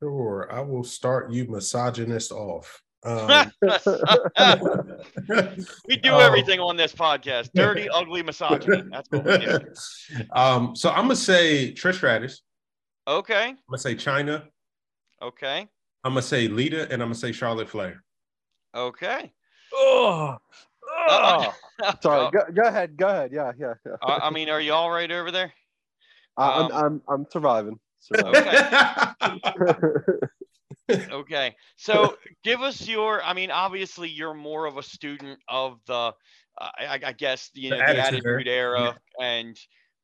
[0.01, 2.83] Sure, I will start you misogynist off.
[3.03, 3.51] Um,
[5.89, 7.51] we do Um, everything on this podcast.
[7.55, 8.83] Dirty, ugly misogyny.
[8.91, 9.59] That's what we do.
[10.33, 12.43] um, so I'm gonna say Trish Stratus.
[13.09, 13.49] Okay.
[13.49, 14.45] I'm gonna say Chyna.
[15.23, 15.67] Okay.
[16.05, 18.03] I'm gonna say Lita, and I'm gonna say Charlotte Flair.
[18.75, 19.33] Okay.
[19.75, 20.37] oh,
[21.09, 21.51] Uh,
[22.03, 22.31] sorry.
[22.33, 22.97] Go, go ahead.
[22.97, 23.33] Go ahead.
[23.33, 23.75] Yeah, yeah.
[23.87, 23.93] yeah.
[24.03, 25.53] I I mean, are you all right over there?
[26.37, 27.79] I- I'm, um, I'm, I'm surviving.
[28.01, 28.43] surviving.
[28.43, 30.27] Okay.
[31.77, 36.13] So give us your, I mean, obviously you're more of a student of the, uh,
[36.59, 38.81] I, I guess, you The know, the Attitude Attitude Era.
[38.81, 39.59] Era and,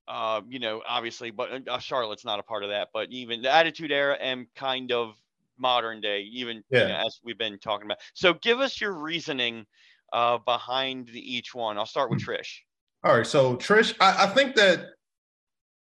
[0.08, 3.52] uh, you know, obviously, but uh, Charlotte's not a part of that, but even the
[3.52, 5.16] Attitude Era and kind of
[5.58, 7.98] modern day, even you know, as we've been talking about.
[8.14, 9.66] So give us your reasoning
[10.12, 11.78] uh, behind the, each one.
[11.78, 12.30] I'll start with Hmm.
[12.30, 12.58] Trish.
[13.04, 14.86] All right, so Trish, I, I think that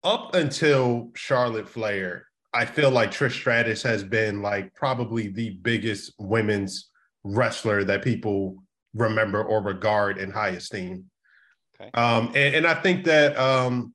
[0.03, 6.13] up until Charlotte Flair, I feel like Trish Stratus has been like probably the biggest
[6.19, 6.89] women's
[7.23, 8.57] wrestler that people
[8.93, 11.05] remember or regard in high esteem.
[11.79, 11.89] Okay.
[11.93, 13.93] Um, and, and I think that um,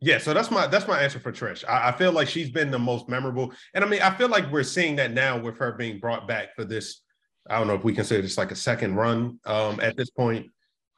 [0.00, 1.64] yeah, so that's my that's my answer for Trish.
[1.68, 4.50] I, I feel like she's been the most memorable, and I mean, I feel like
[4.50, 7.00] we're seeing that now with her being brought back for this.
[7.48, 10.46] I don't know if we consider this like a second run um, at this point.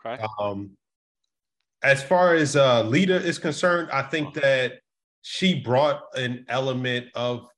[0.05, 0.23] Okay.
[0.39, 0.71] Um,
[1.83, 4.81] as far as uh, Lita is concerned, I think that
[5.29, 7.49] she brought an element of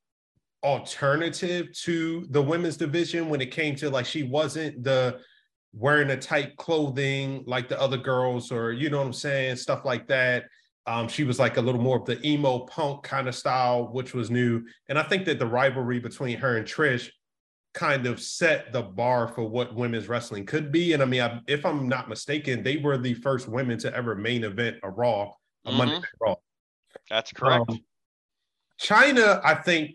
[0.65, 5.21] alternative to the women's division when it came to like she wasn't the
[5.75, 9.85] wearing a tight clothing like the other girls or you know what I'm saying stuff
[9.85, 10.45] like that.
[10.87, 14.15] Um, she was like a little more of the emo punk kind of style, which
[14.15, 14.65] was new.
[14.89, 17.11] And I think that the rivalry between her and Trish
[17.75, 20.95] kind of set the bar for what women's wrestling could be.
[20.95, 24.15] And I mean, I, if I'm not mistaken, they were the first women to ever
[24.15, 25.33] main event a Raw,
[25.67, 25.77] a mm-hmm.
[25.77, 26.37] Monday Night Raw.
[27.11, 27.67] That's correct.
[27.69, 27.81] Um,
[28.81, 29.93] Chyna, I think.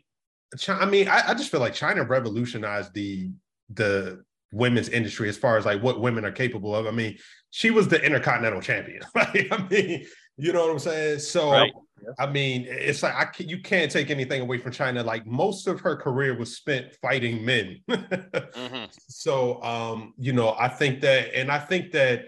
[0.67, 3.31] I mean, I, I just feel like Chyna revolutionized the
[3.69, 6.85] the women's industry as far as like what women are capable of.
[6.85, 7.17] I mean,
[7.49, 9.01] she was the intercontinental champion.
[9.15, 10.05] Like, I mean,
[10.37, 11.19] you know what I'm saying?
[11.19, 11.71] So right.
[12.19, 15.03] I mean, it's like I can, you can't take anything away from Chyna.
[15.03, 17.79] Like most of her career was spent fighting men.
[17.89, 18.85] mm-hmm.
[19.07, 22.25] So um, you know, I think that, and I think that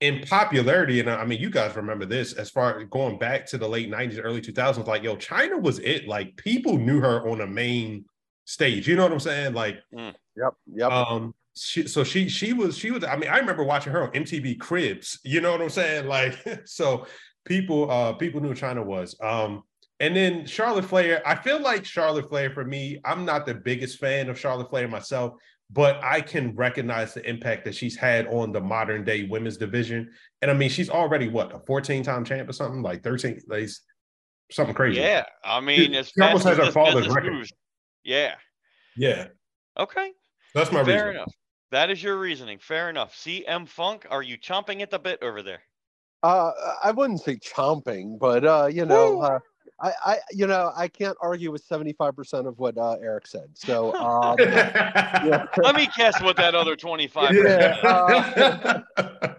[0.00, 3.68] in popularity, and I mean, you guys remember this as far going back to the
[3.68, 6.06] late 90s, early 2000s, like yo, Chyna was it.
[6.06, 8.04] Like people knew her on a main
[8.44, 8.86] stage.
[8.86, 9.54] You know what I'm saying?
[9.54, 10.14] Like, mm.
[10.36, 10.92] yep, yep.
[10.92, 13.02] Um, she, so she she was she was.
[13.02, 15.18] I mean, I remember watching her on MTV Cribs.
[15.24, 16.06] You know what I'm saying?
[16.08, 17.06] Like, so
[17.44, 19.16] people uh people knew Chyna was.
[19.20, 19.64] Um,
[20.00, 23.98] and then Charlotte Flair, I feel like Charlotte Flair for me, I'm not the biggest
[23.98, 25.34] fan of Charlotte Flair myself,
[25.70, 30.10] but I can recognize the impact that she's had on the modern day women's division.
[30.40, 33.68] And I mean, she's already what a 14 time champ or something like 13, like
[34.50, 35.00] something crazy.
[35.00, 37.46] Yeah, I mean, she, she almost has her father's record.
[38.04, 38.34] Yeah.
[38.96, 39.28] Yeah.
[39.78, 40.12] Okay.
[40.54, 41.16] That's my Fair reason.
[41.16, 41.32] enough.
[41.70, 42.58] That is your reasoning.
[42.58, 43.14] Fair enough.
[43.14, 45.60] CM Funk, are you chomping at the bit over there?
[46.22, 46.50] Uh,
[46.82, 49.38] I wouldn't say chomping, but uh, you know, uh,
[49.80, 53.50] I, I, you know, I can't argue with seventy-five percent of what uh, Eric said.
[53.54, 55.44] So, um, yeah.
[55.58, 57.34] let me guess what that other twenty-five.
[57.34, 58.80] Yeah, uh,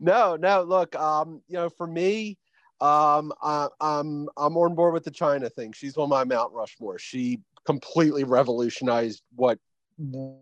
[0.00, 0.62] no, no.
[0.62, 2.38] Look, um, you know, for me,
[2.80, 5.72] um, I, I'm I'm on board with the Chyna thing.
[5.72, 6.98] She's on my Mount Rushmore.
[6.98, 9.58] She completely revolutionized what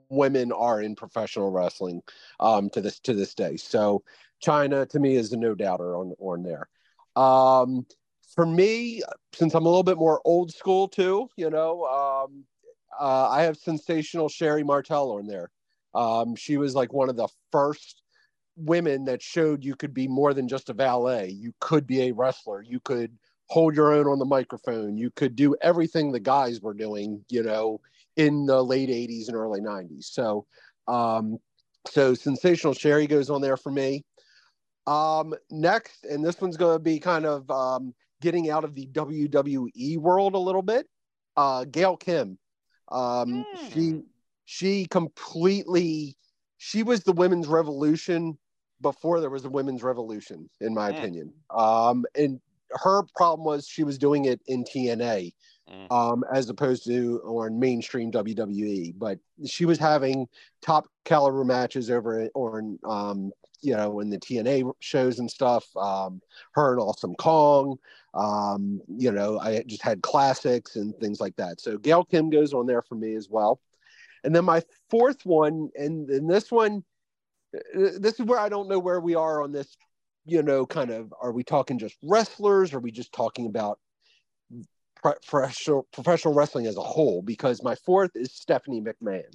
[0.08, 2.02] women are in professional wrestling
[2.38, 3.56] um, to this to this day.
[3.56, 4.02] So
[4.44, 6.68] Chyna to me is a no doubter on on there.
[7.16, 7.84] Um,
[8.38, 9.02] for me,
[9.34, 12.44] since I'm a little bit more old school too, you know, um,
[13.00, 15.50] uh, I have sensational Sherri Martel on there.
[15.92, 18.00] Um, she was like one of the first
[18.54, 21.30] women that showed you could be more than just a valet.
[21.30, 22.62] You could be a wrestler.
[22.62, 23.10] You could
[23.48, 24.96] hold your own on the microphone.
[24.96, 27.80] You could do everything the guys were doing, you know,
[28.14, 30.04] in the late 80s and early 90s.
[30.04, 30.46] So,
[30.86, 31.38] um,
[31.88, 34.04] so sensational Sherri goes on there for me.
[34.86, 38.86] Um, next, and this one's going to be kind of um, getting out of the
[38.86, 40.86] WWE world a little bit.
[41.36, 42.38] Uh, Gail Kim,
[42.90, 43.72] um, mm.
[43.72, 44.02] she
[44.44, 46.16] she completely
[46.56, 48.36] she was the women's revolution
[48.80, 50.98] before there was a women's revolution, in my mm.
[50.98, 51.32] opinion.
[51.50, 52.40] Um, and
[52.70, 55.32] her problem was she was doing it in TNA
[55.70, 55.92] mm.
[55.92, 58.94] um, as opposed to on mainstream WWE.
[58.96, 60.26] But she was having
[60.62, 65.64] top caliber matches over on um, you know in the TNA shows and stuff.
[65.76, 66.20] Um,
[66.52, 67.78] her and Awesome Kong.
[68.14, 71.60] Um, you know, I just had classics and things like that.
[71.60, 73.60] So Gail Kim goes on there for me as well.
[74.24, 76.82] And then my fourth one, and, and this one,
[77.54, 79.76] uh, this is where I don't know where we are on this.
[80.26, 82.74] You know, kind of, are we talking just wrestlers?
[82.74, 83.78] Are we just talking about
[85.02, 87.22] professional professional wrestling as a whole?
[87.22, 89.32] Because my fourth is Stephanie McMahon.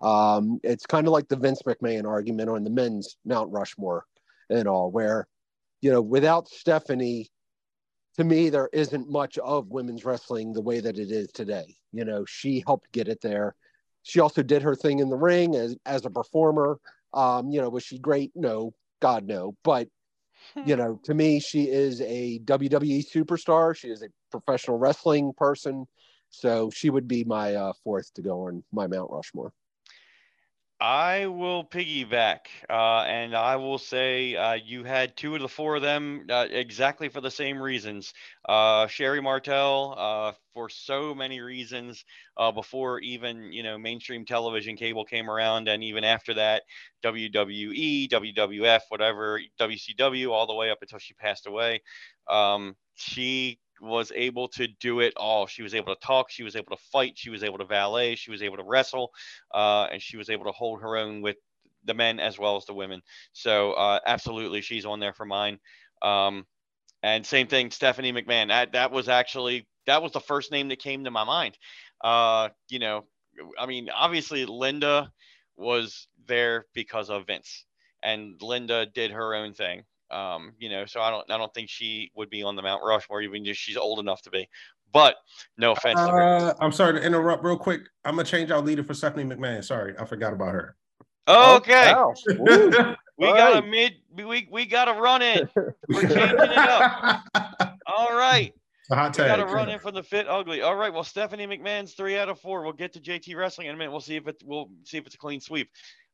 [0.00, 4.04] Um, it's kind of like the Vince McMahon argument on the men's Mount Rushmore
[4.48, 5.26] and all, where,
[5.80, 7.30] you know, without Stephanie,
[8.16, 11.76] to me, there isn't much of women's wrestling the way that it is today.
[11.92, 13.54] You know, she helped get it there.
[14.02, 16.78] She also did her thing in the ring as, as a performer.
[17.12, 18.32] Um, you know, was she great?
[18.34, 19.54] No, God, no.
[19.62, 19.88] But,
[20.64, 23.76] you know, to me, she is a WWE superstar.
[23.76, 25.86] She is a professional wrestling person.
[26.30, 29.52] So she would be my uh, fourth to go on my Mount Rushmore.
[30.80, 32.38] I will piggyback,
[32.70, 36.46] uh, and I will say uh, you had two of the four of them uh,
[36.48, 38.14] exactly for the same reasons.
[38.48, 42.04] Uh, Sherri Martel, uh, for so many reasons,
[42.36, 46.62] uh, before even you know mainstream television cable came around, and even after that,
[47.02, 51.82] WWE, WWF, whatever, WCW, all the way up until she passed away.
[52.28, 55.46] Um, she was able to do it all.
[55.46, 58.14] She was able to talk, she was able to fight, she was able to valet,
[58.14, 59.10] she was able to wrestle,
[59.54, 61.36] uh, and she was able to hold her own with
[61.84, 63.02] the men as well as the women.
[63.32, 65.58] So uh, absolutely, she's on there for mine.
[66.02, 66.46] Um,
[67.02, 68.48] and same thing, Stephanie McMahon.
[68.48, 71.56] That that was actually that was the first name that came to my mind.
[72.02, 73.04] Uh, you know,
[73.58, 75.10] I mean, obviously Linda
[75.56, 77.64] was there because of Vince,
[78.02, 79.82] and Linda did her own thing.
[80.10, 82.82] Um, you know, so I don't I don't think she would be on the Mount
[82.84, 84.48] Rushmore even if she's old enough to be.
[84.92, 85.16] But
[85.58, 85.98] no offense.
[86.00, 87.82] Uh, I'm sorry to interrupt real quick.
[88.04, 89.62] I'm gonna change our leader for Stephanie McMahon.
[89.62, 90.76] Sorry, I forgot about her.
[91.28, 91.92] Okay.
[91.94, 92.14] Oh,
[93.18, 93.64] We All got right.
[93.64, 93.94] a mid.
[94.14, 95.48] We we got a run in.
[95.88, 97.22] We're changing it up.
[97.86, 98.54] All right.
[98.90, 99.46] Hot We got tag.
[99.46, 100.62] to run in from the fit ugly.
[100.62, 100.90] All right.
[100.92, 102.62] Well, Stephanie McMahon's three out of four.
[102.62, 103.90] We'll get to JT wrestling in a minute.
[103.90, 104.40] We'll see if it.
[104.44, 105.68] We'll see if it's a clean sweep.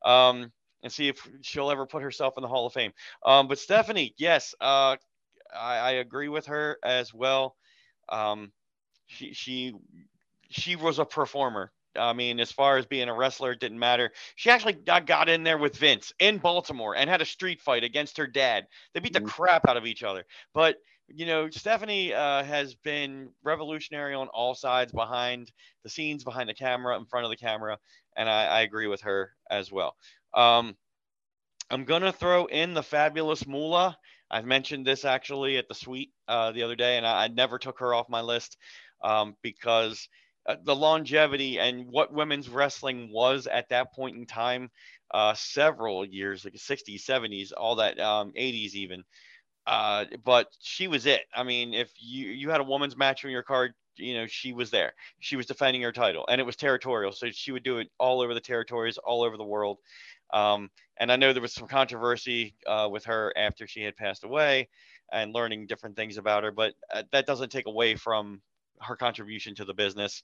[0.05, 0.51] Um,
[0.85, 2.93] and see if she'll ever put herself in the Hall of Fame.
[3.25, 4.97] Um, but Stephanie, yes, uh,
[5.55, 7.57] I, I agree with her as well.
[8.09, 8.53] Um,
[9.07, 9.75] she she
[10.51, 11.73] she was a performer.
[11.97, 14.13] I mean, as far as being a wrestler, it didn't matter.
[14.37, 17.85] She actually got, got in there with Vince in Baltimore and had a street fight
[17.85, 18.67] against her dad.
[18.93, 19.27] They beat the Mhm.
[19.27, 20.25] crap out of each other.
[20.53, 20.77] But
[21.09, 26.55] you know, Stephanie uh, has been revolutionary on all sides, behind the scenes, behind the
[26.55, 27.79] camera, in front of the camera,
[28.17, 29.97] and I, I agree with her as well.
[30.35, 30.77] Um,
[31.71, 33.99] I'm gonna throw in the fabulous Moolah.
[34.31, 37.59] I've mentioned this actually at the suite uh, the other day, and I, I never
[37.59, 38.57] took her off my list
[39.03, 40.09] um, because
[40.47, 44.71] uh, the longevity and what women's wrestling was at that point in time,
[45.13, 49.05] uh, several years, like 60s, 70s, all that, um, 80s even.
[49.67, 51.23] Uh, but she was it.
[51.35, 54.53] I mean, if you you had a woman's match on your card, you know she
[54.53, 54.93] was there.
[55.21, 58.21] She was defending her title, and it was territorial, so she would do it all
[58.21, 59.79] over the territories, all over the world.
[60.35, 60.69] Um,
[60.99, 64.69] and I know there was some controversy uh, with her after she had passed away,
[65.13, 66.51] and learning different things about her.
[66.51, 68.43] But uh, that doesn't take away from
[68.81, 70.23] her contribution to the business.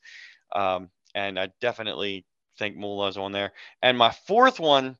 [0.54, 2.26] Um, and I definitely
[2.58, 3.52] think Moolah's on there.
[3.82, 4.96] And my fourth one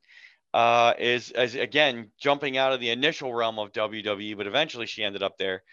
[0.53, 5.03] uh, is, is again jumping out of the initial realm of WWE, but eventually she
[5.03, 5.63] ended up there.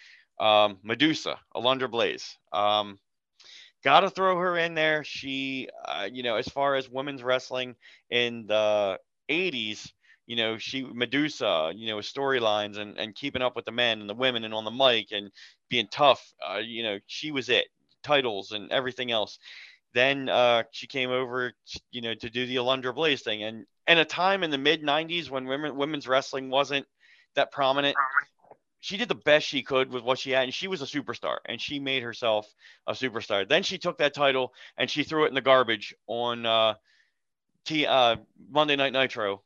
[0.40, 2.36] Um, Medusa, Alundra Blaze.
[2.52, 2.98] Um,
[3.84, 5.04] Got to throw her in there.
[5.04, 7.76] She, uh, you know, as far as women's wrestling
[8.10, 8.98] in the
[9.28, 9.92] 80s,
[10.26, 14.08] you know, she Medusa, you know, storylines and, and keeping up with the men and
[14.08, 15.30] the women and on the mic and
[15.70, 16.22] being tough.
[16.46, 17.66] Uh, you know, she was it.
[18.02, 19.38] Titles and everything else.
[19.94, 21.52] Then uh, she came over,
[21.90, 24.82] you know, to do the Alundra Blaze thing, and and a time in the mid
[24.82, 26.86] '90s when women women's wrestling wasn't
[27.34, 27.98] that prominent.
[28.80, 31.38] She did the best she could with what she had, and she was a superstar,
[31.46, 32.46] and she made herself
[32.86, 33.48] a superstar.
[33.48, 36.74] Then she took that title and she threw it in the garbage on uh,
[37.68, 38.16] T uh,
[38.50, 39.42] Monday Night Nitro,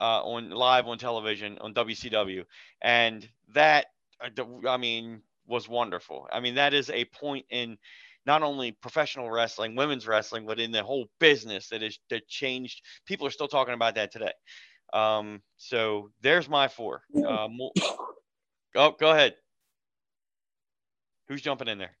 [0.00, 2.44] uh, on live on television on WCW,
[2.80, 3.86] and that
[4.22, 6.28] uh, I mean was wonderful.
[6.32, 7.76] I mean that is a point in
[8.26, 12.80] not only professional wrestling, women's wrestling, but in the whole business that is that changed.
[13.06, 14.32] People are still talking about that today.
[14.92, 17.02] Um, so there's my four.
[17.16, 17.72] Uh, mo-
[18.76, 19.34] oh, go ahead.
[21.26, 21.96] Who's jumping in there?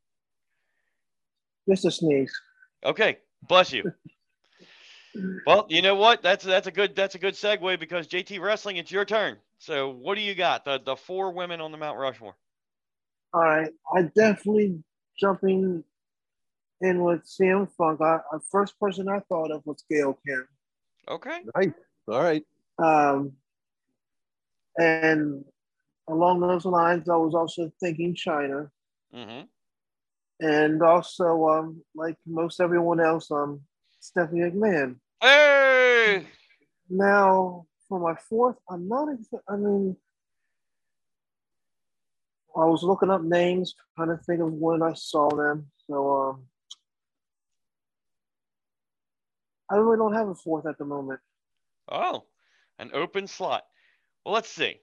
[1.68, 2.32] Just a sneeze.
[2.84, 3.18] Okay,
[3.48, 3.90] bless you.
[5.46, 6.22] Well, you know what?
[6.22, 9.36] That's that's a good that's a good segue because JT Wrestling, it's your turn.
[9.58, 10.64] So what do you got?
[10.64, 12.36] The the four women on the Mount Rushmore.
[13.32, 14.82] All right, I definitely
[15.18, 15.84] jumping
[16.80, 18.00] in with CM Funk.
[18.00, 20.46] I, I first person I thought of was Gail Kim.
[21.08, 21.40] Okay.
[21.56, 21.72] Nice.
[22.08, 22.44] All right.
[22.78, 23.32] Um,
[24.78, 25.44] and
[26.08, 28.70] along those lines, I was also thinking Chyna,
[29.14, 29.46] Mm-hmm.
[30.44, 33.60] and also um, like most everyone else, um,
[34.00, 34.96] Stephanie McMahon.
[35.20, 36.26] Hey.
[36.88, 39.08] Now, for my fourth, I'm not.
[39.48, 39.96] I mean,
[42.56, 45.66] I was looking up names, trying to think of when I saw them.
[45.88, 46.42] So, um,
[49.70, 51.20] I really don't have a fourth at the moment.
[51.90, 52.24] Oh,
[52.78, 53.64] an open slot.
[54.24, 54.76] Well, let's see.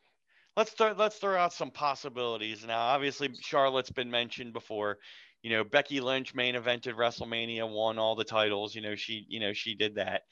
[0.58, 2.80] Let's throw let's throw out some possibilities now.
[2.80, 4.98] Obviously, Charlotte's been mentioned before.
[5.44, 8.76] You know, Becky Lynch main evented WrestleMania, won all the titles.
[8.76, 10.24] You know, she you know she did that.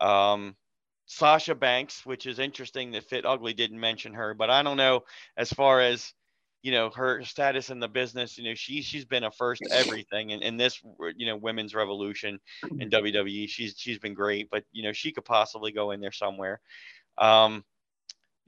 [0.00, 0.56] Um,
[1.06, 5.04] Sasha Banks, which is interesting that Fit Ugly didn't mention her, but I don't know
[5.36, 6.12] as far as
[6.62, 8.38] you know her status in the business.
[8.38, 10.80] You know, she she's been a first everything in, in this
[11.16, 12.38] you know women's revolution
[12.78, 13.48] in WWE.
[13.48, 16.60] She's she's been great, but you know she could possibly go in there somewhere.
[17.18, 17.64] Um,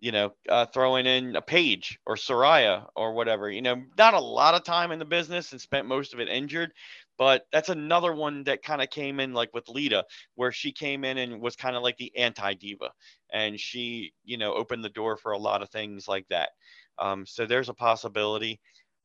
[0.00, 3.50] you know, uh, throwing in a Paige or Saraya or whatever.
[3.50, 6.28] You know, not a lot of time in the business and spent most of it
[6.28, 6.72] injured,
[7.16, 11.04] but that's another one that kind of came in like with Lita, where she came
[11.04, 12.90] in and was kind of like the anti diva,
[13.32, 16.50] and she, you know, opened the door for a lot of things like that.
[16.98, 18.60] Um, so there's a possibility.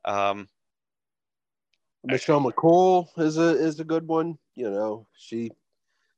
[0.06, 0.48] Um,
[2.04, 4.38] Michelle McCool is a is a good one.
[4.56, 5.52] You know, she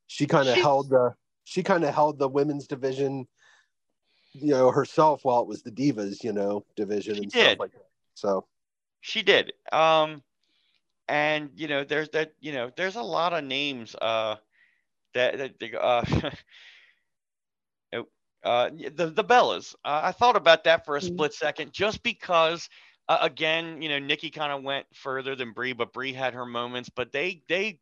[0.08, 1.14] she kind of held the
[1.44, 3.28] she kind of held the women's division,
[4.34, 7.58] you know, herself while it was the divas, you know, division She and did.
[7.58, 7.88] stuff like that.
[8.16, 8.46] So
[9.02, 9.54] She did.
[9.72, 10.24] Um,
[11.08, 12.34] and you know, there's that.
[12.40, 13.96] You know, there's a lot of names.
[13.96, 14.36] Uh,
[15.14, 16.04] that that uh,
[18.44, 19.76] uh, the the Bellas.
[19.84, 21.02] Uh, I thought about that for a Mhm.
[21.02, 22.70] split second, just because.
[23.10, 26.46] Uh, again, you know, Nikki kind of went further than Brie, but Brie had her
[26.46, 26.90] moments.
[26.90, 27.80] But they they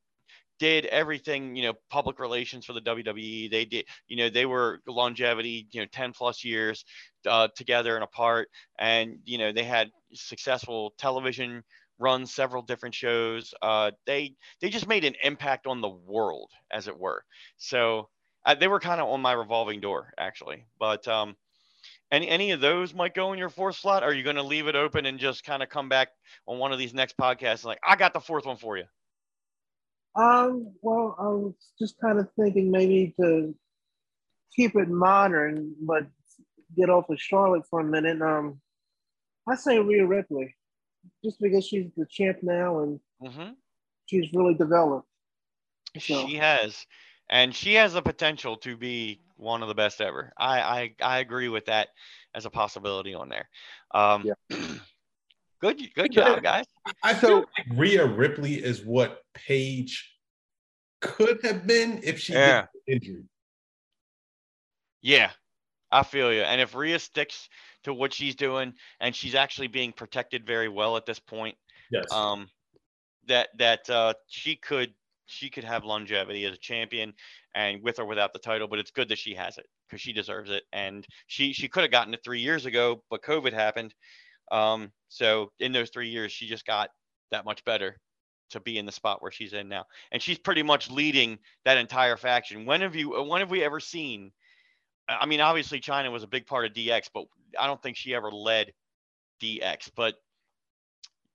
[0.60, 3.48] did everything, you know, public relations for the WWE.
[3.50, 6.86] They did, you know, they were longevity, you know, 10 plus years
[7.26, 8.50] uh, together and apart.
[8.78, 11.64] And, you know, they had successful television
[11.98, 13.54] runs, several different shows.
[13.62, 17.24] Uh, they, they just made an impact on the world, as it were.
[17.58, 18.10] So
[18.46, 20.66] uh, they were kind of on my revolving door, actually.
[20.80, 21.36] But, um,
[22.12, 24.04] any any of those might go in your fourth slot?
[24.04, 26.10] Are you going to leave it open and just kind of come back
[26.48, 27.58] on one of these next podcasts?
[27.64, 28.86] and Like, I got the fourth one for you.
[30.16, 33.56] Um, well, I was just kind of thinking maybe to
[34.56, 36.08] keep it modern, but
[36.76, 38.22] get off of Charlotte for a minute.
[38.22, 38.60] Um,
[39.48, 40.56] I say Rhea Ripley,
[41.24, 43.52] just because she's the champ now and Mm-hmm.
[44.06, 45.08] she's really developed.
[46.00, 46.86] So- She has,
[47.30, 50.32] and she has the potential to be one of the best ever.
[50.38, 51.90] I I, I agree with that
[52.34, 53.50] as a possibility on there.
[53.94, 54.26] Um,
[55.60, 56.66] good good job, guys.
[57.04, 60.16] I So- feel like Rhea Ripley is what Paige
[61.02, 62.68] could have been if she Yeah.
[62.88, 63.30] didn't injured.
[65.02, 65.32] Yeah,
[65.92, 66.42] I feel you.
[66.42, 67.50] And if Rhea sticks
[67.84, 71.58] to what she's doing, and she's actually being protected very well at this point,
[71.92, 72.12] Yes.
[72.12, 72.50] um,
[73.26, 74.94] that that uh, she could
[75.26, 77.14] she could have longevity as a champion,
[77.56, 78.68] and with or without the title.
[78.68, 81.84] But it's good that she has it because she deserves it, and she she could
[81.84, 83.94] have gotten it three years ago, but COVID happened.
[84.52, 86.90] Um, so in those three years, she just got
[87.32, 87.98] that much better
[88.52, 91.78] to be in the spot where she's in now, and she's pretty much leading that
[91.78, 92.66] entire faction.
[92.66, 93.12] When have you?
[93.24, 94.32] When have we ever seen?
[95.08, 97.26] I mean, obviously Chyna was a big part of DX, but
[97.60, 98.72] I don't think she ever led
[99.42, 99.90] DX.
[99.96, 100.16] But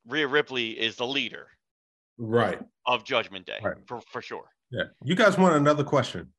[0.06, 1.48] Rhea Ripley is the leader
[2.18, 2.60] right.
[2.86, 3.76] of Judgment Day Right.
[3.86, 4.44] for, for sure.
[4.70, 4.84] Yeah.
[5.02, 6.32] You guys want another question?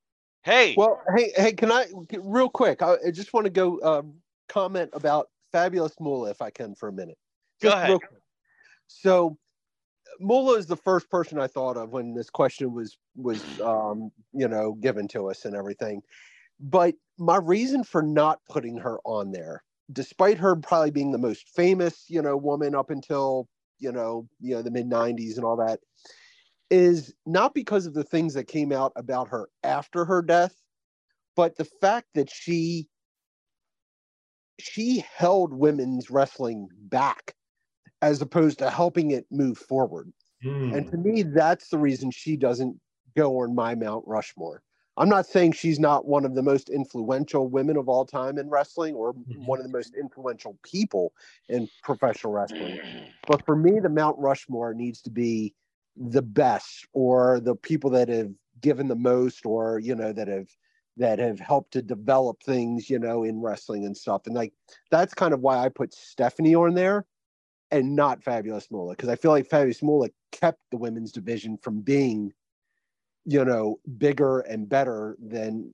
[0.44, 1.88] Hey, Well, hey, hey, can I
[2.20, 2.82] real quick?
[2.82, 4.14] I, I just want to go um,
[4.48, 7.18] comment about Fabulous Moolah if I can for a minute.
[7.62, 7.88] Go ahead.
[7.88, 8.22] real quick.
[8.88, 9.38] So,
[10.20, 14.50] Moolah is the first person I thought of when this question was was um, you
[14.50, 16.02] know given to us and everything.
[16.60, 21.48] But my reason for not putting her on there, despite her probably being the most
[21.56, 23.48] famous, you know, woman up until
[23.80, 25.80] you know, you know, the mid '90s and all that,
[26.70, 30.62] is not because of the things that came out about her after her death,
[31.34, 32.90] but the fact that she
[34.60, 37.36] she held women's wrestling back
[38.02, 40.12] as opposed to helping it move forward.
[40.44, 40.74] Hmm.
[40.74, 42.80] And to me, that's the reason she doesn't
[43.16, 44.62] go on my Mount Rushmore.
[44.98, 48.50] I'm not saying she's not one of the most influential women of all time in
[48.50, 49.46] wrestling or Mhm.
[49.46, 51.14] one of the most influential people
[51.50, 52.80] in professional wrestling.
[53.28, 55.54] But for me, the Mount Rushmore needs to be
[55.98, 58.32] the best or the people that have
[58.62, 60.48] given the most or, you know, that have
[60.98, 64.24] that have helped to develop things, you know, in wrestling and stuff.
[64.26, 64.54] And like
[64.92, 67.06] that's kind of why I put Stephanie on there
[67.72, 71.82] and not Fabulous Moolah because I feel like Fabulous Moolah kept the women's division from
[71.82, 72.32] being,
[73.26, 75.74] you know, bigger and better than,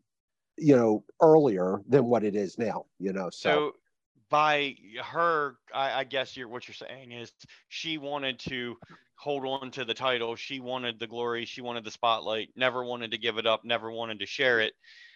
[0.57, 2.86] you know, earlier than what it is now.
[2.99, 3.72] You know, so, so
[4.30, 7.32] by her, I, I guess you're what you're saying is
[7.69, 8.78] she wanted to
[9.15, 10.36] hold on to the title.
[10.36, 11.45] She wanted the glory.
[11.45, 12.49] She wanted the spotlight.
[12.55, 13.63] Never wanted to give it up.
[13.63, 14.74] Never wanted to share it.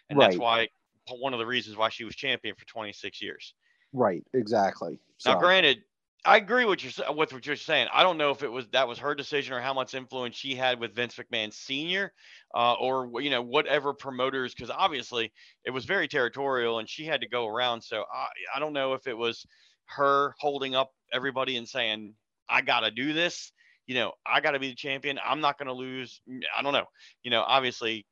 [0.09, 0.69] And that's why
[1.09, 3.53] one of the reasons why she was champion for 26 years.
[3.93, 4.99] right, exactly.
[5.25, 5.83] Now, So, granted,
[6.25, 7.87] I agree with you're with what you're saying.
[7.93, 10.55] I don't know if it was that was her decision or how much influence she
[10.55, 12.11] had with Vince McMahon Senior,
[12.55, 15.31] uh, or you know whatever promoters, because obviously
[15.65, 17.81] it was very territorial and she had to go around.
[17.81, 19.45] So I, I don't know if it was
[19.85, 22.15] her holding up everybody and saying,
[22.49, 23.51] "I got to do this."
[23.85, 25.19] You know, I got to be the champion.
[25.23, 26.21] I'm not going to lose.
[26.57, 26.87] I don't know.
[27.21, 28.07] You know, obviously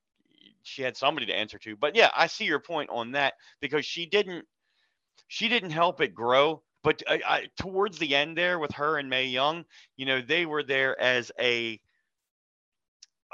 [0.64, 1.76] she had somebody to answer to.
[1.76, 4.46] But yeah, I see your point on that because she didn't
[5.28, 6.62] she didn't help it grow.
[6.84, 9.64] But I, I, towards the end there with her and Mae Young,
[9.96, 11.80] you know, they were there as a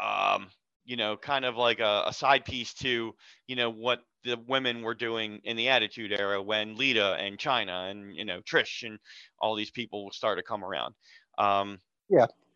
[0.01, 0.47] um,
[0.86, 3.14] you know, kind of like a, a side piece to,
[3.47, 7.91] you know, what the women were doing in the Attitude Era when Lita and Chyna
[7.91, 8.99] and you know Trish and
[9.39, 10.93] all these people started to come around.
[11.38, 11.80] Um,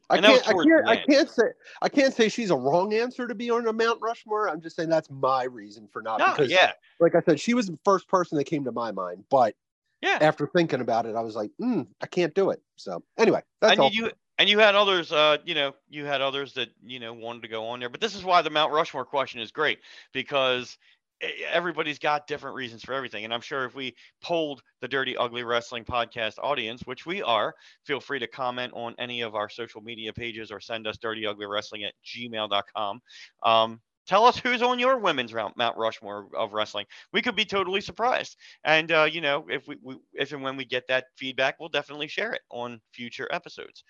[0.09, 1.43] I and that was can't, I can't, I can't say,
[1.81, 4.49] I can't say she's a wrong answer to be on a Mount Rushmore.
[4.49, 6.19] I'm just saying that's my reason for not.
[6.19, 8.91] no, because, yeah, like I said, she was the first person that came to my
[8.91, 9.23] mind.
[9.29, 9.55] But
[10.01, 10.17] yeah.
[10.21, 12.61] after thinking about it, I was like, mm, I can't do it.
[12.75, 13.89] So anyway, that's and all.
[13.91, 17.43] you and you had others uh you know you had others that you know wanted
[17.43, 19.79] to go on there but this is why the mount rushmore question is great
[20.11, 20.77] because
[21.49, 25.43] everybody's got different reasons for everything and i'm sure if we polled the dirty ugly
[25.43, 27.53] wrestling podcast audience which we are
[27.85, 31.25] feel free to comment on any of our social media pages or send us dirty
[31.25, 32.99] ugly wrestling at gmail.com
[33.43, 36.85] um, tell us who's on your women's Mount Mount Rushmore of wrestling.
[37.11, 38.37] We could be totally surprised.
[38.63, 41.69] And uh, you know, if we, we if and when we get that feedback, we'll
[41.69, 43.83] definitely share it on future episodes.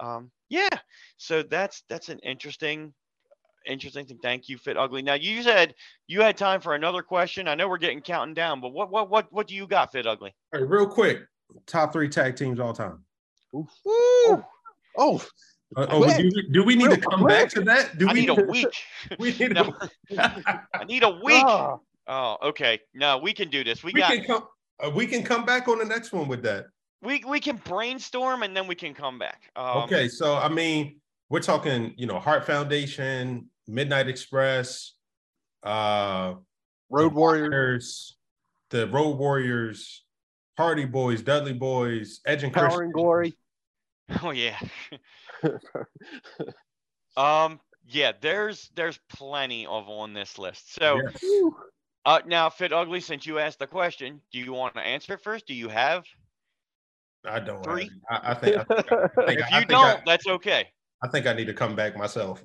[0.00, 0.68] Um, yeah,
[1.16, 2.92] so that's that's an interesting
[3.66, 4.18] interesting thing.
[4.22, 5.02] Thank you, Fit Ugly.
[5.02, 5.74] Now you said
[6.06, 7.48] you had time for another question.
[7.48, 10.06] I know we're getting counting down, but what what what what do you got, Fit
[10.06, 10.34] Ugly?
[10.54, 11.20] All right, real quick,
[11.66, 13.04] top three tag teams all time.
[13.54, 13.66] Ooh.
[13.86, 14.44] Oh,
[14.96, 15.24] oh,
[15.76, 17.98] Uh, oh, do, we, do we need to Real come back to that?
[17.98, 18.74] Do I we need a week.
[19.18, 19.74] We need No.
[20.18, 21.44] a, I need a week.
[21.46, 21.76] ah.
[22.06, 22.80] Oh, okay.
[22.92, 23.82] No, we can do this.
[23.82, 24.44] We, we got can come.
[24.84, 26.66] Uh, we can come back on the next one with that.
[27.02, 29.50] we we can brainstorm and then we can come back.
[29.56, 31.00] Um, okay, so I mean,
[31.30, 34.92] we're talking, you know, Heart Foundation, Midnight Express,
[35.62, 36.34] uh,
[36.90, 37.50] Road the Warriors.
[37.50, 38.16] Warriors,
[38.70, 40.04] the Road Warriors,
[40.56, 42.84] Hardy Boys, Dudley Boys, Edge and Power Christian.
[42.84, 43.34] and Glory.
[44.22, 44.58] Oh yeah.
[47.16, 47.60] Um.
[47.86, 48.12] Yeah.
[48.20, 50.74] There's there's plenty of on this list.
[50.74, 51.00] So.
[51.02, 51.24] Yes.
[52.06, 55.46] Uh, now, Fit Ugly, since you asked the question, do you want to answer first?
[55.46, 56.04] Do you have?
[57.24, 57.64] I don't.
[57.64, 57.90] Three?
[58.10, 58.56] I, I think.
[58.58, 60.68] I think, I think, If I, you think don't, I, that's okay.
[61.02, 62.44] I think I need to come back myself.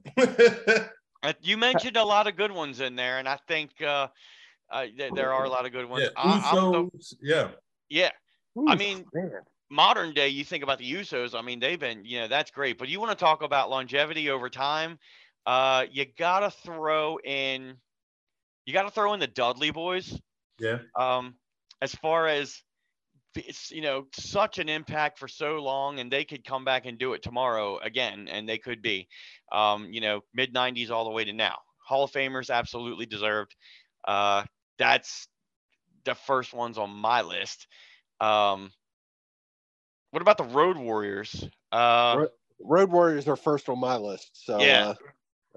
[1.22, 4.08] Uh, you mentioned a lot of good ones in there, and I think uh,
[4.72, 6.04] uh, th- there are a lot of good ones.
[6.06, 7.50] yeah, I, I'm the- yeah.
[7.90, 8.10] yeah,
[8.68, 9.32] I mean- man.
[9.70, 11.38] modern day, you think about the Usos.
[11.38, 12.78] I mean, they've been, you know, that's great.
[12.78, 14.98] But you want to talk about longevity over time?
[15.46, 17.76] Uh, you gotta throw in,
[18.66, 20.20] you gotta throw in the Dudley boys.
[20.60, 20.80] Yeah.
[20.98, 21.36] um,
[21.82, 22.62] as far as
[23.36, 26.98] it's you know such an impact for so long and they could come back and
[26.98, 29.08] do it tomorrow again and they could be
[29.52, 33.56] um, you know mid 90s all the way to now hall of famers absolutely deserved
[34.08, 34.44] uh,
[34.78, 35.28] that's
[36.06, 37.68] the first ones on my list
[38.20, 38.72] um,
[40.12, 42.28] what about the road warriors uh, Ro-
[42.60, 44.32] Road Warriors are first on my list.
[44.46, 44.94] So Yeah.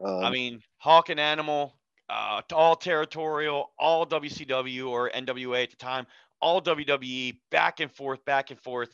[0.02, 1.74] uh, um, I mean, Hawk and Animal,
[2.08, 6.06] uh, all territorial, all WCW or NWA at the time,
[6.42, 8.90] all WWE, back and forth, back and forth.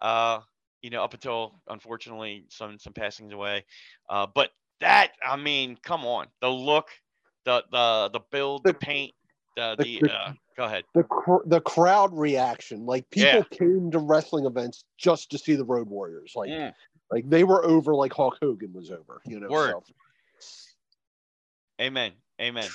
[0.00, 0.40] Uh,
[0.82, 3.64] you know, up until unfortunately some some passings away.
[4.08, 6.88] Uh, but that, I mean, come on, the look,
[7.44, 9.12] the the the build, the The- paint,
[9.56, 10.12] the the- the.
[10.12, 10.84] Uh, go ahead.
[10.94, 13.42] the cr- the crowd reaction, like people Yeah.
[13.50, 16.32] came to wrestling events just to see the Road Warriors.
[16.36, 16.72] Like Mm.
[17.10, 19.20] like they were over like Hulk Hogan was over.
[19.26, 19.48] You know.
[19.48, 19.74] Word.
[19.86, 19.94] So.
[21.80, 22.12] Amen.
[22.40, 22.68] Amen.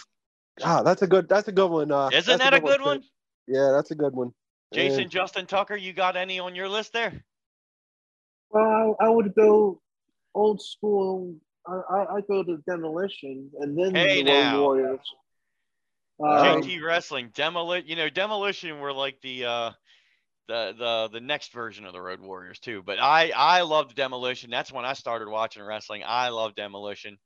[0.64, 1.28] Ah, that's a good.
[1.28, 1.92] That's a good one.
[1.92, 2.82] Uh, Isn't that a good Sid.
[2.82, 3.04] one?
[3.48, 4.32] Yeah, that's a good one.
[4.74, 7.24] Jason, Uh, Justin Tucker, you got any on your list there?
[8.50, 9.82] Well, I, I would go
[10.34, 11.36] old school.
[11.68, 14.62] I, I, I go to Demolition and then Hey, the Road now.
[14.62, 15.00] Warriors.
[16.24, 17.90] Um, JT Wrestling, Demolition.
[17.90, 19.72] You know, Demolition were like the uh,
[20.48, 22.82] the the the next version of the Road Warriors too.
[22.86, 24.50] But I I loved Demolition.
[24.50, 26.04] That's when I started watching wrestling.
[26.06, 27.18] I love Demolition.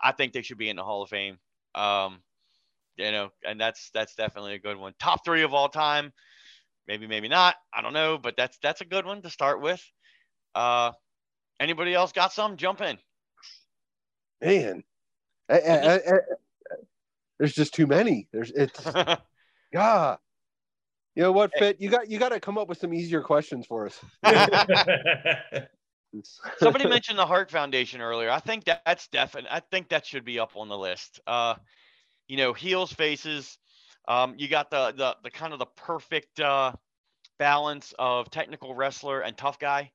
[0.00, 1.38] I think they should be in the Hall of Fame.
[1.74, 2.22] Um,
[3.00, 4.92] you know, and that's that's definitely a good one.
[5.00, 6.12] Top three of all time.
[6.86, 7.56] Maybe maybe not.
[7.74, 9.82] I don't know, but that's that's a good one to start with.
[10.54, 10.92] Uh,
[11.58, 12.56] anybody else got some?
[12.56, 12.98] Jump in.
[14.40, 14.82] man,
[15.48, 16.20] I- I- I-
[17.38, 18.28] there's just too many.
[18.32, 18.84] There's it's
[19.72, 20.18] God.
[21.16, 21.80] You know what, Fit?
[21.80, 23.98] You got you got to come up with some easier questions for us.
[26.58, 28.30] Somebody mentioned the Heart Foundation earlier.
[28.30, 29.48] I think that that's definite.
[29.50, 31.20] I think that should be up on the list.
[31.26, 31.54] Uh,
[32.30, 33.58] you know, heels, faces.
[34.06, 36.72] Um, you got the the the kind of the perfect uh,
[37.40, 39.90] balance of technical wrestler and tough guy.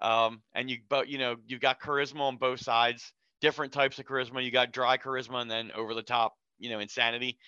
[0.00, 3.12] Um, and you but you know you've got charisma on both sides.
[3.40, 4.44] Different types of charisma.
[4.44, 6.34] You got dry charisma and then over the top.
[6.60, 7.38] You know, insanity.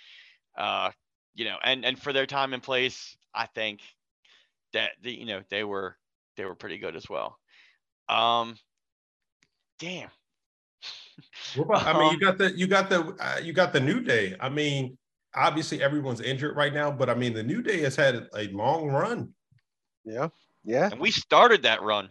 [0.59, 0.91] Uh,
[1.37, 3.81] you know, and and for their time and place, I think
[4.73, 5.97] that the you know they were
[6.37, 7.39] they were pretty good as well.
[8.09, 8.57] Um,
[9.79, 10.11] damn.
[11.57, 14.01] What about- I mean, you got the you got the uh, you got the New
[14.01, 14.35] Day.
[14.41, 14.99] I mean,
[15.35, 18.89] obviously everyone's injured right now, but I mean, the New Day has had a long
[18.91, 19.33] run.
[20.05, 20.29] Yeah,
[20.65, 20.91] yeah.
[20.91, 22.11] And we started that run.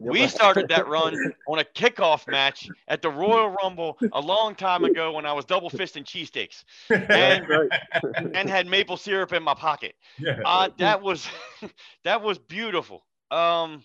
[0.00, 1.14] We started that run
[1.48, 5.44] on a kickoff match at the Royal Rumble a long time ago when I was
[5.44, 7.70] double fisting cheesesteaks And- right.
[8.34, 9.94] and had maple syrup in my pocket.
[10.18, 10.40] yeah.
[10.44, 11.26] Uh, that was
[12.04, 13.04] that was beautiful.
[13.30, 13.84] Um,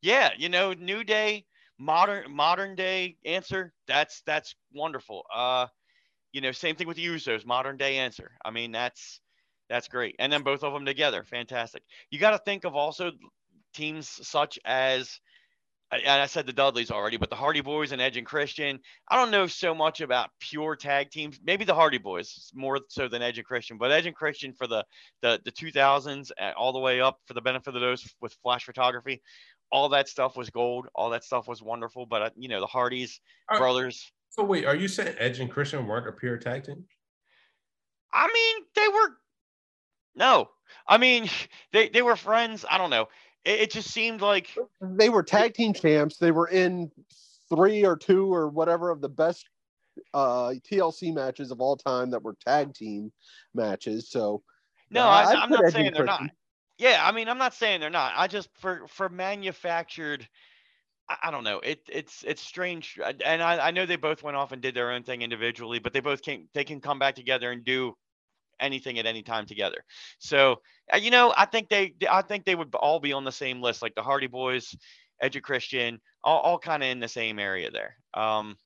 [0.00, 1.44] yeah, you know, new day,
[1.78, 3.72] modern modern day answer.
[3.86, 5.24] That's that's wonderful.
[5.34, 5.66] Uh,
[6.32, 8.32] you know, same thing with the Usos, modern day answer.
[8.44, 9.20] I mean, that's
[9.68, 10.16] that's great.
[10.18, 11.82] And then both of them together, fantastic.
[12.10, 13.12] You got to think of also
[13.74, 15.20] teams such as
[15.92, 18.80] and I said the Dudleys already, but the Hardy Boys and Edge and Christian.
[19.08, 21.38] I don't know so much about pure tag teams.
[21.44, 24.66] Maybe the Hardy Boys more so than Edge and Christian, but Edge and Christian for
[24.66, 24.84] the
[25.20, 28.64] the the 2000s uh, all the way up for the benefit of those with flash
[28.64, 29.20] photography.
[29.72, 30.86] All that stuff was gold.
[30.94, 32.06] All that stuff was wonderful.
[32.06, 33.20] But uh, you know the Hardys
[33.50, 34.12] Uh, brothers.
[34.30, 36.84] So wait, are you saying Edge and Christian weren't a pure tag team?
[38.12, 39.16] I mean they were.
[40.14, 40.50] No,
[40.86, 41.28] I mean
[41.72, 42.64] they they were friends.
[42.70, 43.08] I don't know.
[43.44, 44.48] It, it just seemed like
[44.80, 46.18] They were tag team champs.
[46.18, 46.90] They were in
[47.48, 49.46] three or two or whatever of the best
[50.14, 53.12] uh, TLC matches of all time that were tag team
[53.54, 54.10] matches.
[54.10, 54.42] So
[54.90, 56.26] No, uh, I, I'd I'm not Edge saying they're Christian.
[56.26, 56.34] not.
[56.82, 58.14] Yeah, I mean, I'm not saying they're not.
[58.16, 60.28] I just for for manufactured.
[61.08, 61.60] I, don't know.
[61.60, 64.90] It it's it's strange, and I, I know they both went off and did their
[64.90, 67.94] own thing individually, but they both can they can come back together and do
[68.58, 69.84] anything at any time together.
[70.18, 70.60] So
[70.92, 73.62] uh, you know, I think they I think they would all be on the same
[73.62, 74.74] list, like the Hardy Boys,
[75.20, 77.94] Edge of Christian, all, all kind of in the same area there.
[78.12, 78.56] Um,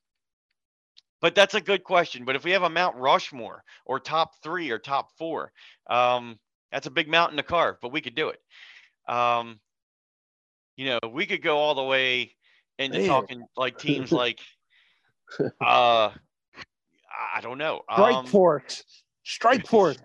[1.21, 2.25] but that's a good question.
[2.25, 5.51] But if we have a Mount Rushmore or top three or top four,
[5.87, 6.39] um,
[6.71, 8.39] that's a big mountain to carve, but we could do it.
[9.11, 9.59] Um,
[10.75, 12.35] you know, we could go all the way
[12.77, 13.07] into Man.
[13.07, 14.39] talking like teams like,
[15.39, 16.11] uh,
[17.35, 17.81] I don't know.
[17.91, 18.83] Strike Um, Force,
[19.23, 19.97] Strike Force.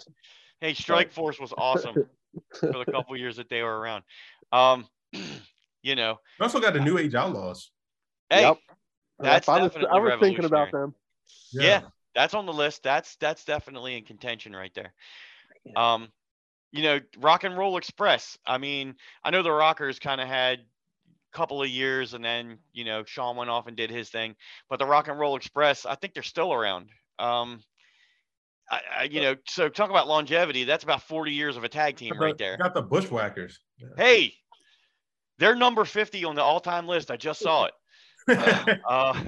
[0.61, 1.95] Hey, Strike Force was awesome
[2.61, 4.05] for the couple years that they were around.
[4.53, 4.87] Um,
[5.83, 7.71] you know, We also got the New Age Outlaws.
[8.31, 8.59] hey, Yep.
[9.19, 10.95] that's I was, I was thinking about them.
[11.53, 11.83] Yeah.
[12.15, 12.83] that's on the list.
[12.83, 14.93] That's that's definitely in contention right there.
[15.77, 16.09] Um,
[16.73, 18.39] you know, Rock and Roll Express.
[18.47, 22.59] I mean, I know the Rockers kind of had a couple of years, and then
[22.73, 24.35] you know Shawn went off and did his thing.
[24.69, 26.89] But the Rock and Roll Express, I think they're still around.
[27.19, 27.63] Um,
[28.71, 30.65] I, I, you know, so talk about longevity.
[30.65, 32.57] That's about 40 years of a tag team right there.
[32.57, 33.59] Got the Bushwhackers.
[33.97, 34.33] Hey,
[35.39, 37.11] they're number 50 on the all-time list.
[37.11, 37.73] I just saw it.
[38.89, 39.21] Uh,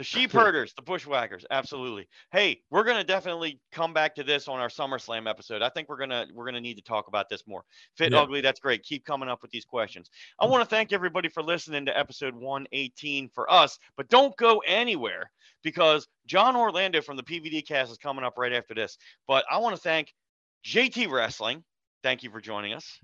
[0.00, 2.08] the sheep herders, the bushwhackers, absolutely.
[2.32, 5.60] Hey, we're gonna definitely come back to this on our SummerSlam episode.
[5.60, 7.64] I think we're gonna we're gonna need to talk about this more.
[7.98, 8.22] Fit Yeah.
[8.22, 8.82] ugly, that's great.
[8.82, 10.08] Keep coming up with these questions.
[10.38, 10.52] I mm-hmm.
[10.52, 15.30] want to thank everybody for listening to episode 118 for us, but don't go anywhere
[15.62, 18.96] because John Orlando from the PVD cast is coming up right after this.
[19.28, 20.14] But I want to thank
[20.64, 21.62] JT Wrestling.
[22.02, 22.98] Thank you for joining us.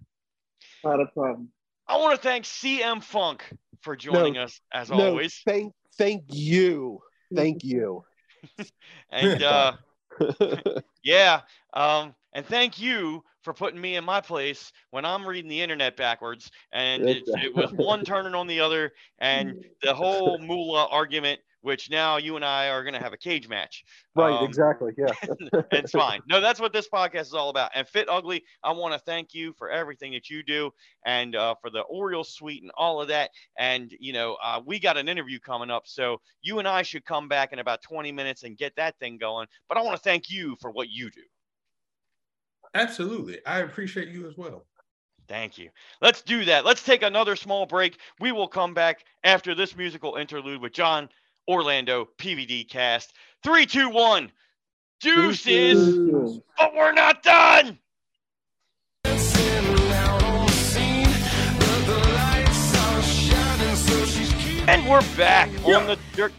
[0.83, 1.51] Not a problem.
[1.87, 3.45] I want to thank CM Funk
[3.83, 5.43] for joining us as No, always.
[5.47, 7.01] thank thank you,
[7.35, 8.05] thank you.
[9.11, 9.73] And uh,
[11.05, 11.41] yeah,
[11.73, 15.97] um, and thank you for putting me in my place when I'm reading the internet
[15.97, 16.51] backwards.
[16.73, 21.91] And it, it was one turning on the other, and the whole Moolah argument, which
[21.91, 23.83] now you and I are going to have a cage match.
[24.15, 24.93] right, Um, exactly.
[24.97, 25.13] Yeah.
[25.73, 26.21] it's fine.
[26.29, 27.73] No, that's what this podcast is all about.
[27.75, 30.71] And Fit Ugly, I want to thank you for everything that you do
[31.07, 33.31] and uh, for the Oriole Suite and all of that.
[33.59, 35.89] And, you know, uh, we got an interview coming up.
[35.89, 39.19] So you and I should come back in about 20 minutes and get that thing
[39.19, 39.49] going.
[39.69, 41.23] But I want to thank you for what you do.
[42.75, 43.45] Absolutely.
[43.45, 44.67] I appreciate you as well.
[45.27, 45.71] Thank you.
[46.01, 46.65] Let's do that.
[46.65, 47.99] Let's take another small break.
[48.21, 51.09] We will come back after this musical interlude with John
[51.49, 53.13] Orlando PVD cast.
[53.43, 54.33] Three, two, one.
[55.01, 56.39] Deuces.
[56.59, 57.79] But we're not done.
[64.69, 66.33] And we're back on the dirt.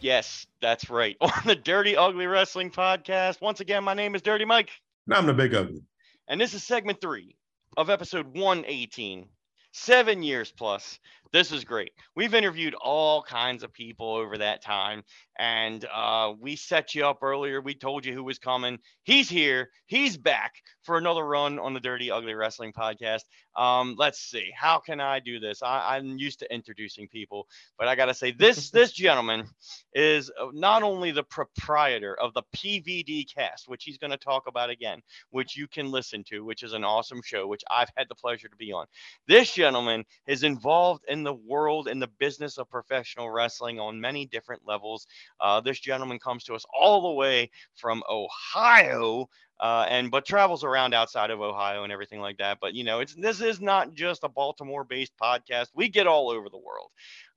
[0.00, 1.16] Yes, that's right.
[1.20, 3.40] On the Dirty Ugly Wrestling Podcast.
[3.40, 4.70] Once again, my name is Dirty Mike,
[5.06, 5.82] Now I'm the big ugly.
[6.28, 7.34] and this is segment three
[7.76, 9.26] of episode 118.
[9.72, 11.00] Seven years plus.
[11.32, 11.92] This is great.
[12.14, 15.02] We've interviewed all kinds of people over that time,
[15.38, 17.62] and uh, we set you up earlier.
[17.62, 18.78] We told you who was coming.
[19.04, 19.70] He's here.
[19.86, 23.22] He's back for another run on the Dirty Ugly Wrestling Podcast.
[23.56, 24.50] Um, let's see.
[24.54, 25.62] How can I do this?
[25.62, 27.46] I, I'm used to introducing people,
[27.78, 29.46] but I gotta say this this gentleman
[29.94, 34.44] is uh, not only the proprietor of the PVD Cast, which he's going to talk
[34.48, 35.00] about again,
[35.30, 38.48] which you can listen to, which is an awesome show, which I've had the pleasure
[38.48, 38.86] to be on.
[39.26, 44.26] This gentleman is involved in the world in the business of professional wrestling on many
[44.26, 45.06] different levels.
[45.40, 49.28] Uh, this gentleman comes to us all the way from Ohio.
[49.62, 52.58] Uh, and but travels around outside of Ohio and everything like that.
[52.60, 55.68] But you know, it's this is not just a Baltimore-based podcast.
[55.74, 56.90] We get all over the world.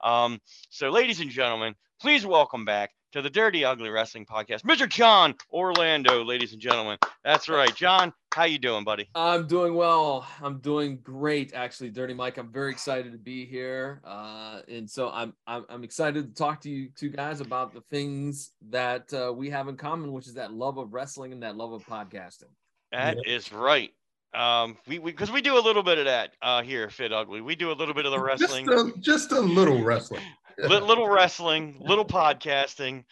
[0.03, 0.39] Um,
[0.69, 4.89] so, ladies and gentlemen, please welcome back to the Dirty Ugly Wrestling Podcast, Mr.
[4.89, 6.97] John Orlando, ladies and gentlemen.
[7.23, 8.11] That's right, John.
[8.33, 9.09] How you doing, buddy?
[9.15, 10.27] I'm doing well.
[10.41, 12.37] I'm doing great, actually, Dirty Mike.
[12.37, 16.59] I'm very excited to be here, uh, and so I'm, I'm I'm excited to talk
[16.61, 20.33] to you two guys about the things that uh, we have in common, which is
[20.33, 22.51] that love of wrestling and that love of podcasting.
[22.91, 23.91] That is right.
[24.35, 27.41] Um, we because we, do a little bit of that uh, here, Fit Ugly.
[27.41, 28.65] We do a little bit of the wrestling.
[28.65, 30.21] Just a, just a little wrestling.
[30.57, 33.03] Little wrestling, little podcasting,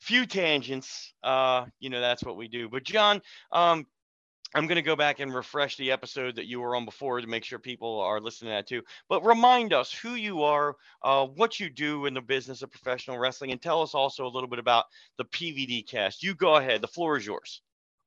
[0.00, 1.14] few tangents.
[1.24, 2.68] Uh, you know, that's what we do.
[2.68, 3.86] But John, um,
[4.54, 7.26] I'm going to go back and refresh the episode that you were on before to
[7.26, 8.82] make sure people are listening to that too.
[9.08, 13.18] But remind us who you are, uh, what you do in the business of professional
[13.18, 14.84] wrestling, and tell us also a little bit about
[15.16, 16.22] the PVD cast.
[16.22, 16.82] You go ahead.
[16.82, 17.62] The floor is yours.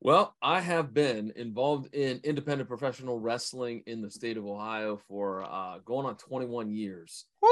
[0.05, 5.43] Well, I have been involved in independent professional wrestling in the state of Ohio for
[5.43, 7.25] uh, going on 21 years.
[7.41, 7.49] Woo!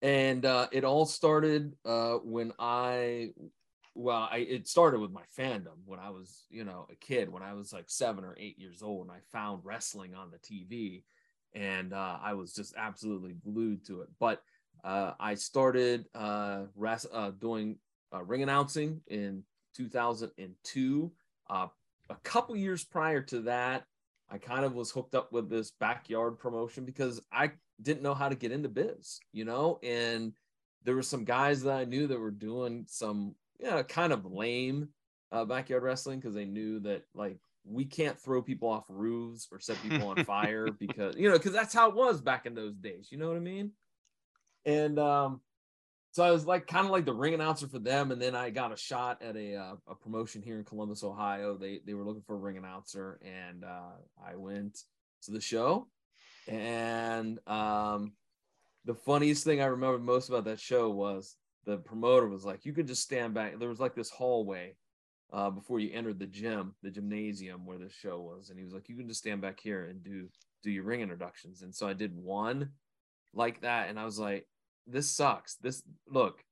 [0.00, 3.30] and uh, it all started uh, when I
[3.96, 7.42] well, I it started with my fandom when I was, you know, a kid, when
[7.42, 11.02] I was like seven or eight years old, and I found wrestling on the TV,
[11.54, 14.10] and uh, I was just absolutely glued to it.
[14.20, 14.44] But
[14.84, 17.78] uh, I started uh, res- uh, doing
[18.14, 19.42] uh, ring announcing in
[19.74, 21.12] 2002.
[21.48, 21.66] Uh,
[22.10, 23.84] a couple years prior to that,
[24.28, 28.28] I kind of was hooked up with this backyard promotion because I didn't know how
[28.28, 30.32] to get into biz, you know, and
[30.84, 34.24] there were some guys that I knew that were doing some, you know, kind of
[34.24, 34.88] lame
[35.32, 39.60] uh, backyard wrestling because they knew that like we can't throw people off roofs or
[39.60, 42.74] set people on fire because you know because that's how it was back in those
[42.74, 43.08] days.
[43.10, 43.72] You know what I mean?
[44.64, 45.40] And um,
[46.12, 48.50] so I was like kind of like the ring announcer for them, and then I
[48.50, 51.56] got a shot at a uh, a promotion here in Columbus, Ohio.
[51.56, 54.78] They they were looking for a ring announcer, and uh, I went
[55.22, 55.88] to the show,
[56.48, 58.12] and um,
[58.84, 62.72] the funniest thing I remember most about that show was the promoter was like, you
[62.72, 63.58] could just stand back.
[63.58, 64.76] There was like this hallway
[65.32, 68.74] uh, before you entered the gym, the gymnasium where the show was, and he was
[68.74, 70.28] like, you can just stand back here and do
[70.62, 71.62] do your ring introductions.
[71.62, 72.70] And so I did one
[73.32, 74.46] like that, and I was like,
[74.86, 75.56] this sucks.
[75.56, 76.42] This look,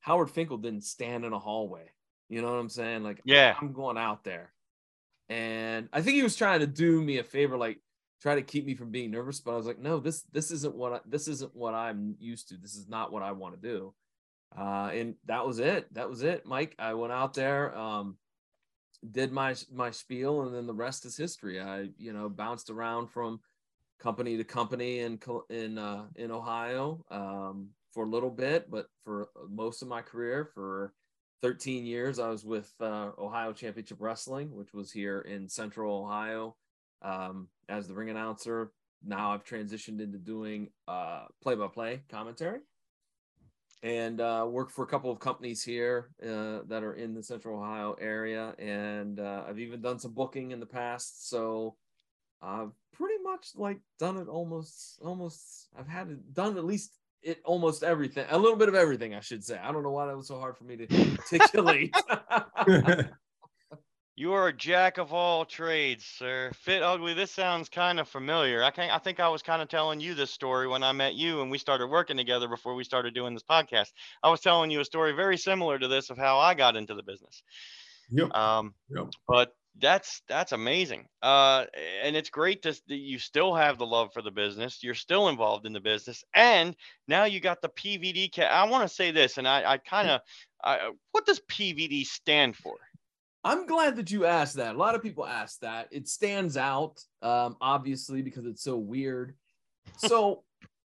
[0.00, 1.90] Howard Finkel didn't stand in a hallway.
[2.28, 3.02] You know what I'm saying?
[3.02, 3.54] Like, Yeah.
[3.60, 4.52] I'm going out there,
[5.28, 7.80] and I think he was trying to do me a favor, like
[8.20, 9.40] try to keep me from being nervous.
[9.40, 12.48] But I was like, no, this this isn't what I, this isn't what I'm used
[12.48, 12.56] to.
[12.56, 13.94] This is not what I want to do.
[14.56, 15.92] Uh, and that was it.
[15.94, 16.74] That was it, Mike.
[16.78, 18.16] I went out there, um,
[19.10, 21.60] did my my spiel, and then the rest is history.
[21.60, 23.40] I you know bounced around from
[24.00, 25.18] company to company in
[25.50, 30.50] in uh, in Ohio um, for a little bit, but for most of my career,
[30.54, 30.92] for
[31.42, 36.56] 13 years, I was with uh, Ohio Championship Wrestling, which was here in Central Ohio
[37.02, 38.72] um, as the ring announcer.
[39.04, 42.60] Now I've transitioned into doing uh, play-by-play commentary
[43.82, 47.60] and uh, work for a couple of companies here uh, that are in the Central
[47.60, 51.28] Ohio area, and uh, I've even done some booking in the past.
[51.28, 51.76] So
[52.42, 55.68] I've pretty much like done it almost, almost.
[55.78, 56.92] I've had it done at least
[57.22, 59.58] it almost everything, a little bit of everything, I should say.
[59.58, 61.94] I don't know why that was so hard for me to articulate.
[64.18, 66.50] You are a jack of all trades, sir.
[66.52, 67.14] Fit ugly.
[67.14, 68.64] This sounds kind of familiar.
[68.64, 71.14] I can I think I was kind of telling you this story when I met
[71.14, 73.92] you and we started working together before we started doing this podcast.
[74.24, 76.94] I was telling you a story very similar to this of how I got into
[76.96, 77.44] the business.
[78.10, 78.34] Yep.
[78.34, 79.06] Um, Yep.
[79.28, 81.06] but that's that's amazing.
[81.22, 81.66] Uh,
[82.02, 84.82] and it's great to, that you still have the love for the business.
[84.82, 86.74] You're still involved in the business, and
[87.06, 88.34] now you got the PVD.
[88.34, 90.20] Ca- I want to say this, and I, I kind of,
[90.62, 92.76] I, what does PVD stand for?
[93.44, 94.74] I'm glad that you asked that.
[94.74, 95.88] A lot of people ask that.
[95.90, 99.34] It stands out, um, obviously, because it's so weird.
[99.98, 100.42] So,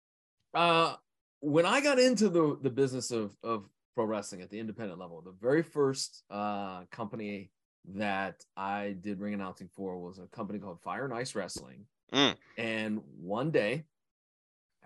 [0.53, 0.95] uh,
[1.39, 3.65] when I got into the the business of of
[3.95, 7.51] pro wrestling at the independent level, the very first uh, company
[7.85, 11.85] that I did ring announcing for was a company called Fire and Ice Wrestling.
[12.13, 12.35] Mm.
[12.57, 13.85] And one day,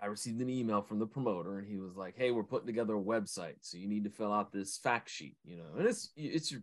[0.00, 2.96] I received an email from the promoter, and he was like, "Hey, we're putting together
[2.96, 6.10] a website, so you need to fill out this fact sheet, you know, and it's
[6.16, 6.62] it's your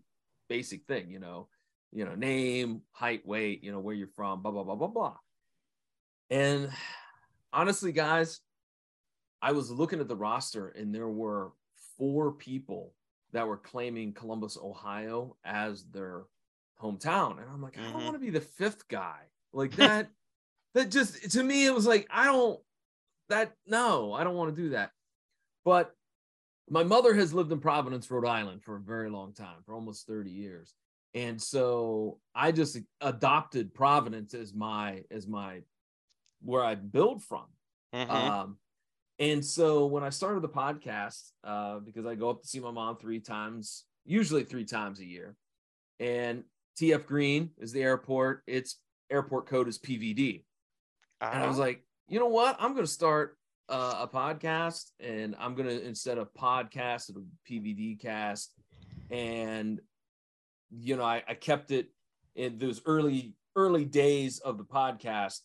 [0.49, 1.47] basic thing, you know,
[1.91, 5.17] you know, name, height, weight, you know, where you're from, blah blah blah blah blah."
[6.29, 6.69] And
[7.53, 8.41] honestly, guys,
[9.41, 11.53] I was looking at the roster, and there were
[11.97, 12.93] four people
[13.31, 16.23] that were claiming Columbus, Ohio, as their
[16.81, 18.05] hometown, and I'm like, I don't Mhm.
[18.05, 20.09] want to be the fifth guy like that.
[20.75, 22.61] that just to me, it was like I don't
[23.29, 24.91] that no, I don't want to do that.
[25.65, 25.95] But
[26.69, 30.07] my mother has lived in Providence, Rhode Island for a very long time, for almost
[30.07, 30.75] 30 years.
[31.15, 35.63] And so I just adopted Providence as my as my
[36.41, 37.47] where I build from.
[37.93, 38.09] Mhm.
[38.11, 38.59] Um,
[39.19, 42.71] and so when I started the podcast, uh, because I go up to see my
[42.71, 45.35] mom three times, usually three times a year,
[45.99, 46.43] and
[46.79, 48.43] TF Green is the airport.
[48.47, 48.79] Its
[49.11, 50.43] airport code is PVD.
[51.21, 52.55] And I was Ah, like, you know what?
[52.59, 53.37] I'm going to start
[53.67, 58.53] uh, a podcast, and I'm going to instead of podcast, it'll be PVD cast.
[59.11, 59.81] And
[60.71, 61.89] you know, I, I kept it
[62.35, 65.39] in those early early days of the podcast.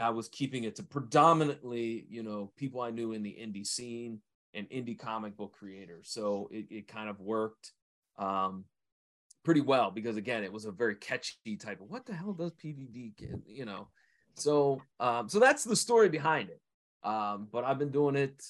[0.00, 4.20] I was keeping it to predominantly, you know, people I knew in the indie scene
[4.54, 6.08] and indie comic book creators.
[6.10, 7.72] So it, it kind of worked
[8.18, 8.64] um,
[9.44, 12.52] pretty well because again, it was a very catchy type of what the hell does
[12.52, 13.88] PVD, get?" you know?
[14.34, 16.60] So um, so that's the story behind it.
[17.02, 18.42] Um, but I've been doing it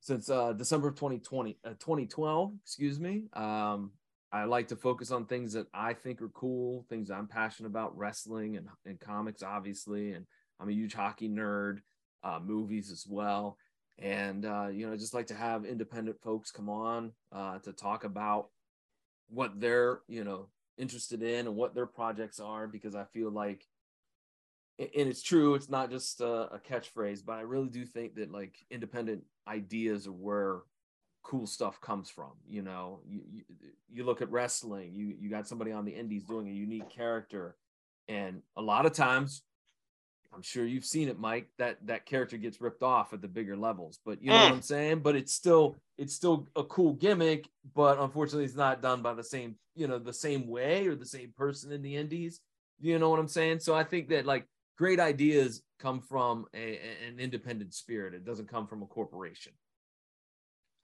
[0.00, 3.24] since uh, December of 2020, uh, 2012, excuse me.
[3.34, 3.92] Um,
[4.30, 7.96] I like to focus on things that I think are cool, things I'm passionate about,
[7.96, 10.12] wrestling and, and comics, obviously.
[10.12, 10.26] And
[10.60, 11.80] I'm a huge hockey nerd,
[12.24, 13.56] uh, movies as well.
[13.98, 17.72] And, uh, you know, I just like to have independent folks come on uh, to
[17.72, 18.48] talk about
[19.28, 23.66] what they're you know interested in and what their projects are because I feel like
[24.78, 28.30] and it's true it's not just a, a catchphrase but I really do think that
[28.30, 30.58] like independent ideas are where
[31.24, 33.42] cool stuff comes from you know you, you,
[33.90, 37.56] you look at wrestling you you got somebody on the indies doing a unique character
[38.08, 39.42] and a lot of times
[40.32, 41.48] I'm sure you've seen it, Mike.
[41.58, 44.44] That that character gets ripped off at the bigger levels, but you know mm.
[44.44, 45.00] what I'm saying.
[45.00, 49.24] But it's still it's still a cool gimmick, but unfortunately, it's not done by the
[49.24, 52.40] same you know the same way or the same person in the indies.
[52.80, 53.60] You know what I'm saying?
[53.60, 54.46] So I think that like
[54.76, 56.78] great ideas come from a,
[57.08, 58.14] an independent spirit.
[58.14, 59.52] It doesn't come from a corporation.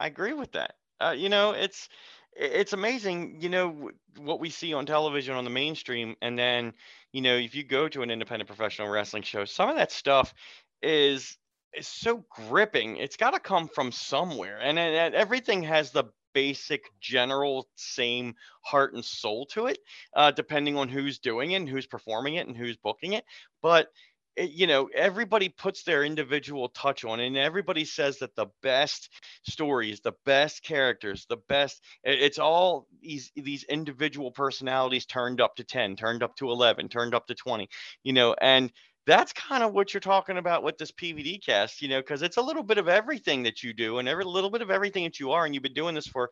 [0.00, 0.74] I agree with that.
[1.00, 1.88] Uh, you know, it's
[2.36, 6.72] it's amazing, you know, what we see on television on the mainstream, and then
[7.12, 10.34] you know, if you go to an independent professional wrestling show, some of that stuff
[10.82, 11.38] is
[11.76, 12.96] is so gripping.
[12.96, 16.04] It's got to come from somewhere, and, and everything has the
[16.34, 19.78] basic, general, same heart and soul to it,
[20.16, 23.24] uh, depending on who's doing it, and who's performing it, and who's booking it.
[23.62, 23.88] But
[24.36, 28.46] it, you know everybody puts their individual touch on it and everybody says that the
[28.62, 29.10] best
[29.48, 35.54] stories the best characters the best it, it's all these these individual personalities turned up
[35.56, 37.68] to 10 turned up to 11 turned up to 20
[38.02, 38.72] you know and
[39.06, 42.38] that's kind of what you're talking about with this PVD cast, you know, because it's
[42.38, 45.20] a little bit of everything that you do and every little bit of everything that
[45.20, 45.44] you are.
[45.44, 46.30] And you've been doing this for,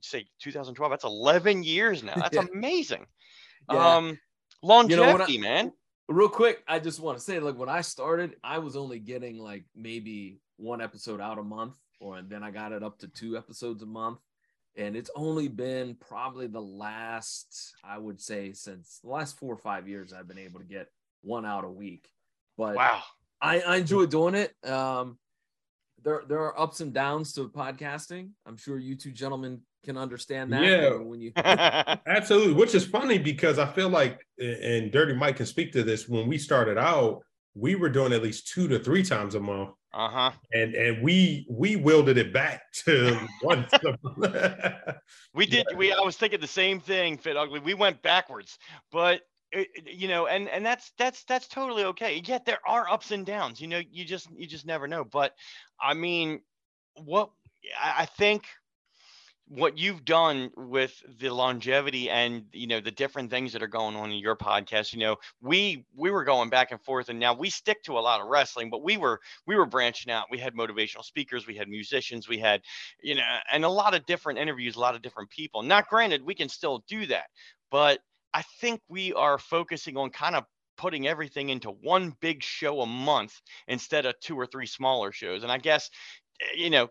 [0.00, 0.90] say, 2012.
[0.90, 2.14] That's 11 years now.
[2.16, 2.46] That's yeah.
[2.52, 3.06] amazing.
[3.72, 3.96] Yeah.
[3.96, 4.18] Um,
[4.64, 5.72] longevity, you know, I, man
[6.08, 9.38] real quick, I just want to say, like when I started, I was only getting
[9.38, 13.08] like maybe one episode out a month, or and then I got it up to
[13.08, 14.18] two episodes a month.
[14.76, 19.58] And it's only been probably the last, I would say, since the last four or
[19.58, 20.88] five years, I've been able to get
[21.22, 22.08] one out a week.
[22.56, 23.02] But wow,
[23.40, 24.54] I, I enjoy doing it.
[24.64, 25.18] Um,
[26.04, 28.30] there there are ups and downs to podcasting.
[28.46, 30.62] I'm sure you two gentlemen can understand that.
[30.62, 35.46] Yeah, when you absolutely, which is funny because I feel like, and Dirty Mike can
[35.46, 36.08] speak to this.
[36.08, 37.22] When we started out,
[37.54, 39.70] we were doing at least two to three times a month.
[39.92, 40.30] Uh huh.
[40.52, 43.70] And and we we wielded it back to once.
[45.34, 45.66] we did.
[45.70, 45.76] Yeah.
[45.76, 47.60] We I was thinking the same thing, Fit Ugly.
[47.60, 48.58] We went backwards,
[48.92, 49.22] but
[49.86, 53.60] you know and and that's that's that's totally okay yet there are ups and downs
[53.62, 55.34] you know you just you just never know but
[55.80, 56.40] i mean
[56.96, 57.30] what
[57.80, 58.44] i think
[59.48, 63.96] what you've done with the longevity and you know the different things that are going
[63.96, 67.32] on in your podcast you know we we were going back and forth and now
[67.32, 70.26] we stick to a lot of wrestling but we were we were branching out.
[70.30, 72.60] We had motivational speakers we had musicians we had
[73.02, 75.62] you know and a lot of different interviews a lot of different people.
[75.62, 77.26] Not granted we can still do that
[77.70, 78.00] but
[78.34, 80.44] i think we are focusing on kind of
[80.76, 85.42] putting everything into one big show a month instead of two or three smaller shows
[85.42, 85.90] and i guess
[86.40, 86.88] eh, you know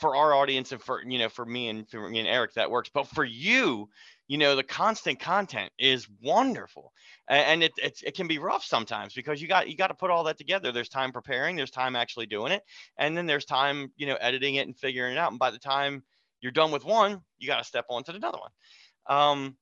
[0.00, 2.70] for our audience and for you know for me and for me and Eric that
[2.70, 2.90] works.
[2.92, 3.88] But for you,
[4.28, 6.92] you know, the constant content is wonderful,
[7.28, 10.10] and it it, it can be rough sometimes because you got you got to put
[10.10, 10.72] all that together.
[10.72, 12.62] There's time preparing, there's time actually doing it,
[12.96, 15.30] and then there's time you know editing it and figuring it out.
[15.30, 16.02] And by the time
[16.40, 19.18] you're done with one, you got to step on to another one.
[19.18, 19.56] Um,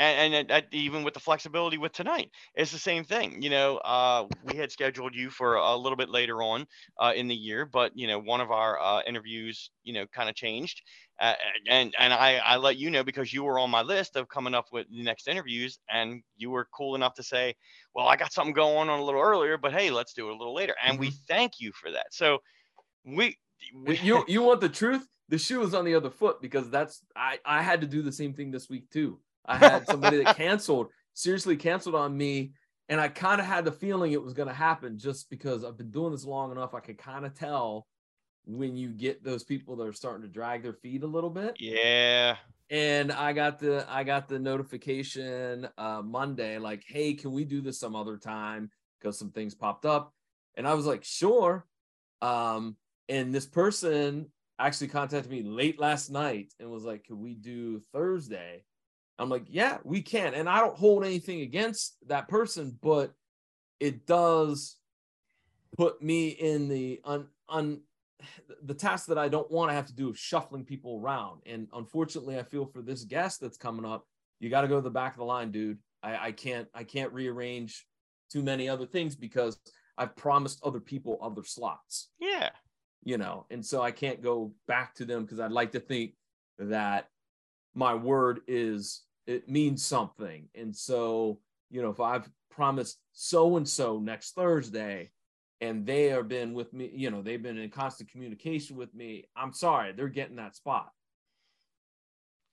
[0.00, 3.76] and, and, and, even with the flexibility with tonight it's the same thing you know
[3.78, 6.66] uh, we had scheduled you for a little bit later on
[6.98, 10.28] uh, in the year but you know one of our uh, interviews you know kind
[10.28, 10.82] of changed
[11.20, 11.34] uh,
[11.68, 14.54] and and I, I let you know because you were on my list of coming
[14.54, 17.54] up with the next interviews and you were cool enough to say
[17.94, 20.36] well i got something going on a little earlier but hey let's do it a
[20.36, 21.02] little later and mm-hmm.
[21.02, 22.06] we thank you for that.
[22.10, 22.38] So
[23.04, 23.36] we,
[23.74, 25.06] we you you want the truth?
[25.28, 28.12] The shoe is on the other foot because that's i i had to do the
[28.12, 29.20] same thing this week too
[29.50, 32.52] I had somebody that canceled, seriously canceled on me.
[32.88, 35.78] And I kind of had the feeling it was going to happen just because I've
[35.78, 36.74] been doing this long enough.
[36.74, 37.86] I could kind of tell
[38.46, 41.56] when you get those people that are starting to drag their feet a little bit.
[41.60, 42.36] Yeah.
[42.68, 47.60] And I got the I got the notification uh, Monday like, hey, can we do
[47.60, 48.70] this some other time?
[48.98, 50.12] Because some things popped up,
[50.56, 51.66] and I was like, sure.
[52.22, 52.76] Um,
[53.08, 57.82] and this person actually contacted me late last night and was like, could we do
[57.92, 58.62] Thursday?
[59.20, 60.34] I'm like, yeah, we can.
[60.34, 63.12] And I don't hold anything against that person, but
[63.78, 64.76] it does
[65.76, 67.80] put me in the un, un
[68.62, 71.40] the task that I don't want to have to do of shuffling people around.
[71.46, 74.06] And unfortunately, I feel for this guest that's coming up,
[74.40, 75.78] you got to go to the back of the line, dude.
[76.02, 77.86] I, I can't I can't rearrange
[78.32, 79.58] too many other things because
[79.98, 82.08] I've promised other people other slots.
[82.18, 82.50] Yeah.
[83.04, 86.14] You know, and so I can't go back to them because I'd like to think
[86.58, 87.08] that
[87.74, 90.48] my word is it means something.
[90.54, 91.40] And so,
[91.70, 95.10] you know, if I've promised so and so next Thursday
[95.60, 99.26] and they have been with me, you know, they've been in constant communication with me,
[99.36, 100.90] I'm sorry, they're getting that spot.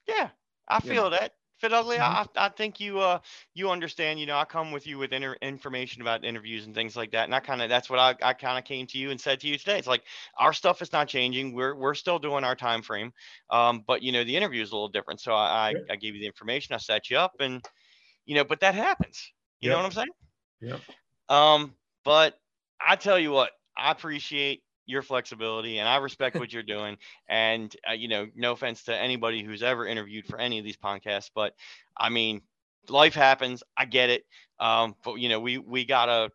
[0.08, 0.30] Yeah.
[0.68, 1.10] I you feel know.
[1.12, 1.34] that.
[1.58, 2.00] Fit ugly.
[2.00, 2.26] I.
[2.36, 3.20] I think you uh
[3.56, 4.20] you understand.
[4.20, 7.26] You know, I come with you with inter- information about interviews and things like that,
[7.26, 9.40] and I kind of that's what I, I kind of came to you and said
[9.42, 9.80] to you today.
[9.80, 10.04] It's like
[10.38, 11.54] our stuff is not changing.
[11.54, 13.12] We're we're still doing our time frame,
[13.50, 15.20] um, but you know the interview is a little different.
[15.22, 15.76] So I I.
[15.90, 16.76] I gave you the information.
[16.76, 17.64] I set you up, and
[18.26, 19.32] you know, but that happens.
[19.60, 20.08] You know what I'm saying?
[20.62, 20.78] Yeah.
[21.30, 22.40] Um, but
[22.80, 26.98] I tell you what, I appreciate your flexibility and I respect what you're doing.
[27.30, 30.78] And uh, you know, no offense to anybody who's ever interviewed for any of these
[30.78, 31.54] podcasts, but
[31.96, 32.42] I mean,
[32.90, 33.64] life happens.
[33.78, 34.24] I get it.
[34.60, 36.32] Um, but you know, we we gotta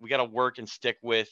[0.00, 1.30] we gotta work and stick with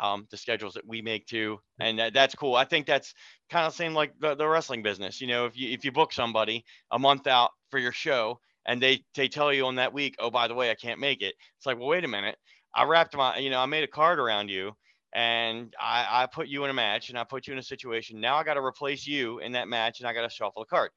[0.00, 2.54] um, the schedules that we make too, and that, that's cool.
[2.54, 3.14] I think that's
[3.50, 5.20] kind of same like the, the wrestling business.
[5.20, 8.80] You know, if you if you book somebody a month out for your show and
[8.80, 11.34] they they tell you on that week, oh by the way, I can't make it.
[11.56, 12.36] It's like, well, wait a minute.
[12.74, 14.76] I wrapped my, you know, I made a card around you
[15.12, 18.20] and I, I put you in a match and I put you in a situation.
[18.20, 20.66] Now I got to replace you in that match and I got to shuffle a
[20.66, 20.90] card.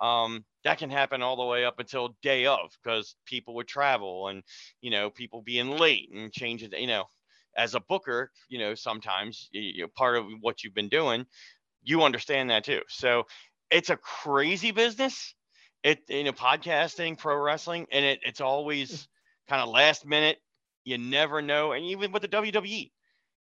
[0.00, 4.28] Um, that can happen all the way up until day of because people would travel
[4.28, 4.42] and,
[4.82, 7.04] you know, people being late and changing, you know,
[7.56, 11.24] as a booker, you know, sometimes you, you part of what you've been doing,
[11.82, 12.82] you understand that too.
[12.88, 13.24] So
[13.70, 15.34] it's a crazy business.
[15.82, 19.08] It, you know, podcasting, pro wrestling, and it, it's always
[19.48, 20.38] kind of last minute.
[20.84, 21.72] You never know.
[21.72, 22.90] And even with the WWE,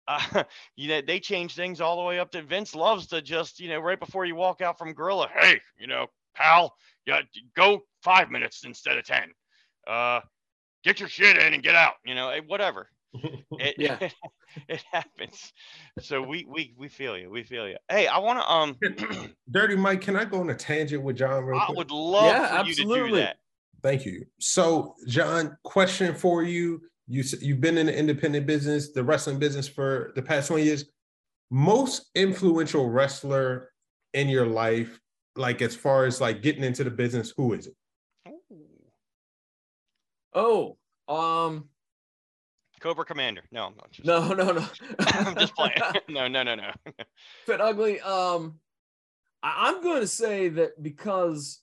[0.08, 0.44] uh,
[0.76, 3.70] you know, they change things all the way up to Vince loves to just, you
[3.70, 6.76] know, right before you walk out from Gorilla, hey, you know, pal,
[7.06, 7.22] yeah,
[7.56, 9.32] go five minutes instead of 10.
[9.88, 10.22] Uh,
[10.84, 12.88] get your shit in and get out, you know, eh, whatever.
[13.60, 14.00] It, Yeah.
[14.68, 15.54] it, happens.
[16.00, 17.30] So we, we, we feel you.
[17.30, 17.78] We feel you.
[17.88, 21.44] Hey, I want to, um, Dirty Mike, can I go on a tangent with John
[21.44, 21.78] real I quick?
[21.78, 23.22] would love Yeah, for you to do absolutely.
[23.22, 23.38] that.
[23.84, 24.26] Thank you.
[24.40, 26.82] So, John, question for you.
[27.14, 30.64] You s- you've been in the independent business, the wrestling business for the past 20
[30.64, 30.85] years.
[31.52, 33.69] Most influential wrestler
[34.15, 34.99] in your life,
[35.35, 37.76] like as far as like getting into the business, who is it?
[40.34, 41.69] Oh, um,
[42.80, 43.44] Cobra Commander.
[43.52, 44.68] No, I'm not just, no, no, no.
[44.99, 45.77] I'm just playing.
[46.10, 46.72] no, no, no, no.
[47.45, 48.02] Fit ugly.
[48.02, 48.56] Um,
[49.44, 51.61] I, I'm going to say that because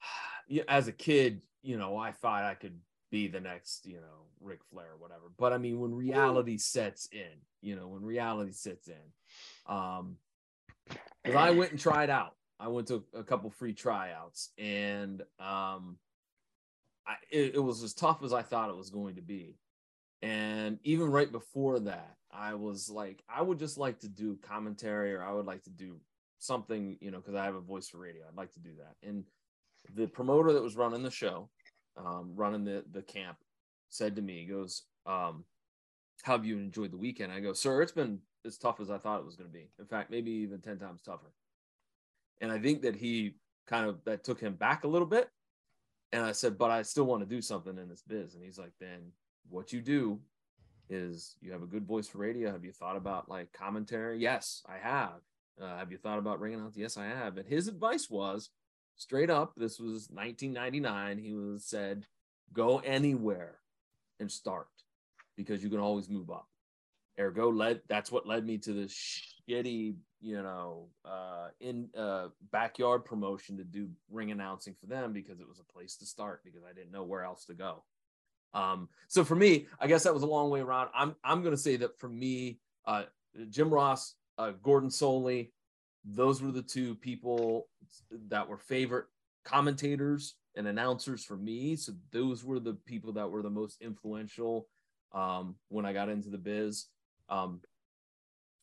[0.68, 2.80] as a kid, you know, I thought I could
[3.10, 5.32] be the next, you know, Ric Flair or whatever.
[5.38, 10.16] But I mean, when reality sets in, you know, when reality sets in, um,
[11.22, 12.34] because I went and tried out.
[12.58, 15.96] I went to a couple free tryouts, and um,
[17.06, 19.56] I, it, it was as tough as I thought it was going to be.
[20.22, 25.14] And even right before that, I was like, I would just like to do commentary,
[25.14, 25.96] or I would like to do
[26.38, 28.24] something, you know, because I have a voice for radio.
[28.28, 29.08] I'd like to do that.
[29.08, 29.24] And
[29.94, 31.48] the promoter that was running the show,
[32.06, 33.38] um, running the the camp,
[33.88, 35.44] said to me, he goes, um,
[36.22, 38.98] "How have you enjoyed the weekend?" I go, "Sir, it's been as tough as I
[38.98, 39.70] thought it was going to be.
[39.78, 41.32] In fact, maybe even ten times tougher."
[42.40, 43.36] And I think that he
[43.66, 45.28] kind of that took him back a little bit.
[46.12, 48.58] And I said, "But I still want to do something in this biz." And he's
[48.58, 49.12] like, "Then
[49.48, 50.20] what you do
[50.88, 52.50] is you have a good voice for radio.
[52.50, 54.18] Have you thought about like commentary?
[54.18, 55.20] Yes, I have.
[55.60, 56.72] Uh, have you thought about ringing out?
[56.74, 57.36] Yes, I have.
[57.36, 58.50] And his advice was
[59.00, 59.54] straight up.
[59.56, 61.18] This was 1999.
[61.18, 62.06] He was said,
[62.52, 63.56] go anywhere
[64.18, 64.68] and start
[65.36, 66.46] because you can always move up.
[67.18, 67.80] Ergo led.
[67.88, 68.92] That's what led me to this
[69.48, 75.40] shitty, you know, uh, in uh, backyard promotion to do ring announcing for them because
[75.40, 77.82] it was a place to start because I didn't know where else to go.
[78.52, 80.90] Um, so for me, I guess that was a long way around.
[80.94, 83.04] I'm I'm to say that for me, uh,
[83.48, 85.50] Jim Ross, uh, Gordon Solie,
[86.04, 87.68] those were the two people
[88.28, 89.06] that were favorite
[89.44, 91.76] commentators and announcers for me.
[91.76, 94.66] So those were the people that were the most influential
[95.12, 96.86] um, when I got into the biz.
[97.28, 97.60] Um,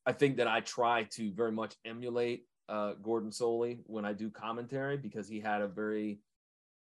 [0.05, 4.29] I think that I try to very much emulate uh, Gordon Solie when I do
[4.29, 6.19] commentary because he had a very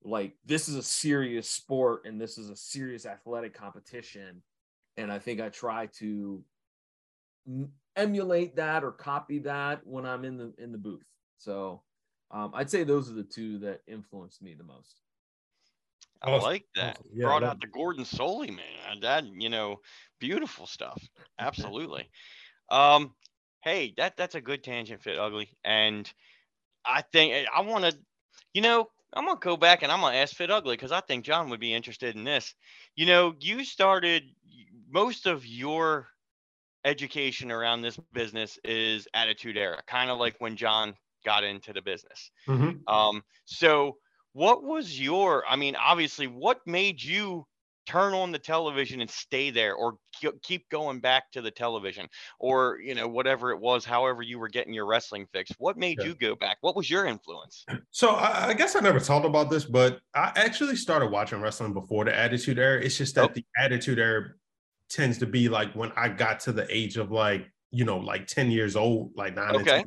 [0.05, 4.43] like this is a serious sport and this is a serious athletic competition
[4.97, 6.43] and i think i try to
[7.97, 11.07] emulate that or copy that when i'm in the in the booth
[11.39, 11.83] so
[12.31, 15.01] um, i'd say those are the two that influenced me the most
[16.23, 16.43] I Awesome.
[16.49, 16.97] like that.
[17.01, 17.11] Awesome.
[17.13, 19.01] Yeah, Brought that- out the Gordon Solie man.
[19.03, 19.81] That you know,
[20.21, 21.03] beautiful stuff.
[21.39, 22.09] Absolutely.
[22.71, 23.15] um,
[23.63, 26.11] hey, that that's a good tangent, fit ugly, and
[26.87, 27.99] I think I want to,
[28.55, 31.27] you know, I'm gonna go back and I'm gonna ask Fit Ugly because I think
[31.27, 32.55] John would be interested in this.
[32.97, 34.23] You know, you started
[34.89, 36.09] most of your
[36.85, 40.95] education around this business is Attitude Era, kind of like when John
[41.25, 42.31] got into the business.
[42.47, 42.81] Mhm.
[42.87, 43.97] Um, so
[44.33, 47.47] what was your, I mean, obviously, what made you
[47.87, 49.97] turn on the television and stay there or
[50.43, 52.09] keep going back to the television
[52.39, 55.99] or you know whatever it was however you were getting your wrestling fix what made
[56.01, 56.07] yeah.
[56.07, 59.51] you go back what was your influence so I, I, guess i never talked about
[59.51, 63.33] this but i actually started watching wrestling before the attitude era it's just that oh.
[63.35, 64.31] the attitude era
[64.95, 68.27] tends to be like when i got to the age of like you know like
[68.27, 69.85] 10 years old like 9 okay.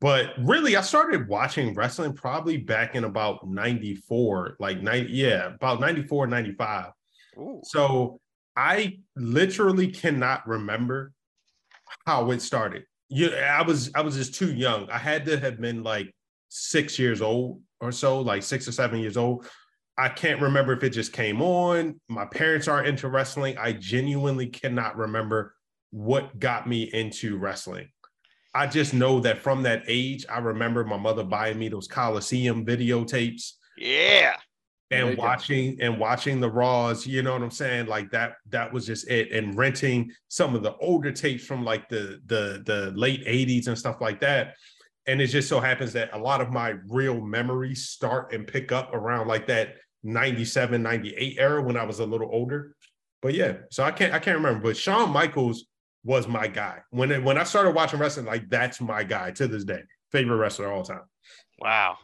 [0.00, 5.80] but really i started watching wrestling probably back in about 94 like 90 yeah about
[5.80, 6.92] 94 95
[7.38, 7.60] Ooh.
[7.64, 8.20] So
[8.56, 11.12] I literally cannot remember
[12.06, 12.84] how it started.
[13.08, 14.90] You, I was I was just too young.
[14.90, 16.12] I had to have been like
[16.48, 19.46] six years old or so, like six or seven years old.
[19.98, 22.00] I can't remember if it just came on.
[22.08, 23.56] My parents aren't into wrestling.
[23.58, 25.54] I genuinely cannot remember
[25.90, 27.88] what got me into wrestling.
[28.54, 32.64] I just know that from that age, I remember my mother buying me those Coliseum
[32.64, 33.52] videotapes.
[33.78, 34.36] Yeah
[34.90, 38.86] and watching and watching the raws you know what i'm saying like that that was
[38.86, 43.24] just it and renting some of the older tapes from like the the the late
[43.26, 44.54] 80s and stuff like that
[45.08, 48.70] and it just so happens that a lot of my real memories start and pick
[48.70, 49.74] up around like that
[50.06, 52.74] 97 98 era when i was a little older.
[53.22, 54.60] But yeah so i can't i can't remember.
[54.60, 55.66] But Shawn Michaels
[56.04, 56.80] was my guy.
[56.90, 59.82] When it, when i started watching wrestling like that's my guy to this day.
[60.12, 61.02] Favorite wrestler all time.
[61.58, 61.98] Wow.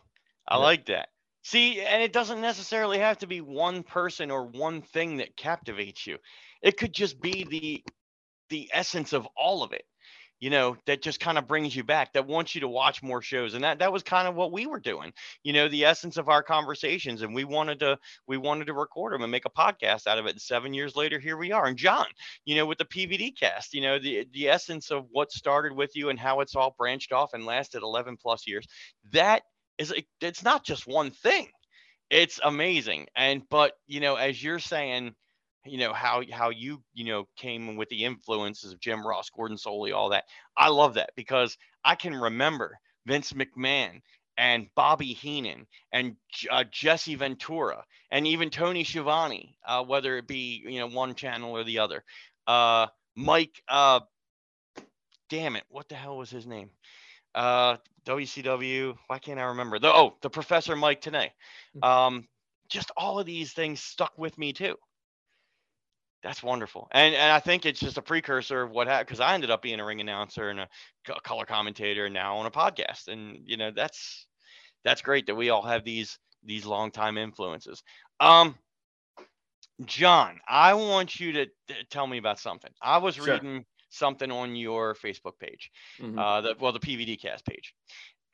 [0.49, 0.63] I yeah.
[0.63, 1.09] like that.
[1.45, 6.07] See, and it doesn't necessarily have to be one person or one thing that captivates
[6.07, 6.19] you.
[6.63, 7.85] It could just be the
[8.49, 9.85] the essence of all of it.
[10.43, 13.23] You know, that just kind of brings you back, that wants you to watch more
[13.23, 13.55] shows.
[13.55, 15.13] And that that was kind of what we were doing.
[15.45, 17.97] You know, the essence of our conversations and we wanted to
[18.27, 20.31] we wanted to record them and make a podcast out of it.
[20.33, 21.67] And 7 years later here we are.
[21.67, 22.07] And John,
[22.45, 25.95] you know, with the PVD cast, you know, the the essence of what started with
[25.95, 28.67] you and how it's all branched off and lasted 11 plus years.
[29.13, 29.43] That
[29.79, 31.51] is it's not just one thing.
[32.11, 33.07] It's amazing.
[33.15, 35.15] And but you know, as you're saying,
[35.65, 39.57] you know how how you you know came with the influences of Jim Ross, Gordon
[39.57, 40.25] Solie, all that.
[40.57, 44.01] I love that because I can remember Vince McMahon
[44.37, 46.17] and Bobby Heenan and
[46.51, 51.53] uh, Jesse Ventura and even Tony Schiavone, uh, whether it be you know one channel
[51.53, 52.05] or the other.
[52.47, 54.01] Uh, Mike, uh,
[55.29, 56.71] damn it, what the hell was his name?
[57.35, 57.77] uh,
[58.07, 58.97] WCW.
[59.07, 59.79] Why can't I remember?
[59.79, 61.31] The oh, the Professor Mike Tenay.
[61.77, 61.89] Mm.
[61.89, 62.29] Um,
[62.69, 64.77] just all of these things stuck with me too.
[66.23, 69.35] That's wonderful, and and I think it's just a precursor of what happened because I
[69.35, 70.69] ended up being a ring announcer and a
[71.25, 74.27] color commentator, and now on a podcast, and you know that's
[74.85, 77.83] that's great that we all have these these long time influences.
[78.21, 78.57] Um,
[79.85, 81.47] John, I want you to,
[81.91, 82.71] tell me about something.
[82.81, 83.35] I was sure.
[83.35, 85.71] reading something on your Facebook page,
[86.01, 86.19] mm-hmm.
[86.19, 87.75] uh, the, well, the PVD cast page.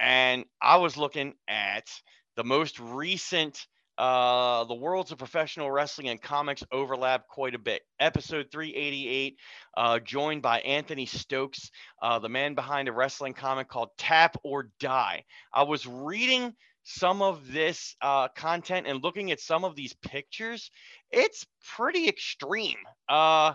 [0.00, 1.88] And I was looking at
[2.36, 3.66] the most recent,
[3.98, 7.82] uh, the worlds of professional wrestling and comics overlap quite a bit.
[7.98, 9.36] Episode 388,
[9.76, 11.70] uh, joined by Anthony Stokes,
[12.00, 15.24] uh, the man behind a wrestling comic called Tap or Die.
[15.52, 16.54] I was reading
[16.84, 20.70] some of this uh, content and looking at some of these pictures,
[21.10, 21.44] it's
[21.76, 22.78] pretty extreme.
[23.08, 23.52] Uh,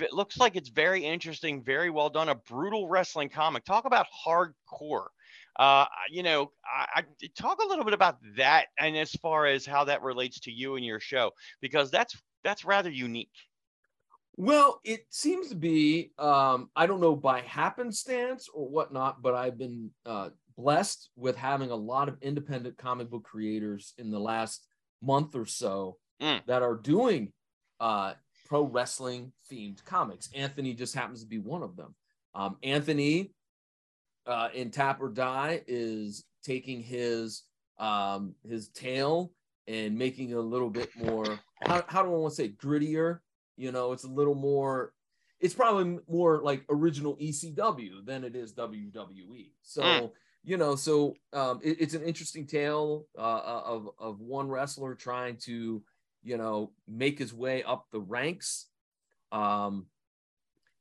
[0.00, 2.28] it looks like it's very interesting, very well done.
[2.28, 3.64] A brutal wrestling comic.
[3.64, 5.06] Talk about hardcore.
[5.58, 7.04] Uh, you know, I, I,
[7.36, 10.76] talk a little bit about that, and as far as how that relates to you
[10.76, 13.32] and your show, because that's that's rather unique.
[14.36, 19.58] Well, it seems to be, um, I don't know by happenstance or whatnot, but I've
[19.58, 24.64] been uh, blessed with having a lot of independent comic book creators in the last
[25.02, 26.40] month or so mm.
[26.46, 27.32] that are doing
[27.80, 28.14] uh,
[28.46, 30.30] pro wrestling themed comics.
[30.32, 31.96] Anthony just happens to be one of them.
[32.34, 33.32] Um, Anthony
[34.28, 37.42] uh, in Tap or Die is taking his
[37.78, 39.32] um, his tale
[39.66, 41.40] and making it a little bit more.
[41.62, 43.20] How, how do I want to say grittier?
[43.56, 44.92] You know, it's a little more.
[45.40, 49.50] It's probably more like original ECW than it is WWE.
[49.62, 49.82] So.
[49.82, 50.10] Mm
[50.44, 54.94] you know, so um, it, it's an interesting tale uh, uh, of of one wrestler
[54.94, 55.82] trying to,
[56.22, 58.66] you know, make his way up the ranks,
[59.30, 59.86] um,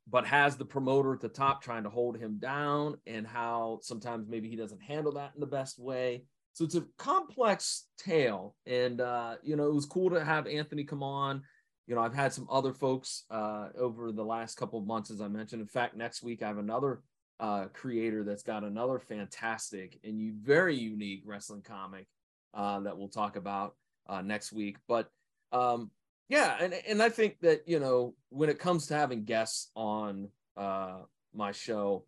[0.09, 4.27] but has the promoter at the top trying to hold him down, and how sometimes
[4.27, 6.23] maybe he doesn't handle that in the best way.
[6.53, 10.84] So it's a complex tale, and uh, you know, it was cool to have Anthony
[10.84, 11.43] come on.
[11.85, 15.21] You know, I've had some other folks uh, over the last couple of months, as
[15.21, 15.61] I mentioned.
[15.61, 17.01] In fact, next week I have another
[17.39, 22.07] uh, creator that's got another fantastic and you very unique wrestling comic
[22.53, 23.75] uh, that we'll talk about
[24.09, 24.77] uh, next week.
[24.88, 25.09] But
[25.51, 25.91] um,
[26.29, 30.29] yeah, and and I think that you know when it comes to having guests on
[30.57, 31.01] uh,
[31.33, 32.05] my show,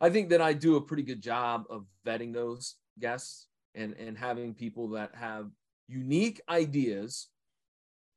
[0.00, 4.16] I think that I do a pretty good job of vetting those guests and and
[4.16, 5.50] having people that have
[5.88, 7.28] unique ideas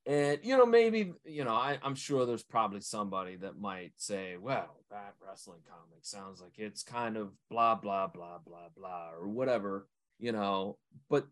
[0.06, 4.38] And you know, maybe you know, I, I'm sure there's probably somebody that might say,
[4.38, 9.28] "Well, that wrestling comic sounds like it's kind of blah blah blah blah blah or
[9.28, 9.88] whatever,"
[10.18, 10.78] you know.
[11.10, 11.28] But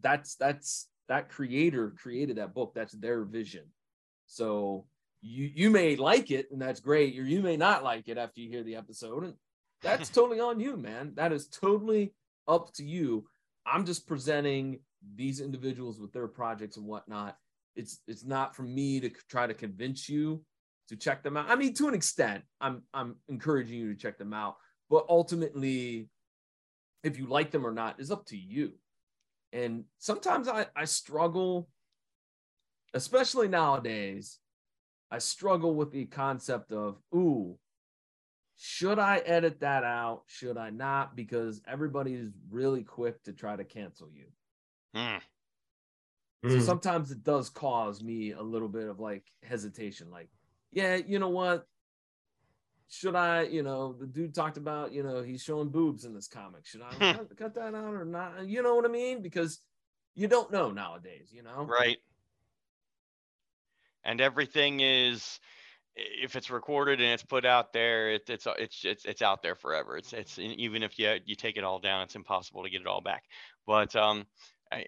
[0.00, 2.72] that's that's that creator created that book.
[2.74, 3.64] That's their vision.
[4.26, 4.86] So
[5.20, 8.40] you you may like it, and that's great, or you may not like it after
[8.40, 9.34] you hear the episode, and
[9.82, 11.12] that's totally on you, man.
[11.16, 12.14] That is totally
[12.48, 13.26] up to you.
[13.66, 14.80] I'm just presenting
[15.14, 17.36] these individuals with their projects and whatnot
[17.76, 20.42] it's it's not for me to try to convince you
[20.88, 21.48] to check them out.
[21.48, 24.56] I mean, to an extent, I'm I'm encouraging you to check them out,
[24.90, 26.08] but ultimately,
[27.02, 28.72] if you like them or not is up to you.
[29.54, 31.68] And sometimes I I struggle,
[32.92, 34.38] especially nowadays.
[35.10, 37.56] I struggle with the concept of ooh,
[38.56, 40.22] should I edit that out?
[40.26, 41.14] Should I not?
[41.14, 44.26] Because everybody is really quick to try to cancel you.
[44.92, 45.18] Hmm.
[46.50, 46.62] So mm.
[46.62, 50.28] sometimes it does cause me a little bit of like hesitation, like,
[50.72, 51.66] yeah, you know what?
[52.88, 56.28] Should I, you know, the dude talked about, you know, he's showing boobs in this
[56.28, 56.66] comic.
[56.66, 57.18] Should I hmm.
[57.18, 58.46] cut, cut that out or not?
[58.46, 59.22] You know what I mean?
[59.22, 59.60] Because
[60.14, 61.64] you don't know nowadays, you know?
[61.64, 61.98] Right.
[64.04, 65.40] And everything is
[65.96, 69.54] if it's recorded and it's put out there, it, it's it's it's it's out there
[69.54, 69.96] forever.
[69.96, 72.86] It's it's even if you you take it all down, it's impossible to get it
[72.86, 73.22] all back.
[73.66, 74.26] But um,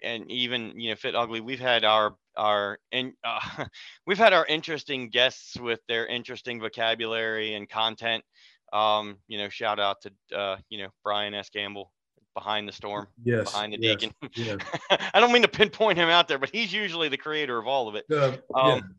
[0.03, 3.65] and even you know fit ugly we've had our our and uh,
[4.05, 8.23] we've had our interesting guests with their interesting vocabulary and content.
[8.73, 11.49] Um you know shout out to uh you know brian s.
[11.49, 11.91] Campbell
[12.33, 14.13] behind the storm yes behind the yes, deacon.
[14.35, 14.59] yes.
[15.11, 17.87] i don't mean to pinpoint him out there but he's usually the creator of all
[17.87, 18.05] of it.
[18.11, 18.95] Uh, um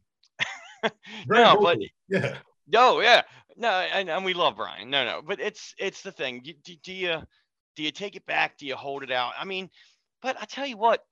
[0.82, 0.90] yeah.
[1.28, 1.78] no but
[2.08, 2.36] yeah.
[2.66, 3.22] No yeah.
[3.56, 4.90] No and, and we love brian.
[4.90, 6.40] No no but it's it's the thing.
[6.42, 7.22] Do, do, do you
[7.76, 8.56] do you take it back?
[8.56, 9.32] Do you hold it out?
[9.38, 9.68] I mean
[10.22, 11.04] but I tell you what,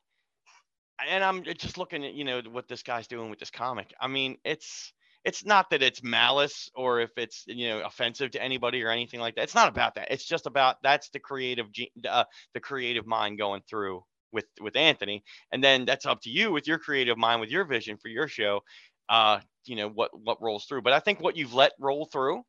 [1.08, 3.92] and I'm just looking at you know what this guy's doing with this comic.
[4.00, 4.92] I mean, it's
[5.24, 9.20] it's not that it's malice or if it's you know offensive to anybody or anything
[9.20, 9.42] like that.
[9.42, 10.10] It's not about that.
[10.10, 11.66] It's just about that's the creative
[12.08, 12.24] uh,
[12.54, 16.68] the creative mind going through with with Anthony, and then that's up to you with
[16.68, 18.60] your creative mind with your vision for your show.
[19.08, 20.82] Uh, you know what what rolls through.
[20.82, 22.42] But I think what you've let roll through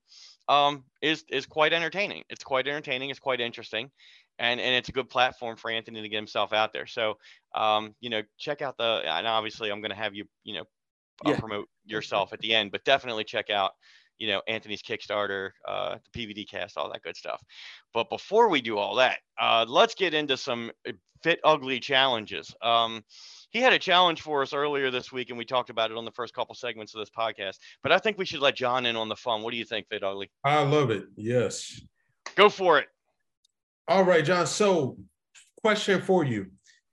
[0.48, 2.24] um, is is quite entertaining.
[2.30, 3.10] It's quite entertaining.
[3.10, 3.90] It's quite interesting,
[4.40, 6.88] and and it's a good platform for Anthony to get himself out there.
[6.88, 7.18] So,
[7.56, 10.66] um, you know, check out the and obviously I'm going to have you, you know,
[11.26, 11.40] uh, yeah.
[11.40, 13.72] promote yourself at the end, but definitely check out,
[14.20, 17.42] you know, Anthony's Kickstarter, uh, the PVD cast, all that good stuff.
[17.94, 20.92] But before we do all that, uh, let's get into some uh,
[21.24, 22.54] fit ugly challenges.
[22.62, 23.04] Um,
[23.50, 26.06] he had a challenge for us earlier this week, and we talked about it on
[26.06, 27.58] the first couple segments of this podcast.
[27.82, 29.42] But I think we should let John in on the fun.
[29.42, 30.30] What do you think, Fit Ugly?
[30.44, 31.06] I love it.
[31.16, 31.82] Yes.
[32.36, 32.88] Go for it.
[33.88, 34.46] All right, John.
[34.48, 34.98] So,
[35.62, 36.48] question for you.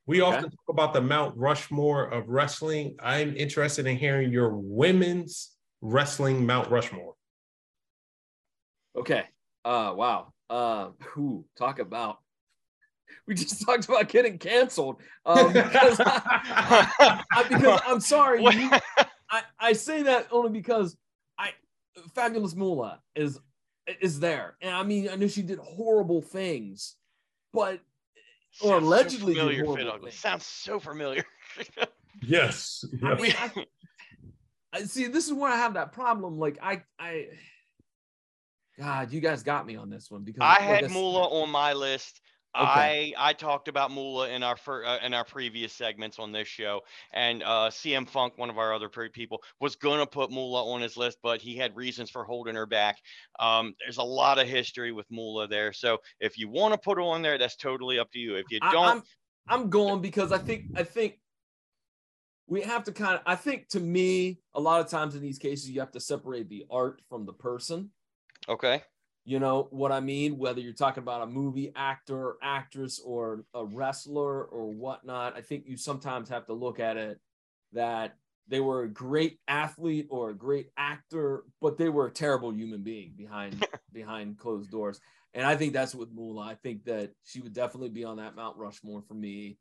[0.07, 0.37] We okay.
[0.37, 2.97] often talk about the Mount Rushmore of wrestling.
[3.01, 7.15] I'm interested in hearing your women's wrestling Mount Rushmore.
[8.97, 9.25] Okay.
[9.65, 10.33] Uh wow.
[10.51, 12.19] Uh who talk about
[13.27, 14.97] we just talked about getting canceled.
[15.27, 18.43] Um, because, I, I, because I'm sorry.
[18.43, 18.71] You,
[19.31, 20.97] I, I say that only because
[21.39, 21.51] I
[22.15, 23.41] Fabulous Moolah is
[24.01, 24.57] is there.
[24.61, 26.97] And I mean, I know she did horrible things,
[27.53, 27.81] but
[28.63, 31.25] or allegedly so familiar, Sounds so familiar.
[32.23, 32.85] yes.
[33.03, 33.67] I mean, I,
[34.73, 35.07] I, see.
[35.09, 36.39] This is where I have that problem.
[36.39, 37.27] Like, I, I,
[38.79, 42.21] God, you guys got me on this one because I had Moolah on my list.
[42.57, 43.15] Okay.
[43.19, 46.47] I I talked about Moolah in our fir- uh, in our previous segments on this
[46.47, 46.83] show,
[47.13, 50.97] and uh, CM Funk, one of our other people, was gonna put Moolah on his
[50.97, 52.99] list, but he had reasons for holding her back.
[53.41, 56.97] Um, there's a lot of history with Moolah there, so if you want to put
[56.97, 58.37] her on there, that's totally up to you.
[58.37, 59.03] If you don't, I, I'm,
[59.49, 61.19] I'm going because I think I think
[62.47, 63.23] we have to kind of.
[63.27, 66.49] I think to me, a lot of times in these cases, you have to separate
[66.49, 67.91] the art from the person.
[68.49, 68.83] Okay.
[69.27, 70.37] You know what I mean?
[70.37, 75.41] Whether you're talking about a movie actor, or actress, or a wrestler or whatnot, I
[75.41, 77.19] think you sometimes have to look at it
[77.73, 78.17] that
[78.49, 82.83] they were a great athlete or a great actor, but they were a terrible human
[82.83, 85.01] being behind behind closed doors.
[85.33, 86.43] And I think that's with Moolah.
[86.43, 89.59] I think that she would definitely be on that Mount Rushmore for me.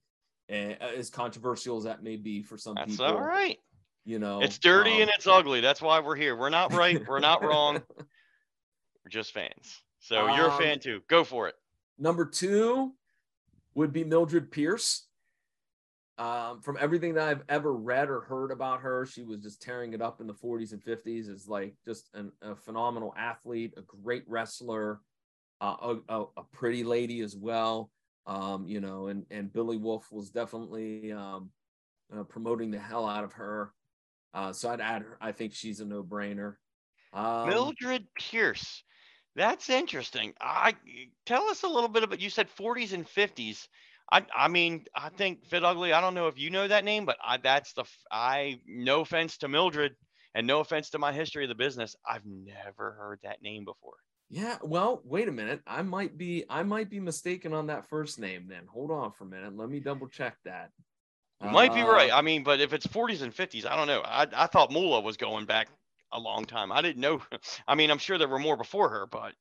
[0.49, 3.05] And uh, as controversial as that may be for some that's people.
[3.05, 3.57] all right.
[4.05, 5.61] You know, it's dirty um, and it's ugly.
[5.61, 6.35] That's why we're here.
[6.35, 7.01] We're not right.
[7.07, 7.81] We're not wrong.
[9.03, 9.81] We're just fans.
[9.99, 11.01] So you're a fan um, too.
[11.07, 11.55] Go for it.
[11.97, 12.93] Number two
[13.75, 15.07] would be Mildred Pierce.
[16.17, 19.93] Um, from everything that I've ever read or heard about her, she was just tearing
[19.93, 21.29] it up in the 40s and 50s.
[21.29, 24.99] Is like just an, a phenomenal athlete, a great wrestler,
[25.59, 27.89] uh, a, a, pretty lady as well.
[28.27, 31.49] Um, you know, and and Billy Wolfe was definitely um,
[32.15, 33.73] uh, promoting the hell out of her.
[34.33, 35.17] Uh, so I'd add her.
[35.19, 36.55] I think she's a no brainer.
[37.11, 38.83] Um, Mildred Pierce.
[39.35, 40.33] That's interesting.
[40.41, 40.75] I
[41.25, 42.19] tell us a little bit about.
[42.19, 43.67] You said 40s and 50s.
[44.11, 45.93] I I mean I think Fit Ugly.
[45.93, 48.59] I don't know if you know that name, but I that's the I.
[48.65, 49.95] No offense to Mildred,
[50.35, 51.95] and no offense to my history of the business.
[52.07, 53.97] I've never heard that name before.
[54.29, 55.61] Yeah, well, wait a minute.
[55.67, 58.65] I might be I might be mistaken on that first name then.
[58.67, 59.55] Hold on for a minute.
[59.55, 60.71] Let me double check that.
[61.41, 62.11] You might be Uh, right.
[62.11, 64.01] I mean, but if it's 40s and 50s, I don't know.
[64.01, 65.69] I I thought Moolah was going back
[66.13, 66.71] a long time.
[66.71, 67.21] I didn't know.
[67.67, 69.35] I mean, I'm sure there were more before her, but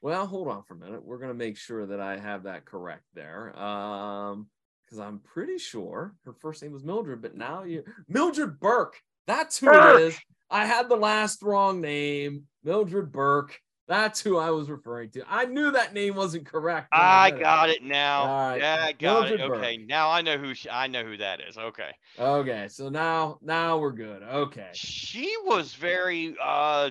[0.00, 1.04] Well, hold on for a minute.
[1.04, 3.58] We're gonna make sure that I have that correct there.
[3.58, 4.48] Um,
[4.84, 9.00] because I'm pretty sure her first name was Mildred, but now you Mildred Burke.
[9.26, 9.80] That's who Burke.
[9.80, 10.22] it is.
[10.48, 13.58] I had the last wrong name, Mildred Burke.
[13.88, 15.22] That's who I was referring to.
[15.28, 16.88] I knew that name wasn't correct.
[16.92, 17.42] I read it.
[17.42, 18.26] got it now.
[18.26, 18.60] Right.
[18.60, 19.38] Yeah, I got it.
[19.38, 19.58] Burke.
[19.58, 21.56] Okay, now I know who she, I know who that is.
[21.56, 21.90] Okay.
[22.18, 24.22] Okay, so now now we're good.
[24.22, 24.70] Okay.
[24.72, 26.90] She was very uh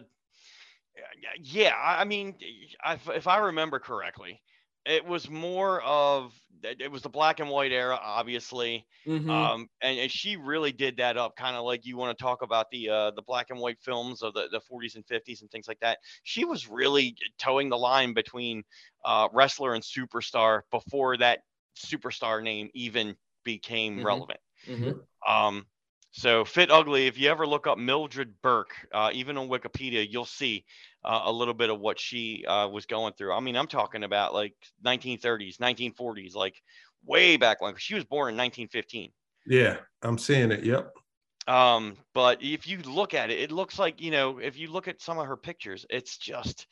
[1.42, 2.36] yeah, I mean
[2.84, 4.42] I- if I remember correctly,
[4.86, 6.34] it was more of
[6.64, 8.86] it was the black and white era obviously.
[9.06, 9.54] Mhm.
[9.54, 12.42] Um and, and she really did that up kind of like you want to talk
[12.42, 15.52] about the uh the black and white films of the, the 40s and 50s and
[15.52, 16.00] things like that.
[16.24, 18.64] She was really toeing the line between
[19.04, 21.42] uh wrestler and superstar before that
[21.76, 24.06] superstar name even became Mhm.
[24.06, 24.40] relevant.
[24.68, 25.08] Mhm.
[25.28, 25.68] Um,
[26.12, 30.26] so Fit Ugly, if you ever look up Mildred Burke, uh, even on Wikipedia, you'll
[30.26, 30.66] see
[31.06, 33.34] uh, a little bit of what she uh, was going through.
[33.34, 36.62] I mean, I'm talking about like 1930s, 1940s, like
[37.06, 39.12] way back when She was born in 1915.
[39.46, 40.64] Yeah, I'm seeing it.
[40.64, 40.92] Yep.
[41.48, 44.88] Um, but if you look at it, it looks like, you know, if you look
[44.88, 46.66] at some of her pictures, it's just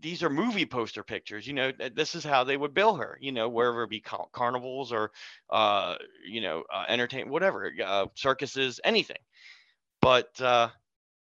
[0.00, 1.46] these are movie poster pictures.
[1.46, 4.28] You know, this is how they would bill her, you know, wherever it be car-
[4.32, 5.10] carnivals or,
[5.50, 9.18] uh, you know, uh, entertain, whatever, uh, circuses, anything.
[10.00, 10.68] But uh,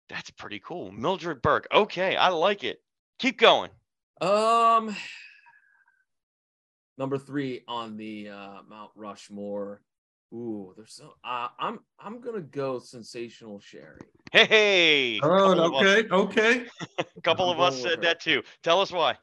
[0.09, 0.91] that's pretty cool.
[0.91, 1.67] Mildred Burke.
[1.73, 2.81] Okay, I like it.
[3.19, 3.69] Keep going.
[4.21, 4.95] Um,
[6.97, 9.81] number three on the uh, Mount Rushmore.
[10.33, 14.01] Ooh, there's so uh, I'm I'm gonna go sensational Sherri.
[14.31, 15.19] Hey, hey.
[15.23, 16.65] Oh, couple of us- okay,
[16.97, 18.41] a couple I'm of us said that too.
[18.63, 19.17] Tell us why.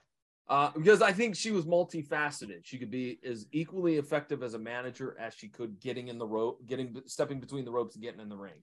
[0.49, 2.61] Uh, because I think she was multifaceted.
[2.65, 6.27] She could be as equally effective as a manager as she could getting in the
[6.27, 8.61] rope, getting stepping between the ropes and getting in the ring.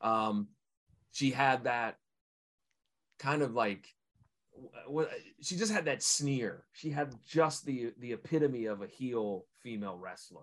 [0.00, 0.48] Um,
[1.12, 1.98] she had that
[3.18, 3.86] kind of like
[5.40, 6.64] she just had that sneer.
[6.72, 10.42] She had just the the epitome of a heel female wrestler.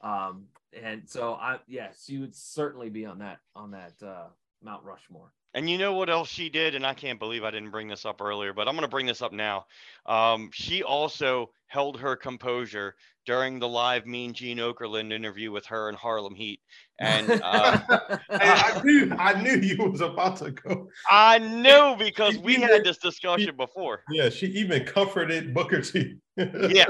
[0.00, 0.46] Um,
[0.82, 4.28] and so I yes, she would certainly be on that on that uh,
[4.62, 5.32] Mount Rushmore.
[5.54, 6.74] And you know what else she did?
[6.74, 9.06] And I can't believe I didn't bring this up earlier, but I'm going to bring
[9.06, 9.66] this up now.
[10.04, 15.88] Um, she also held her composure during the live Mean Gene Okerlund interview with her
[15.88, 16.60] and Harlem Heat.
[16.98, 20.88] And uh, Hey, I knew I knew you was about to go.
[21.10, 24.02] I knew because we She had this discussion before.
[24.10, 26.16] Yeah, she even comforted Booker T.
[26.36, 26.86] Yeah.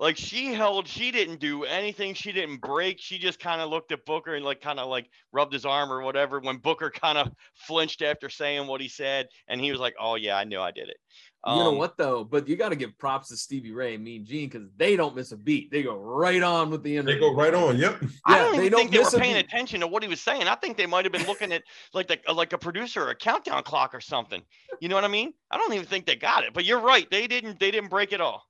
[0.00, 2.14] Like she held, she didn't do anything.
[2.14, 2.98] She didn't break.
[2.98, 5.92] She just kind of looked at Booker and like kind of like rubbed his arm
[5.92, 6.40] or whatever.
[6.40, 10.14] When Booker kind of flinched after saying what he said, and he was like, "Oh
[10.14, 10.96] yeah, I knew I did it."
[11.46, 12.24] you know Um, what though?
[12.24, 15.14] But you got to give props to Stevie Ray and Mean Gene because they don't
[15.14, 15.70] miss a beat.
[15.70, 17.14] They go right on with the interview.
[17.14, 17.76] They go right on.
[17.76, 18.02] Yep.
[18.24, 19.44] I don't they even don't think they were paying beat.
[19.44, 20.44] attention to what he was saying.
[20.48, 21.62] I think they might have been looking at
[21.92, 24.40] like the, like a producer or a countdown clock or something.
[24.80, 25.34] You know what I mean?
[25.50, 26.54] I don't even think they got it.
[26.54, 27.06] But you're right.
[27.10, 27.60] They didn't.
[27.60, 28.44] They didn't break it all.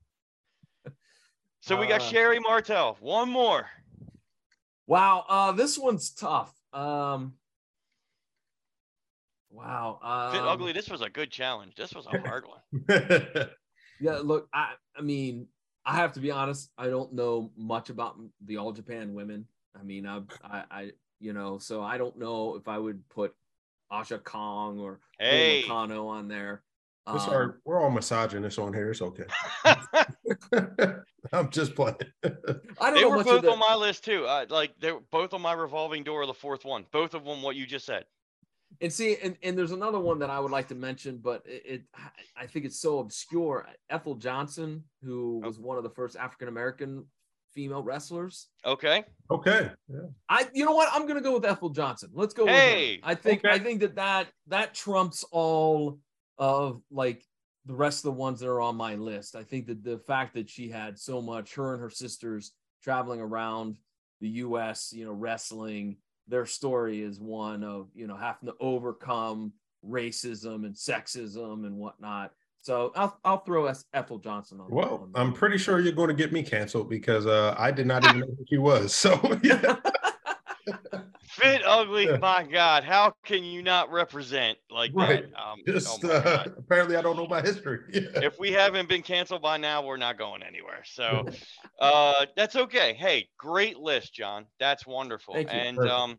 [1.60, 2.96] So we got Uh, Sherri Martel.
[3.00, 3.68] One more.
[4.86, 6.52] Wow, uh, this one's tough.
[6.72, 7.34] Um,
[9.50, 10.72] wow, Fit um, ugly.
[10.72, 11.74] This was a good challenge.
[11.76, 13.48] This was a hard one.
[14.02, 15.46] Yeah, look, I, I mean,
[15.84, 16.70] I have to be honest.
[16.78, 18.16] I don't know much about
[18.46, 19.44] the All Japan women.
[19.78, 23.34] I mean, I, I, I you know, so I don't know if I would put
[23.90, 25.64] Aja Kong or Hey.
[25.66, 26.62] Kano on there.
[27.14, 28.90] It's Um, our, we're all misogynists on here.
[28.90, 29.24] It's okay.
[31.32, 31.96] I'm just playing.
[32.24, 34.26] I don't they know were much both the, on my list too.
[34.26, 36.26] Uh, like they were both on my revolving door.
[36.26, 36.86] The fourth one.
[36.92, 37.42] Both of them.
[37.42, 38.04] What you just said.
[38.80, 41.62] And see, and, and there's another one that I would like to mention, but it,
[41.66, 41.82] it
[42.36, 43.66] I think it's so obscure.
[43.90, 47.04] Ethel Johnson, who was one of the first African American
[47.52, 48.48] female wrestlers.
[48.64, 49.04] Okay.
[49.30, 49.70] Okay.
[49.88, 49.98] Yeah.
[50.28, 50.88] I, you know what?
[50.92, 52.10] I'm gonna go with Ethel Johnson.
[52.12, 52.46] Let's go.
[52.46, 53.10] Hey, with her.
[53.10, 53.54] I think okay.
[53.54, 55.98] I think that that that trumps all
[56.40, 57.22] of like
[57.66, 59.36] the rest of the ones that are on my list.
[59.36, 62.52] I think that the fact that she had so much, her and her sisters
[62.82, 63.76] traveling around
[64.20, 65.98] the U.S., you know, wrestling.
[66.26, 69.52] Their story is one of you know having to overcome
[69.86, 72.32] racism and sexism and whatnot.
[72.62, 74.70] So I'll I'll throw Ethel Johnson on.
[74.70, 77.86] Well, on I'm pretty sure you're going to get me canceled because uh, I did
[77.86, 78.94] not even know who she was.
[78.94, 79.76] So yeah.
[81.22, 82.82] Fit ugly, my God!
[82.82, 85.24] How can you not represent like Right.
[85.32, 85.40] that?
[85.40, 87.80] Um, Just oh uh, apparently, I don't know my history.
[87.92, 90.82] if we haven't been canceled by now, we're not going anywhere.
[90.84, 91.26] So
[91.80, 92.94] uh, that's okay.
[92.94, 94.46] Hey, great list, John.
[94.58, 95.34] That's wonderful.
[95.34, 95.58] Thank you.
[95.58, 95.94] And Perfect.
[95.94, 96.18] um,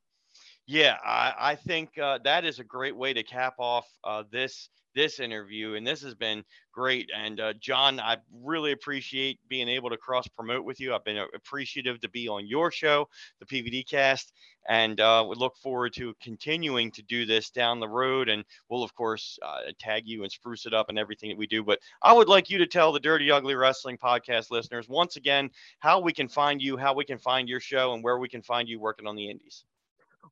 [0.67, 4.69] yeah, I, I think uh, that is a great way to cap off uh, this
[4.95, 5.75] this interview.
[5.75, 6.43] And this has been
[6.73, 7.09] great.
[7.15, 10.93] And uh, John, I really appreciate being able to cross promote with you.
[10.93, 13.07] I've been uh, appreciative to be on your show,
[13.39, 14.33] the PVD Cast,
[14.69, 18.29] and uh, we look forward to continuing to do this down the road.
[18.29, 21.47] And we'll of course uh, tag you and spruce it up and everything that we
[21.47, 21.63] do.
[21.63, 25.49] But I would like you to tell the Dirty Ugly Wrestling podcast listeners once again
[25.79, 28.41] how we can find you, how we can find your show, and where we can
[28.41, 29.65] find you working on the indies.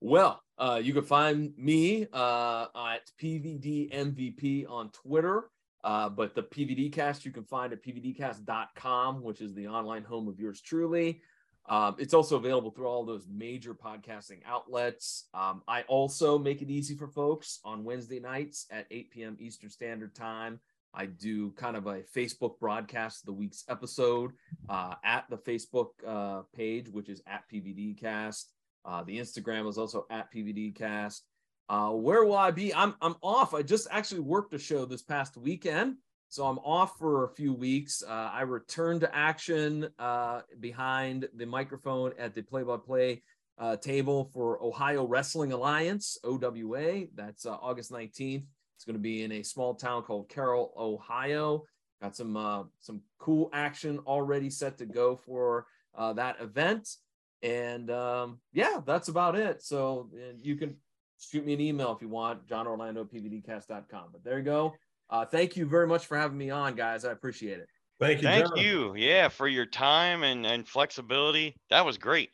[0.01, 5.49] Well, uh, you can find me uh, at PVD MVP on Twitter.
[5.83, 10.27] Uh, but the PVD cast you can find at pvdcast.com, which is the online home
[10.27, 11.21] of yours truly.
[11.69, 15.27] Um, it's also available through all those major podcasting outlets.
[15.33, 19.37] Um, I also make it easy for folks on Wednesday nights at 8 p.m.
[19.39, 20.59] Eastern Standard Time.
[20.93, 24.31] I do kind of a Facebook broadcast of the week's episode
[24.67, 28.45] uh, at the Facebook uh, page, which is at PVDcast.
[28.85, 31.21] Uh, the Instagram is also at PVDcast.
[31.69, 32.73] Uh, where will I be?
[32.73, 33.53] I'm I'm off.
[33.53, 35.97] I just actually worked a show this past weekend,
[36.27, 38.01] so I'm off for a few weeks.
[38.01, 43.21] Uh, I return to action uh, behind the microphone at the play-by-play
[43.59, 47.05] uh, table for Ohio Wrestling Alliance (OWA).
[47.13, 48.45] That's uh, August 19th.
[48.75, 51.65] It's going to be in a small town called Carroll, Ohio.
[52.01, 56.89] Got some uh, some cool action already set to go for that event.
[57.41, 59.61] And um, yeah, that's about it.
[59.61, 60.09] So
[60.41, 60.75] you can
[61.19, 64.09] shoot me an email if you want, John Orlando, PVDcast.com.
[64.11, 64.73] But there you go.
[65.09, 67.05] Uh, thank you very much for having me on, guys.
[67.05, 67.67] I appreciate it.
[67.99, 68.27] Thank you.
[68.27, 68.57] Thank John.
[68.57, 68.95] you.
[68.95, 71.55] Yeah, for your time and, and flexibility.
[71.69, 72.29] That was great.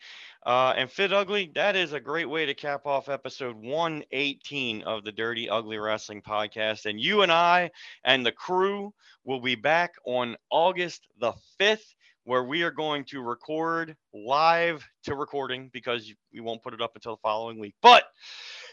[0.45, 5.03] Uh, and Fit Ugly, that is a great way to cap off episode 118 of
[5.03, 6.85] the Dirty Ugly Wrestling Podcast.
[6.85, 7.71] And you and I
[8.03, 11.94] and the crew will be back on August the 5th,
[12.25, 16.91] where we are going to record live to recording because we won't put it up
[16.95, 17.75] until the following week.
[17.81, 18.03] But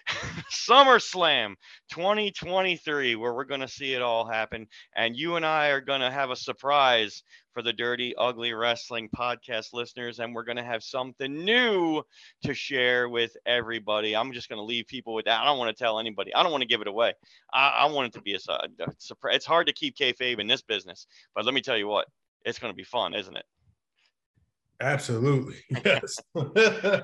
[0.50, 1.54] SummerSlam
[1.90, 4.66] 2023, where we're going to see it all happen.
[4.96, 7.22] And you and I are going to have a surprise
[7.52, 10.18] for the Dirty Ugly Wrestling podcast listeners.
[10.18, 12.02] And we're going to have something new
[12.44, 14.16] to share with everybody.
[14.16, 15.42] I'm just going to leave people with that.
[15.42, 17.12] I don't want to tell anybody, I don't want to give it away.
[17.52, 19.36] I, I want it to be a, a surprise.
[19.36, 22.08] It's hard to keep kayfabe in this business, but let me tell you what,
[22.44, 23.44] it's going to be fun, isn't it?
[24.80, 25.56] Absolutely.
[25.84, 26.18] Yes.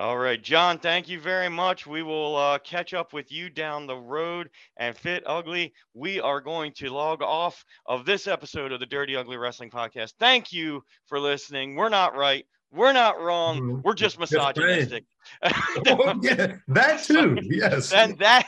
[0.00, 1.86] All right, John, thank you very much.
[1.86, 4.48] We will uh, catch up with you down the road.
[4.78, 9.16] And Fit Ugly, we are going to log off of this episode of the Dirty
[9.16, 10.14] Ugly Wrestling Podcast.
[10.18, 11.76] Thank you for listening.
[11.76, 12.46] We're not right.
[12.72, 13.60] We're not wrong.
[13.60, 13.82] Mhm.
[13.84, 15.04] We're just Just misogynistic.
[15.86, 17.36] Oh, yeah, that too.
[17.42, 17.92] Yes.
[17.92, 18.46] and that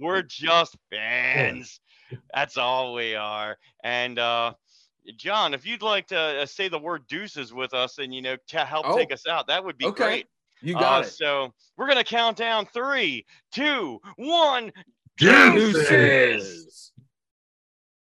[0.00, 1.78] we're just fans.
[2.34, 3.58] That's all we are.
[3.84, 4.54] And uh,
[5.16, 8.36] John, if you'd like to uh, say the word deuces with us and you know
[8.48, 10.04] to help Oh, take us out, that would be okay.
[10.04, 10.26] great.
[10.60, 11.10] You got Uh, it.
[11.10, 14.72] So we're gonna count down three, two, one.
[15.18, 15.88] Deuces.
[15.88, 16.91] Deuces.